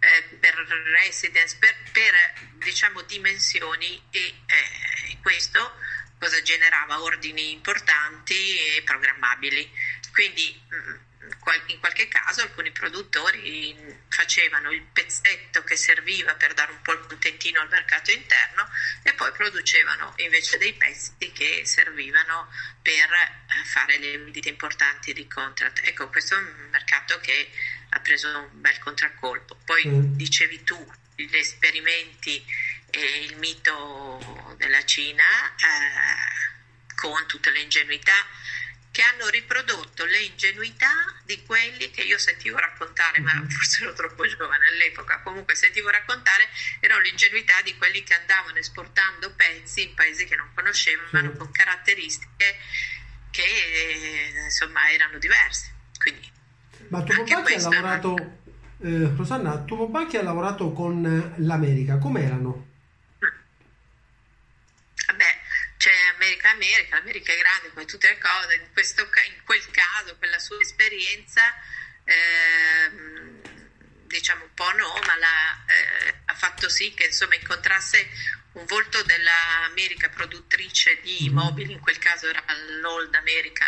eh, 0.00 0.36
per 0.40 0.54
residence, 1.00 1.56
per, 1.58 1.74
per, 1.92 2.12
diciamo 2.58 3.02
dimensioni 3.02 4.02
e 4.10 4.34
eh, 4.46 5.18
questo 5.22 5.76
cosa 6.18 6.42
generava 6.42 7.00
ordini 7.02 7.52
importanti 7.52 8.58
e 8.58 8.82
programmabili. 8.82 9.70
Quindi 10.12 10.60
mh, 10.68 10.76
mm, 10.76 10.94
in 11.66 11.78
qualche 11.78 12.08
caso 12.08 12.42
alcuni 12.42 12.70
produttori 12.70 13.76
facevano 14.08 14.70
il 14.70 14.82
pezzetto 14.92 15.62
che 15.64 15.76
serviva 15.76 16.34
per 16.34 16.54
dare 16.54 16.72
un 16.72 16.82
po' 16.82 16.92
il 16.92 17.06
contentino 17.06 17.60
al 17.60 17.68
mercato 17.68 18.10
interno 18.10 18.68
e 19.02 19.12
poi 19.14 19.32
producevano 19.32 20.14
invece 20.16 20.58
dei 20.58 20.74
pezzi 20.74 21.32
che 21.32 21.62
servivano 21.64 22.50
per 22.82 23.10
eh, 23.12 23.64
fare 23.64 23.98
le 23.98 24.18
vendite 24.18 24.48
importanti 24.48 25.12
di 25.12 25.26
contract. 25.26 25.80
Ecco, 25.84 26.08
questo 26.08 26.34
è 26.34 26.38
un 26.38 26.68
mercato 26.70 27.18
che 27.20 27.50
ha 27.90 28.00
preso 28.00 28.28
un 28.28 28.60
bel 28.60 28.78
contraccolpo. 28.78 29.58
Poi 29.64 29.86
mm. 29.86 30.14
dicevi 30.14 30.62
tu, 30.64 30.92
gli 31.16 31.36
esperimenti 31.36 32.44
e 32.90 33.24
il 33.24 33.36
mito 33.36 34.54
della 34.56 34.84
Cina 34.84 35.22
eh, 35.56 36.94
con 36.94 37.26
tutte 37.26 37.50
le 37.50 37.60
ingenuità 37.60 38.14
che 38.94 39.02
hanno 39.02 39.26
riprodotto 39.28 40.04
le 40.04 40.20
ingenuità 40.20 41.18
di 41.24 41.42
quelli 41.44 41.90
che 41.90 42.02
io 42.02 42.16
sentivo 42.16 42.58
raccontare, 42.58 43.18
ma 43.18 43.34
mm-hmm. 43.34 43.48
forse 43.48 43.82
ero 43.82 43.92
troppo 43.92 44.24
giovane 44.24 44.66
all'epoca, 44.68 45.20
comunque 45.24 45.56
sentivo 45.56 45.90
raccontare, 45.90 46.46
erano 46.78 47.00
l'ingenuità 47.00 47.54
di 47.64 47.76
quelli 47.76 48.04
che 48.04 48.14
andavano 48.14 48.56
esportando 48.56 49.32
pezzi 49.34 49.82
in 49.82 49.94
paesi 49.94 50.26
che 50.26 50.36
non 50.36 50.48
conoscevano, 50.54 51.32
sì. 51.32 51.36
con 51.36 51.50
caratteristiche 51.50 52.56
che 53.32 54.30
insomma 54.44 54.88
erano 54.92 55.18
diverse. 55.18 55.74
Quindi, 55.98 56.30
Ma 56.86 57.02
tuo 57.02 57.24
papà 57.24 57.52
ha 57.52 57.58
lavorato, 57.58 58.14
eh, 58.80 59.10
Rosanna, 59.16 59.58
tuo 59.64 59.88
papà 59.88 60.06
che 60.06 60.18
ha 60.18 60.22
lavorato 60.22 60.70
con 60.70 61.34
l'America, 61.38 61.98
com'erano? 61.98 62.73
C'è 65.84 65.92
America 66.14 66.48
America, 66.48 66.96
l'America 66.96 67.30
è 67.34 67.36
grande 67.36 67.68
come 67.68 67.84
tutte 67.84 68.08
le 68.08 68.16
cose, 68.16 68.54
in, 68.54 68.72
questo, 68.72 69.02
in 69.02 69.44
quel 69.44 69.70
caso, 69.70 70.16
quella 70.16 70.38
sua 70.38 70.58
esperienza, 70.58 71.42
eh, 72.04 72.90
diciamo 74.06 74.44
un 74.44 74.54
po' 74.54 74.72
no, 74.72 74.98
ma 75.04 75.14
la, 75.18 75.62
eh, 75.66 76.14
ha 76.24 76.34
fatto 76.34 76.70
sì 76.70 76.94
che 76.94 77.04
insomma 77.04 77.34
incontrasse 77.34 78.08
un 78.52 78.64
volto 78.64 79.02
dell'America 79.02 80.08
produttrice 80.08 81.00
di 81.02 81.18
mm-hmm. 81.24 81.34
mobili, 81.34 81.72
in 81.72 81.80
quel 81.80 81.98
caso 81.98 82.28
era 82.30 82.42
l'Old 82.80 83.14
America 83.14 83.66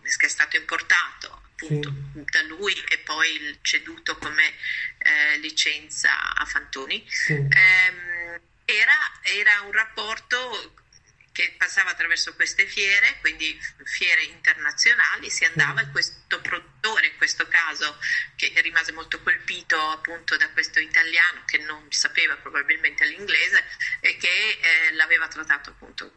eh, 0.00 0.16
che 0.16 0.24
è 0.24 0.30
stato 0.30 0.56
importato 0.56 1.42
appunto 1.52 1.92
sì. 2.14 2.24
da 2.30 2.42
lui 2.44 2.72
e 2.88 2.96
poi 3.00 3.58
ceduto 3.60 4.16
come 4.16 4.54
eh, 4.98 5.36
licenza 5.40 6.32
a 6.32 6.46
Fantoni. 6.46 7.04
Sì. 7.06 7.34
Eh, 7.34 8.40
era, 8.64 9.20
era 9.22 9.60
un 9.66 9.72
rapporto 9.72 10.84
che 11.36 11.54
passava 11.58 11.90
attraverso 11.90 12.34
queste 12.34 12.64
fiere, 12.64 13.18
quindi 13.20 13.60
fiere 13.84 14.22
internazionali, 14.22 15.28
si 15.28 15.44
andava 15.44 15.82
e 15.82 15.90
questo 15.90 16.40
produttore, 16.40 17.08
in 17.08 17.16
questo 17.18 17.46
caso, 17.46 17.98
che 18.36 18.50
rimase 18.62 18.92
molto 18.92 19.20
colpito 19.20 19.78
appunto 19.90 20.38
da 20.38 20.48
questo 20.48 20.80
italiano 20.80 21.42
che 21.44 21.58
non 21.58 21.92
sapeva 21.92 22.36
probabilmente 22.36 23.04
l'inglese 23.04 23.62
e 24.00 24.16
che 24.16 24.28
eh, 24.28 24.94
l'aveva 24.94 25.28
trattato 25.28 25.68
appunto, 25.68 26.10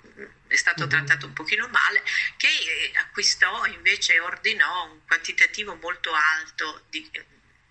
è 0.47 0.55
stato 0.55 0.83
mm-hmm. 0.83 0.89
trattato 0.89 1.25
un 1.25 1.33
pochino 1.33 1.67
male, 1.67 2.01
che 2.37 2.47
eh, 2.47 2.93
acquistò 2.95 3.65
invece 3.65 4.19
ordinò 4.19 4.89
un 4.89 5.05
quantitativo 5.05 5.75
molto 5.75 6.13
alto 6.13 6.85
di 6.89 7.11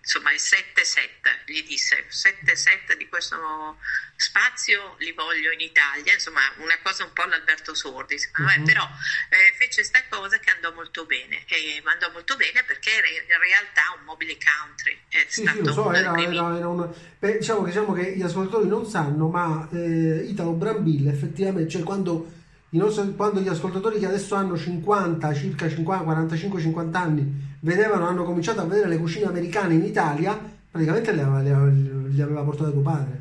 insomma 0.01 0.31
il 0.31 0.39
7-7, 0.39 1.45
gli 1.45 1.63
disse 1.63 2.05
7-7 2.09 2.97
di 2.97 3.07
questo 3.07 3.77
spazio 4.15 4.95
li 4.99 5.13
voglio 5.13 5.51
in 5.51 5.61
Italia, 5.61 6.13
insomma 6.13 6.41
una 6.57 6.77
cosa 6.83 7.03
un 7.03 7.13
po' 7.13 7.23
l'Alberto 7.25 7.73
Sordi, 7.73 8.17
secondo 8.19 8.51
uh-huh. 8.51 8.59
me, 8.59 8.65
però 8.65 8.83
eh, 8.83 9.55
fece 9.57 9.81
questa 9.81 10.03
cosa 10.09 10.37
che 10.39 10.49
andò 10.49 10.73
molto 10.73 11.05
bene, 11.05 11.45
e 11.47 11.81
andò 11.85 12.11
molto 12.11 12.35
bene 12.35 12.63
perché 12.63 12.91
era 12.95 13.07
in 13.07 13.39
realtà 13.39 13.95
un 13.97 14.05
mobile 14.05 14.35
country. 14.35 14.99
È 15.07 15.25
sì, 15.27 15.41
stato 15.41 15.59
sì, 15.59 15.63
lo 15.63 15.71
so, 15.71 15.93
era, 15.93 16.17
era, 16.17 16.57
era 16.57 16.67
una... 16.67 16.89
Beh, 17.19 17.37
diciamo, 17.37 17.65
diciamo, 17.65 17.93
che 17.93 18.15
gli 18.15 18.21
ascoltatori 18.21 18.67
non 18.67 18.85
sanno, 18.85 19.29
ma 19.29 19.67
eh, 19.71 20.25
Italo 20.27 20.51
Brambilla 20.51 21.11
effettivamente, 21.11 21.69
cioè 21.69 21.83
quando, 21.83 22.31
nostri, 22.71 23.15
quando, 23.15 23.39
gli 23.39 23.47
ascoltatori 23.47 23.99
che 23.99 24.07
adesso 24.07 24.35
hanno 24.35 24.57
50, 24.57 25.33
circa 25.33 25.69
50, 25.69 26.03
45, 26.03 26.61
50 26.61 26.99
anni, 26.99 27.48
vedevano, 27.61 28.07
hanno 28.07 28.23
cominciato 28.23 28.61
a 28.61 28.65
vedere 28.65 28.89
le 28.89 28.97
cucine 28.97 29.25
americane 29.25 29.73
in 29.73 29.83
Italia, 29.83 30.37
praticamente 30.69 31.11
le 31.11 31.21
aveva, 31.21 31.41
le 31.41 32.23
aveva 32.23 32.43
portate 32.43 32.71
tuo 32.71 32.81
padre. 32.81 33.19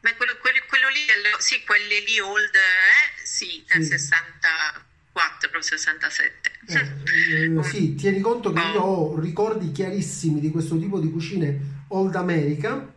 Beh, 0.00 0.14
quello, 0.16 0.32
quello, 0.40 0.58
quello 0.68 0.88
lì, 0.88 1.00
sì, 1.38 1.62
quelli 1.64 2.04
lì 2.06 2.20
old, 2.20 2.54
eh? 2.54 3.24
sì, 3.24 3.64
nel 3.74 3.82
sì. 3.82 3.90
64, 3.90 5.62
67. 5.62 6.50
Eh, 6.68 7.58
eh, 7.58 7.62
sì, 7.62 7.94
tieni 7.94 8.20
conto 8.20 8.52
che 8.52 8.60
io 8.60 8.80
ho 8.80 9.20
ricordi 9.20 9.72
chiarissimi 9.72 10.40
di 10.40 10.50
questo 10.50 10.78
tipo 10.78 10.98
di 11.00 11.10
cucine 11.10 11.84
old 11.88 12.14
America, 12.14 12.92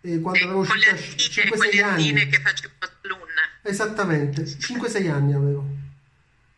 eh, 0.00 0.20
quando 0.20 0.44
avevo 0.44 0.64
circa 0.64 0.94
5-6 0.94 1.82
anni. 1.82 2.28
che 2.28 2.40
facevo 2.40 2.72
l'una. 3.02 3.22
Esattamente, 3.62 4.42
5-6 4.42 5.10
anni 5.10 5.32
avevo 5.32 5.82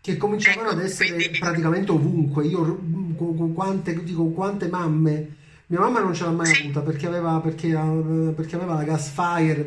che 0.07 0.17
cominciavano 0.17 0.69
ecco, 0.69 0.79
ad 0.79 0.85
essere 0.85 1.15
quindi... 1.15 1.39
praticamente 1.39 1.91
ovunque. 1.91 2.47
Io 2.47 2.79
con, 3.17 3.53
quante, 3.55 4.03
dico, 4.03 4.31
quante 4.31 4.69
mamme. 4.69 5.35
Mia 5.67 5.81
mamma 5.81 6.01
non 6.01 6.15
ce 6.15 6.25
l'ha 6.25 6.31
mai 6.31 6.47
sì. 6.47 6.63
avuta 6.63 6.81
perché 6.81 7.07
aveva, 7.07 7.41
perché, 7.41 7.69
perché 7.69 8.55
aveva 8.55 8.75
la 8.75 8.85
gas 8.85 9.11
fire, 9.11 9.67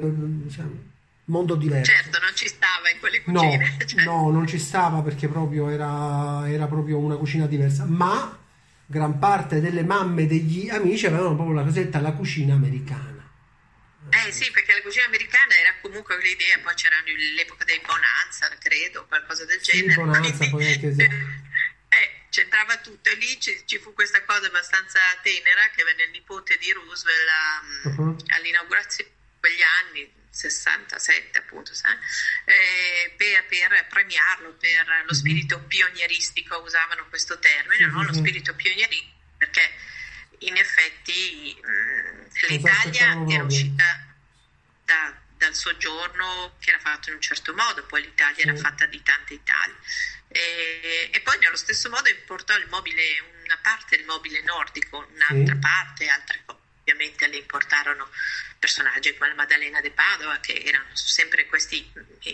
cioè, 0.50 0.64
mondo 1.26 1.56
diverso. 1.56 1.92
Certo, 1.92 2.20
non 2.20 2.32
ci 2.34 2.48
stava 2.48 2.90
in 2.94 3.00
quelle 3.00 3.22
cucine. 3.22 3.76
No, 3.78 3.86
cioè. 3.86 4.04
no 4.04 4.30
non 4.30 4.48
ci 4.48 4.60
stava 4.60 5.02
perché 5.02 5.28
proprio 5.28 5.70
era, 5.70 6.50
era 6.50 6.68
proprio 6.68 6.98
una 7.00 7.16
cucina 7.16 7.48
diversa. 7.48 7.86
Ma 7.86 8.38
gran 8.86 9.20
parte 9.20 9.60
delle 9.60 9.84
mamme 9.84 10.26
degli 10.26 10.70
amici 10.70 11.06
avevano 11.06 11.36
proprio 11.36 11.56
la 11.56 11.64
cosetta 11.64 12.00
la 12.00 12.14
cucina 12.14 12.54
americana. 12.56 13.18
Eh 14.10 14.32
sì, 14.32 14.50
perché 14.52 14.74
la 14.74 14.82
cucina 14.82 15.06
americana 15.06 15.54
era 15.54 15.76
comunque 15.82 16.18
l'idea, 16.18 16.58
poi 16.64 16.74
c'era 16.74 16.96
l'epoca 17.36 17.64
dei 17.64 17.80
Bonanza, 17.86 18.50
credo, 18.58 19.06
qualcosa 19.08 19.46
del 19.46 19.60
genere. 19.62 19.92
Sì, 19.92 20.00
Bonanza, 20.00 20.38
quindi, 20.38 20.50
poi 20.50 20.74
anche 20.74 20.94
sì. 20.94 21.08
c'entrava 22.40 22.78
tutto 22.78 23.10
e 23.10 23.16
lì 23.16 23.40
ci, 23.40 23.64
ci, 23.66 23.80
fu 23.80 23.94
questa 23.94 24.24
cosa 24.24 24.48
abbastanza 24.48 25.00
tenera 25.22 25.70
che 25.76 25.84
venne 25.84 26.04
il 26.04 26.12
nipote 26.12 26.58
di 26.58 26.72
Roosevelt 26.72 27.28
a, 27.28 27.90
uh-huh. 27.90 28.16
all'inaugurazione 28.28 29.10
di 29.10 29.40
quegli 29.40 29.62
anni, 29.82 30.14
67 30.30 31.38
appunto, 31.38 31.72
eh, 32.46 33.14
per, 33.18 33.46
per, 33.48 33.88
premiarlo, 33.90 34.54
per 34.54 34.86
lo 34.88 35.04
mhm. 35.04 35.12
spirito 35.12 35.60
pionieristico, 35.64 36.58
usavano 36.62 37.08
questo 37.10 37.38
termine, 37.40 37.86
uh-huh. 37.86 37.92
no? 37.92 38.04
lo 38.04 38.14
spirito 38.14 38.56
pionieristico, 38.56 39.18
perché 39.38 39.74
in 40.40 40.56
effetti 40.56 41.60
mh, 41.62 42.48
l'Italia 42.48 43.26
era 43.28 43.44
uscita 43.44 44.16
da, 44.86 45.14
dal 45.36 45.54
soggiorno 45.54 46.56
che 46.60 46.70
era 46.70 46.80
fatto 46.80 47.10
in 47.10 47.16
un 47.16 47.22
certo 47.22 47.54
modo, 47.54 47.86
poi 47.86 48.04
l'Italia 48.04 48.44
sì. 48.44 48.48
era 48.48 48.56
fatta 48.56 48.86
di 48.86 49.02
tante 49.04 49.34
Italie. 49.34 49.76
E, 50.32 51.10
e, 51.12 51.22
poi 51.22 51.38
nello 51.40 51.56
stesso 51.56 51.90
modo 51.90 52.08
importò 52.08 52.56
il 52.56 52.68
mobile, 52.70 53.02
una 53.44 53.58
parte 53.62 53.98
del 53.98 54.06
mobile 54.06 54.42
nordico, 54.44 55.08
un'altra 55.14 55.56
sì. 55.56 55.60
parte, 55.60 56.08
altre. 56.08 56.44
Ovviamente 56.90 57.28
le 57.28 57.38
importarono 57.38 58.10
personaggi 58.58 59.16
come 59.16 59.30
la 59.30 59.36
Maddalena 59.36 59.80
de 59.80 59.92
Padova, 59.92 60.40
che 60.40 60.54
erano 60.54 60.88
sempre 60.94 61.46
questi 61.46 61.92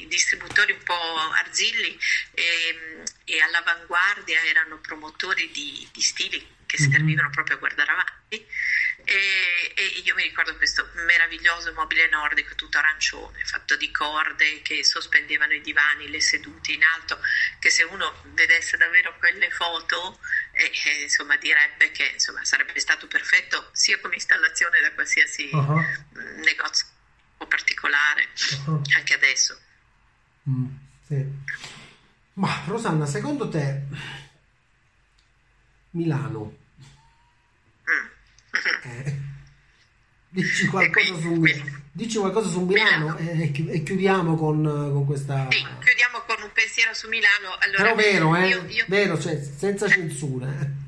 distributori 0.08 0.72
un 0.72 0.84
po' 0.84 1.30
arzilli 1.38 1.98
e, 2.32 3.04
e 3.26 3.42
all'avanguardia 3.42 4.42
erano 4.44 4.78
promotori 4.80 5.52
di, 5.52 5.88
di 5.92 6.02
stili 6.02 6.40
che 6.66 6.82
mm-hmm. 6.82 6.92
servivano 6.92 7.30
proprio 7.32 7.56
a 7.56 7.60
guardare 7.60 7.92
avanti. 7.92 8.48
E, 9.06 9.74
e, 9.76 10.02
io 10.04 10.16
mi 10.16 10.24
ricordo 10.24 10.56
questo 10.58 10.90
meraviglioso 11.06 11.72
mobile 11.74 12.08
nordico 12.10 12.56
tutto 12.56 12.80
arancione, 12.80 13.44
fatto 13.46 13.76
di 13.76 13.92
corde 13.92 14.62
che 14.64 14.84
sospendevano 14.84 15.54
i 15.54 15.62
divani, 15.62 16.10
le 16.10 16.20
sedute 16.20 16.72
in 16.72 16.84
alto, 16.84 17.20
che 17.60 17.70
se 17.70 17.84
uno 17.84 18.24
vedesse 18.34 18.78
davvero 18.78 19.16
quelle 19.20 19.50
foto, 19.52 20.20
eh, 20.54 20.72
eh, 20.86 21.02
insomma, 21.04 21.38
direbbe 21.38 21.92
che 21.92 22.12
insomma, 22.14 22.44
sarebbe 22.44 22.80
stato 22.80 23.08
perfetto 23.08 23.70
sia 23.74 24.00
come 24.00 24.16
installazione 24.16 24.82
da 24.82 24.92
qualsiasi 24.92 25.50
uh-huh. 25.52 25.82
negozio 26.44 26.88
particolare, 27.48 28.28
uh-huh. 28.66 28.82
anche 28.98 29.14
adesso. 29.14 29.60
Mm, 30.50 30.66
sì. 31.08 31.26
Ma 32.34 32.64
Rosanna, 32.66 33.06
secondo 33.06 33.48
te 33.48 33.84
Milano. 35.92 36.64
Eh, 38.84 39.18
dici, 40.30 40.68
qualcosa 40.68 41.14
su, 41.20 41.44
dici 41.92 42.18
qualcosa 42.18 42.50
su 42.50 42.62
Milano, 42.62 43.16
Milano. 43.18 43.42
E, 43.42 43.54
e, 43.70 43.84
chiudiamo 43.84 44.36
con, 44.36 44.64
con 44.64 45.06
questa... 45.06 45.48
Sì, 45.50 45.66
chiudiamo 45.84 46.22
con 46.22 46.42
un 46.44 46.52
pensiero 46.52 46.94
su 46.94 47.08
Milano. 47.08 47.56
Allora, 47.60 47.84
Però 47.84 47.96
vero, 47.96 48.36
eh? 48.36 48.48
Io, 48.48 48.66
io... 48.68 48.86
vero, 48.88 49.20
cioè, 49.20 49.40
senza 49.42 49.88
censura. 49.90 50.48
Eh. 50.48 50.84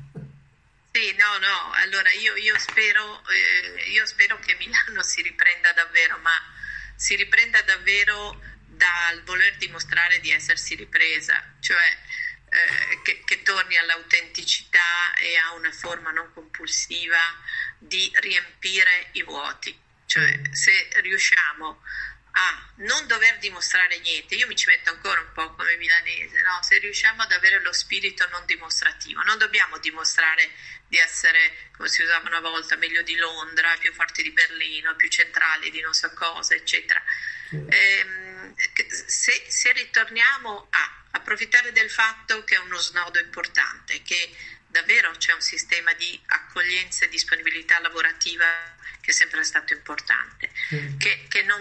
Sì, 0.90 1.14
no, 1.16 1.38
no, 1.38 1.72
allora 1.82 2.10
io, 2.12 2.34
io, 2.34 2.58
spero, 2.58 3.22
eh, 3.28 3.90
io 3.90 4.04
spero 4.06 4.38
che 4.40 4.56
Milano 4.58 5.02
si 5.02 5.22
riprenda 5.22 5.72
davvero, 5.72 6.18
ma 6.22 6.32
si 6.96 7.14
riprenda 7.14 7.62
davvero 7.62 8.40
dal 8.66 9.22
voler 9.24 9.56
dimostrare 9.58 10.18
di 10.20 10.30
essersi 10.30 10.74
ripresa, 10.74 11.40
cioè 11.60 11.96
eh, 12.50 13.02
che, 13.02 13.22
che, 13.24 13.42
torni 13.42 13.76
all'autenticità 13.76 15.14
e 15.16 15.36
a 15.36 15.52
una 15.54 15.72
forma 15.72 16.10
non 16.10 16.32
compulsiva 16.32 17.18
di 17.78 18.10
riempire 18.20 19.08
i 19.12 19.22
vuoti. 19.22 19.76
Cioè, 20.06 20.40
se 20.52 20.88
riusciamo 21.00 21.82
a 22.30 22.72
non 22.76 23.06
dover 23.06 23.38
dimostrare 23.38 23.98
niente, 23.98 24.36
io 24.36 24.46
mi 24.46 24.56
ci 24.56 24.68
metto 24.68 24.90
ancora 24.90 25.20
un 25.20 25.32
po' 25.32 25.54
come 25.54 25.76
milanese, 25.76 26.40
no? 26.42 26.62
se 26.62 26.78
riusciamo 26.78 27.22
ad 27.22 27.32
avere 27.32 27.60
lo 27.60 27.72
spirito 27.72 28.26
non 28.30 28.44
dimostrativo, 28.46 29.22
non 29.22 29.38
dobbiamo 29.38 29.78
dimostrare 29.78 30.50
di 30.86 30.96
essere, 30.96 31.70
come 31.76 31.88
si 31.88 32.02
usava 32.02 32.28
una 32.28 32.40
volta, 32.40 32.76
meglio 32.76 33.02
di 33.02 33.16
Londra, 33.16 33.76
più 33.78 33.92
forti 33.92 34.22
di 34.22 34.30
Berlino, 34.30 34.94
più 34.96 35.08
centrali 35.08 35.70
di 35.70 35.80
non 35.80 35.92
so 35.92 36.10
cosa, 36.14 36.54
eccetera. 36.54 37.02
Eh, 37.50 38.06
se, 39.06 39.44
se 39.48 39.72
ritorniamo 39.72 40.68
a 40.70 40.97
approfittare 41.18 41.72
del 41.72 41.90
fatto 41.90 42.44
che 42.44 42.54
è 42.54 42.58
uno 42.58 42.78
snodo 42.78 43.18
importante, 43.20 44.02
che 44.02 44.34
davvero 44.66 45.10
c'è 45.12 45.32
un 45.32 45.40
sistema 45.40 45.92
di 45.94 46.20
accoglienza 46.26 47.04
e 47.04 47.08
disponibilità 47.08 47.78
lavorativa 47.80 48.46
che 49.00 49.10
è 49.10 49.14
sempre 49.14 49.42
stato 49.44 49.72
importante, 49.72 50.50
mm. 50.74 50.98
che, 50.98 51.26
che, 51.28 51.42
non, 51.42 51.60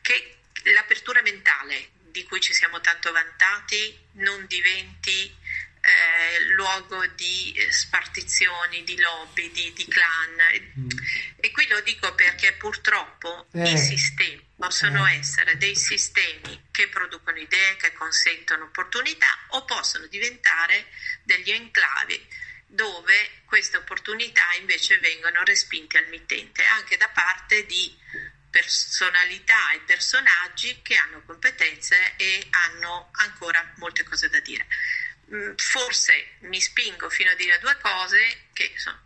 che 0.00 0.38
l'apertura 0.74 1.22
mentale 1.22 1.90
di 2.10 2.24
cui 2.24 2.40
ci 2.40 2.54
siamo 2.54 2.80
tanto 2.80 3.12
vantati 3.12 3.98
non 4.12 4.46
diventi 4.46 5.34
eh, 5.80 6.44
luogo 6.54 7.06
di 7.08 7.52
eh, 7.52 7.72
spartizioni, 7.72 8.84
di 8.84 8.98
lobby, 8.98 9.50
di, 9.50 9.72
di 9.72 9.86
clan. 9.86 10.36
Mm. 10.78 10.88
E 11.36 11.50
qui 11.50 11.66
lo 11.68 11.80
dico 11.80 12.14
perché 12.14 12.52
purtroppo 12.54 13.46
eh. 13.52 13.72
i 13.72 13.78
sistemi 13.78 14.46
possono 14.56 15.06
eh. 15.06 15.18
essere 15.18 15.56
dei 15.56 15.76
sistemi 15.76 16.66
che 16.70 16.88
producono 16.88 17.38
idee, 17.38 17.76
che 17.76 17.92
consentono 17.92 18.64
opportunità 18.64 19.38
o 19.48 19.64
possono 19.64 20.06
diventare 20.06 20.86
degli 21.22 21.50
enclavi 21.50 22.26
dove 22.70 23.30
queste 23.46 23.78
opportunità 23.78 24.42
invece 24.58 24.98
vengono 24.98 25.42
respinte 25.42 25.96
al 25.96 26.06
mittente 26.08 26.64
anche 26.64 26.98
da 26.98 27.08
parte 27.08 27.64
di 27.64 27.96
personalità 28.50 29.72
e 29.72 29.80
personaggi 29.80 30.80
che 30.82 30.96
hanno 30.96 31.22
competenze 31.24 32.14
e 32.16 32.46
hanno 32.50 33.08
ancora 33.12 33.72
molte 33.76 34.04
cose 34.04 34.28
da 34.28 34.40
dire. 34.40 34.66
Mm, 35.34 35.54
forse 35.56 36.36
mi 36.40 36.58
spingo 36.60 37.10
fino 37.10 37.30
a 37.30 37.34
dire 37.34 37.58
due 37.58 37.76
cose 37.82 38.46
che 38.54 38.72
sono, 38.76 38.98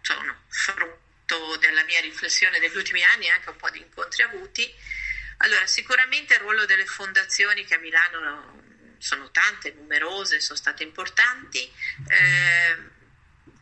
sono 0.00 0.42
frutto 0.48 1.56
della 1.58 1.84
mia 1.84 2.00
riflessione 2.00 2.58
degli 2.58 2.76
ultimi 2.76 3.04
anni 3.04 3.26
e 3.26 3.30
anche 3.30 3.50
un 3.50 3.56
po' 3.56 3.68
di 3.70 3.78
incontri 3.78 4.22
avuti. 4.22 4.74
Allora, 5.38 5.66
sicuramente 5.66 6.34
il 6.34 6.40
ruolo 6.40 6.64
delle 6.64 6.86
fondazioni 6.86 7.64
che 7.64 7.74
a 7.74 7.78
Milano 7.78 8.58
sono 8.98 9.30
tante, 9.30 9.72
numerose, 9.72 10.40
sono 10.40 10.58
state 10.58 10.82
importanti, 10.82 11.70
eh, 12.08 12.76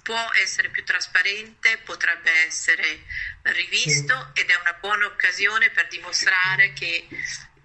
può 0.03 0.31
essere 0.35 0.71
più 0.71 0.85
trasparente, 0.85 1.79
potrebbe 1.79 2.31
essere 2.47 3.05
rivisto 3.43 4.31
ed 4.35 4.51
è 4.51 4.55
una 4.57 4.73
buona 4.75 5.07
occasione 5.07 5.71
per 5.71 5.89
dimostrare 5.89 6.73
che 6.73 7.07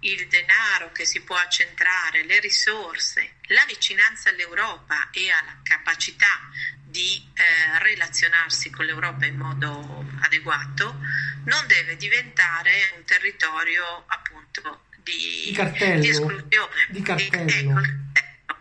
il 0.00 0.28
denaro 0.28 0.92
che 0.92 1.06
si 1.06 1.22
può 1.22 1.36
accentrare, 1.36 2.24
le 2.24 2.38
risorse, 2.40 3.33
la 3.48 3.64
vicinanza 3.66 4.30
all'Europa 4.30 5.10
e 5.10 5.30
alla 5.30 5.58
capacità 5.62 6.40
di 6.82 7.22
eh, 7.34 7.78
relazionarsi 7.80 8.70
con 8.70 8.84
l'Europa 8.84 9.26
in 9.26 9.36
modo 9.36 10.06
adeguato, 10.20 10.96
non 11.44 11.66
deve 11.66 11.96
diventare 11.96 12.92
un 12.96 13.04
territorio 13.04 14.04
appunto 14.06 14.84
di, 15.02 15.52
di, 15.52 16.00
di 16.00 16.08
esclusione. 16.08 16.86
Di 16.88 17.02
cartello. 17.02 17.80
Di, 17.80 17.90
ecco, 18.12 18.56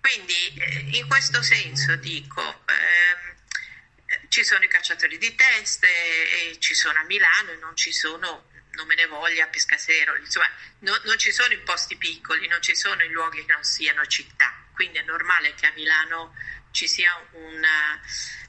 Quindi 0.00 0.54
eh, 0.56 0.96
in 0.98 1.06
questo 1.06 1.42
senso 1.42 1.94
dico, 1.96 2.64
eh, 2.66 4.24
ci 4.28 4.42
sono 4.42 4.64
i 4.64 4.68
cacciatori 4.68 5.18
di 5.18 5.34
teste 5.34 5.86
e 5.86 6.58
ci 6.58 6.74
sono 6.74 6.98
a 6.98 7.04
Milano 7.04 7.50
e 7.52 7.56
non 7.56 7.76
ci 7.76 7.92
sono 7.92 8.46
non 8.76 8.86
me 8.86 8.94
ne 8.94 9.06
voglia 9.06 9.46
Pescasero, 9.46 10.16
insomma 10.16 10.48
no, 10.80 11.00
non 11.04 11.18
ci 11.18 11.32
sono 11.32 11.52
in 11.52 11.62
posti 11.62 11.96
piccoli, 11.96 12.46
non 12.48 12.60
ci 12.60 12.74
sono 12.74 13.02
in 13.02 13.12
luoghi 13.12 13.44
che 13.44 13.52
non 13.52 13.62
siano 13.62 14.04
città, 14.06 14.52
quindi 14.72 14.98
è 14.98 15.02
normale 15.02 15.54
che 15.54 15.66
a 15.66 15.72
Milano 15.74 16.34
ci 16.70 16.88
sia 16.88 17.10
una, 17.32 18.00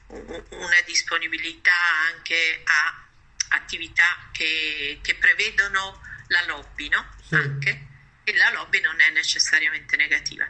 una 0.08 0.80
disponibilità 0.84 1.72
anche 2.12 2.62
a 2.64 3.04
attività 3.48 4.28
che, 4.32 4.98
che 5.02 5.14
prevedono 5.14 6.02
la 6.28 6.44
lobby, 6.46 6.88
no? 6.88 7.14
Sì. 7.26 7.34
Anche, 7.36 7.86
e 8.24 8.36
la 8.36 8.50
lobby 8.50 8.80
non 8.80 9.00
è 9.00 9.10
necessariamente 9.10 9.96
negativa. 9.96 10.44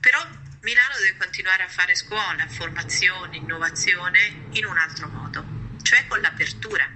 Però 0.00 0.26
Milano 0.60 0.98
deve 0.98 1.16
continuare 1.16 1.62
a 1.62 1.68
fare 1.68 1.94
scuola, 1.94 2.46
formazione, 2.48 3.38
innovazione 3.38 4.48
in 4.50 4.66
un 4.66 4.76
altro 4.76 5.08
modo, 5.08 5.44
cioè 5.82 6.06
con 6.06 6.20
l'apertura, 6.20 6.86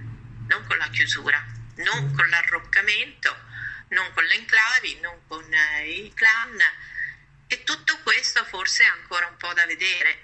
non 0.47 0.63
con 0.67 0.77
la 0.77 0.89
chiusura 0.89 1.43
non 1.75 2.13
con 2.13 2.27
l'arroccamento, 2.29 3.35
non 3.89 4.11
con 4.13 4.23
le 4.25 4.35
enclavi, 4.35 4.99
non 4.99 5.27
con 5.27 5.53
eh, 5.53 5.89
i 5.89 6.13
clan 6.13 6.59
e 7.47 7.63
tutto 7.63 7.99
questo 7.99 8.43
forse 8.45 8.83
è 8.83 8.87
ancora 8.87 9.27
un 9.27 9.37
po' 9.37 9.53
da 9.53 9.65
vedere. 9.65 10.23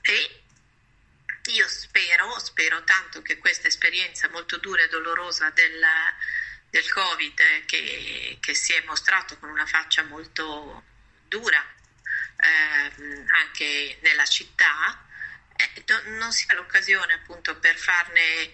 E 0.00 0.42
io 1.50 1.68
spero, 1.68 2.38
spero 2.38 2.82
tanto 2.84 3.22
che 3.22 3.38
questa 3.38 3.68
esperienza 3.68 4.28
molto 4.30 4.58
dura 4.58 4.82
e 4.82 4.88
dolorosa 4.88 5.50
del, 5.50 5.84
del 6.70 6.90
Covid, 6.90 7.64
che, 7.66 8.38
che, 8.40 8.54
si 8.54 8.72
è 8.72 8.82
mostrato 8.84 9.38
con 9.38 9.48
una 9.48 9.66
faccia 9.66 10.02
molto 10.04 10.82
dura 11.28 11.64
eh, 12.36 13.26
anche 13.42 13.98
nella 14.02 14.24
città, 14.24 15.04
eh, 15.56 15.84
non 16.18 16.32
sia 16.32 16.54
l'occasione 16.54 17.14
appunto 17.14 17.56
per 17.58 17.76
farne 17.76 18.50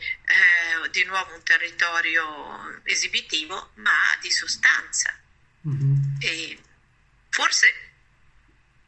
di 0.89 1.05
nuovo 1.05 1.35
un 1.35 1.43
territorio 1.43 2.80
esibitivo, 2.85 3.72
ma 3.76 4.16
di 4.20 4.30
sostanza. 4.30 5.18
Mm-hmm. 5.68 5.95
E 6.20 6.59
forse, 7.28 7.74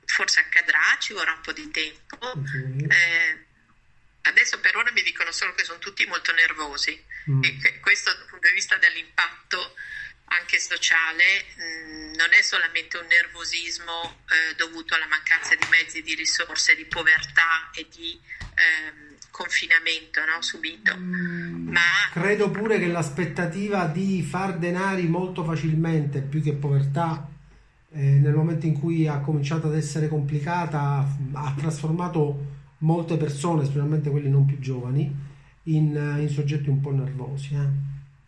forse 0.04 0.40
accadrà, 0.40 0.96
ci 0.98 1.12
vorrà 1.12 1.32
un 1.32 1.40
po' 1.40 1.52
di 1.52 1.70
tempo. 1.70 2.16
Okay. 2.20 2.86
Eh, 2.88 3.44
adesso 4.22 4.58
per 4.60 4.76
ora 4.76 4.90
mi 4.92 5.02
dicono 5.02 5.32
solo 5.32 5.54
che 5.54 5.64
sono 5.64 5.78
tutti 5.78 6.04
molto 6.06 6.32
nervosi 6.32 7.02
mm. 7.30 7.42
e 7.42 7.80
questo 7.80 8.12
dal 8.12 8.26
punto 8.26 8.48
di 8.48 8.54
vista 8.54 8.76
dell'impatto 8.76 9.74
anche 10.26 10.58
sociale 10.58 11.46
mh, 11.54 11.62
mm, 11.62 12.14
non 12.14 12.32
è 12.32 12.42
solamente 12.42 12.96
un 12.96 13.06
nervosismo 13.06 14.24
eh, 14.30 14.54
dovuto 14.54 14.94
alla 14.94 15.06
mancanza 15.06 15.54
di 15.54 15.66
mezzi, 15.68 16.02
di 16.02 16.14
risorse, 16.14 16.74
di 16.74 16.86
povertà 16.86 17.70
e 17.74 17.86
di 17.88 18.18
eh, 18.54 19.13
confinamento 19.34 20.20
no, 20.24 20.40
subito. 20.40 20.96
Mm, 20.96 21.70
ma 21.70 21.80
credo 22.12 22.52
pure 22.52 22.78
che 22.78 22.86
l'aspettativa 22.86 23.86
di 23.86 24.22
far 24.22 24.58
denari 24.58 25.08
molto 25.08 25.42
facilmente 25.42 26.20
più 26.20 26.40
che 26.40 26.52
povertà 26.52 27.28
eh, 27.90 28.00
nel 28.00 28.32
momento 28.32 28.66
in 28.66 28.78
cui 28.78 29.08
ha 29.08 29.18
cominciato 29.18 29.66
ad 29.66 29.74
essere 29.74 30.06
complicata 30.06 31.04
ha 31.32 31.54
trasformato 31.58 32.52
molte 32.78 33.16
persone, 33.16 33.64
specialmente 33.64 34.08
quelli 34.08 34.30
non 34.30 34.46
più 34.46 34.60
giovani, 34.60 35.12
in, 35.64 36.16
in 36.20 36.28
soggetti 36.28 36.68
un 36.68 36.80
po' 36.80 36.92
nervosi. 36.92 37.54
Eh. 37.54 37.68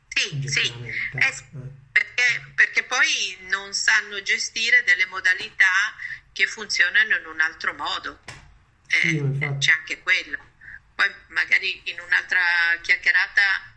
Sì, 0.09 0.48
sì. 0.48 0.72
Eh, 1.12 2.00
eh 2.02 2.52
perché 2.57 2.82
poi 2.82 3.36
non 3.48 3.72
sanno 3.72 4.20
gestire 4.22 4.82
delle 4.84 5.07
modalità 5.07 5.94
che 6.32 6.48
funzionano 6.48 7.16
in 7.16 7.26
un 7.32 7.40
altro 7.40 7.74
modo. 7.74 8.18
Eh, 8.88 9.09
sì, 9.09 9.57
c'è 9.59 9.72
anche 9.72 10.00
quello. 10.02 10.45
Poi 10.97 11.14
magari 11.28 11.82
in 11.84 12.01
un'altra 12.01 12.40
chiacchierata 12.80 13.74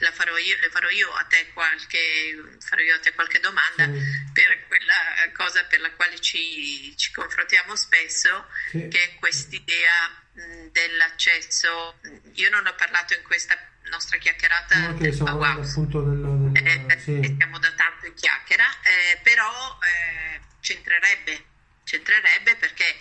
la 0.00 0.10
farò 0.12 0.36
io, 0.36 0.58
le 0.60 0.68
farò 0.70 0.88
io 0.90 1.10
a 1.12 1.24
te 1.24 1.50
qualche, 1.52 2.58
farò 2.58 2.82
io 2.82 2.94
a 2.94 2.98
te 2.98 3.14
qualche 3.14 3.40
domanda 3.40 3.84
sì. 3.84 4.00
per 4.32 4.66
quella 4.66 4.94
cosa 5.32 5.64
per 5.64 5.80
la 5.80 5.92
quale 5.92 6.20
ci, 6.20 6.94
ci 6.96 7.12
confrontiamo 7.12 7.76
spesso, 7.76 8.46
sì. 8.70 8.88
che 8.88 9.02
è 9.02 9.14
quest'idea 9.14 10.24
dell'accesso. 10.70 11.98
Io 12.34 12.50
non 12.50 12.66
ho 12.66 12.74
parlato 12.74 13.14
in 13.14 13.22
questa 13.22 13.56
nostra 13.90 14.18
chiacchierata 14.18 14.78
no, 14.78 14.92
del 14.94 15.16
appunto 15.20 16.02
del, 16.02 16.50
del, 16.50 16.90
eh, 16.90 16.98
sì. 16.98 17.22
stiamo 17.22 17.58
da 17.58 17.70
tanto 17.72 18.06
in 18.06 18.14
chiacchiera, 18.14 18.64
eh, 18.82 19.18
però 19.22 19.78
eh, 19.82 20.40
c'entrerebbe, 20.60 21.44
c'entrerebbe 21.84 22.56
perché 22.56 22.96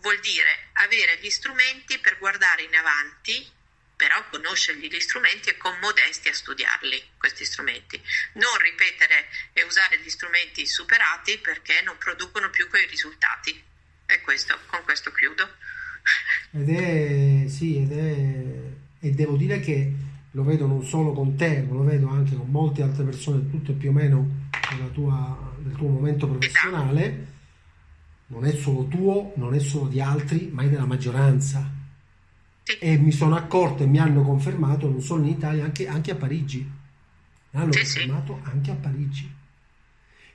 vuol 0.00 0.18
dire 0.20 0.70
avere 0.74 1.18
gli 1.20 1.30
strumenti 1.30 1.98
per 1.98 2.18
guardare 2.18 2.62
in 2.62 2.74
avanti, 2.74 3.46
però 3.96 4.16
conoscergli 4.30 4.88
gli 4.88 5.00
strumenti 5.00 5.50
e 5.50 5.56
con 5.56 5.76
modestia 5.80 6.32
studiarli, 6.32 7.02
questi 7.18 7.44
strumenti. 7.44 8.00
Non 8.34 8.56
ripetere 8.58 9.28
e 9.52 9.62
usare 9.62 10.00
gli 10.00 10.08
strumenti 10.08 10.66
superati 10.66 11.38
perché 11.38 11.82
non 11.82 11.98
producono 11.98 12.50
più 12.50 12.68
quei 12.68 12.86
risultati. 12.86 13.62
E 14.06 14.20
questo, 14.22 14.58
con 14.66 14.82
questo 14.82 15.12
chiudo. 15.12 15.48
Ed 16.52 16.68
è, 16.68 17.48
sì, 17.48 17.76
ed 17.76 17.92
è, 17.92 19.06
e 19.06 19.10
devo 19.10 19.36
dire 19.36 19.60
che 19.60 19.92
lo 20.32 20.44
vedo 20.44 20.66
non 20.66 20.84
solo 20.84 21.12
con 21.12 21.36
te, 21.36 21.60
ma 21.62 21.74
lo 21.74 21.84
vedo 21.84 22.08
anche 22.08 22.34
con 22.34 22.48
molte 22.48 22.82
altre 22.82 23.04
persone, 23.04 23.50
tutte 23.50 23.72
più 23.72 23.90
o 23.90 23.92
meno 23.92 24.48
tua, 24.92 25.54
del 25.58 25.76
tuo 25.76 25.88
momento 25.88 26.26
professionale, 26.26 27.26
non 28.30 28.44
è 28.44 28.52
solo 28.52 28.86
tuo, 28.86 29.32
non 29.36 29.54
è 29.54 29.58
solo 29.58 29.88
di 29.88 30.00
altri, 30.00 30.50
ma 30.52 30.62
è 30.62 30.68
della 30.68 30.86
maggioranza. 30.86 31.78
E 32.78 32.98
mi 32.98 33.10
sono 33.10 33.34
accorto 33.34 33.82
e 33.82 33.86
mi 33.86 33.98
hanno 33.98 34.22
confermato 34.22 34.88
non 34.88 35.00
solo 35.00 35.24
in 35.24 35.30
Italia, 35.30 35.64
anche, 35.64 35.88
anche 35.88 36.12
a 36.12 36.14
Parigi. 36.14 36.58
Mi 37.50 37.60
hanno 37.60 37.72
confermato 37.72 38.40
anche 38.44 38.70
a 38.70 38.74
Parigi, 38.74 39.28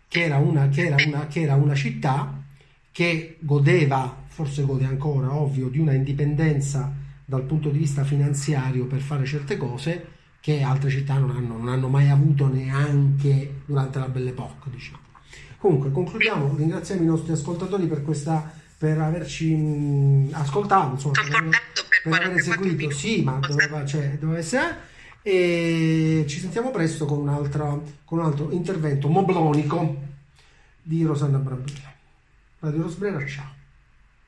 che 0.07 0.23
era 0.23 0.37
una, 0.37 0.67
che 0.67 0.87
era 0.87 0.97
una, 1.05 1.27
che 1.27 1.41
era 1.41 1.55
una 1.55 1.75
città 1.75 2.43
che 2.91 3.37
godeva, 3.39 4.23
forse 4.27 4.63
gode 4.63 4.85
ancora, 4.85 5.33
ovvio, 5.33 5.69
di 5.69 5.79
una 5.79 5.93
indipendenza 5.93 6.93
dal 7.23 7.43
punto 7.43 7.69
di 7.69 7.79
vista 7.79 8.03
finanziario 8.03 8.85
per 8.85 8.99
fare 8.99 9.25
certe 9.25 9.55
cose 9.55 10.13
che 10.41 10.61
altre 10.61 10.89
città 10.89 11.17
non 11.17 11.31
hanno, 11.31 11.57
non 11.57 11.69
hanno 11.69 11.87
mai 11.87 12.09
avuto 12.09 12.47
neanche 12.47 13.61
durante 13.65 13.99
la 13.99 14.09
Belle 14.09 14.31
Époque, 14.31 14.69
diciamo. 14.69 15.04
Comunque, 15.65 15.91
concludiamo, 15.91 16.55
ringraziamo 16.55 17.01
i 17.01 17.07
nostri 17.07 17.31
ascoltatori 17.31 17.87
per, 17.87 18.03
questa, 18.03 18.53
per 18.77 18.99
averci 18.99 19.55
mh, 19.55 20.29
ascoltato, 20.33 20.91
insomma, 20.91 21.13
per, 21.13 21.35
aver, 21.35 21.61
per 22.03 22.21
aver 22.21 22.39
seguito, 22.39 22.91
sì, 22.91 23.23
ma 23.23 23.39
doveva, 23.39 23.83
cioè, 23.83 24.15
doveva 24.19 24.37
essere. 24.37 24.77
E 25.23 26.23
ci 26.27 26.37
sentiamo 26.37 26.69
presto 26.69 27.05
con, 27.05 27.17
un'altra, 27.17 27.79
con 28.05 28.19
un 28.19 28.25
altro 28.25 28.51
intervento 28.51 29.07
moblonico 29.07 30.03
di 30.83 31.03
Rosanna 31.03 31.39
Brambilla. 31.39 31.91
Radio 32.59 32.83
Rosbrera, 32.83 33.25
ciao. 33.25 33.54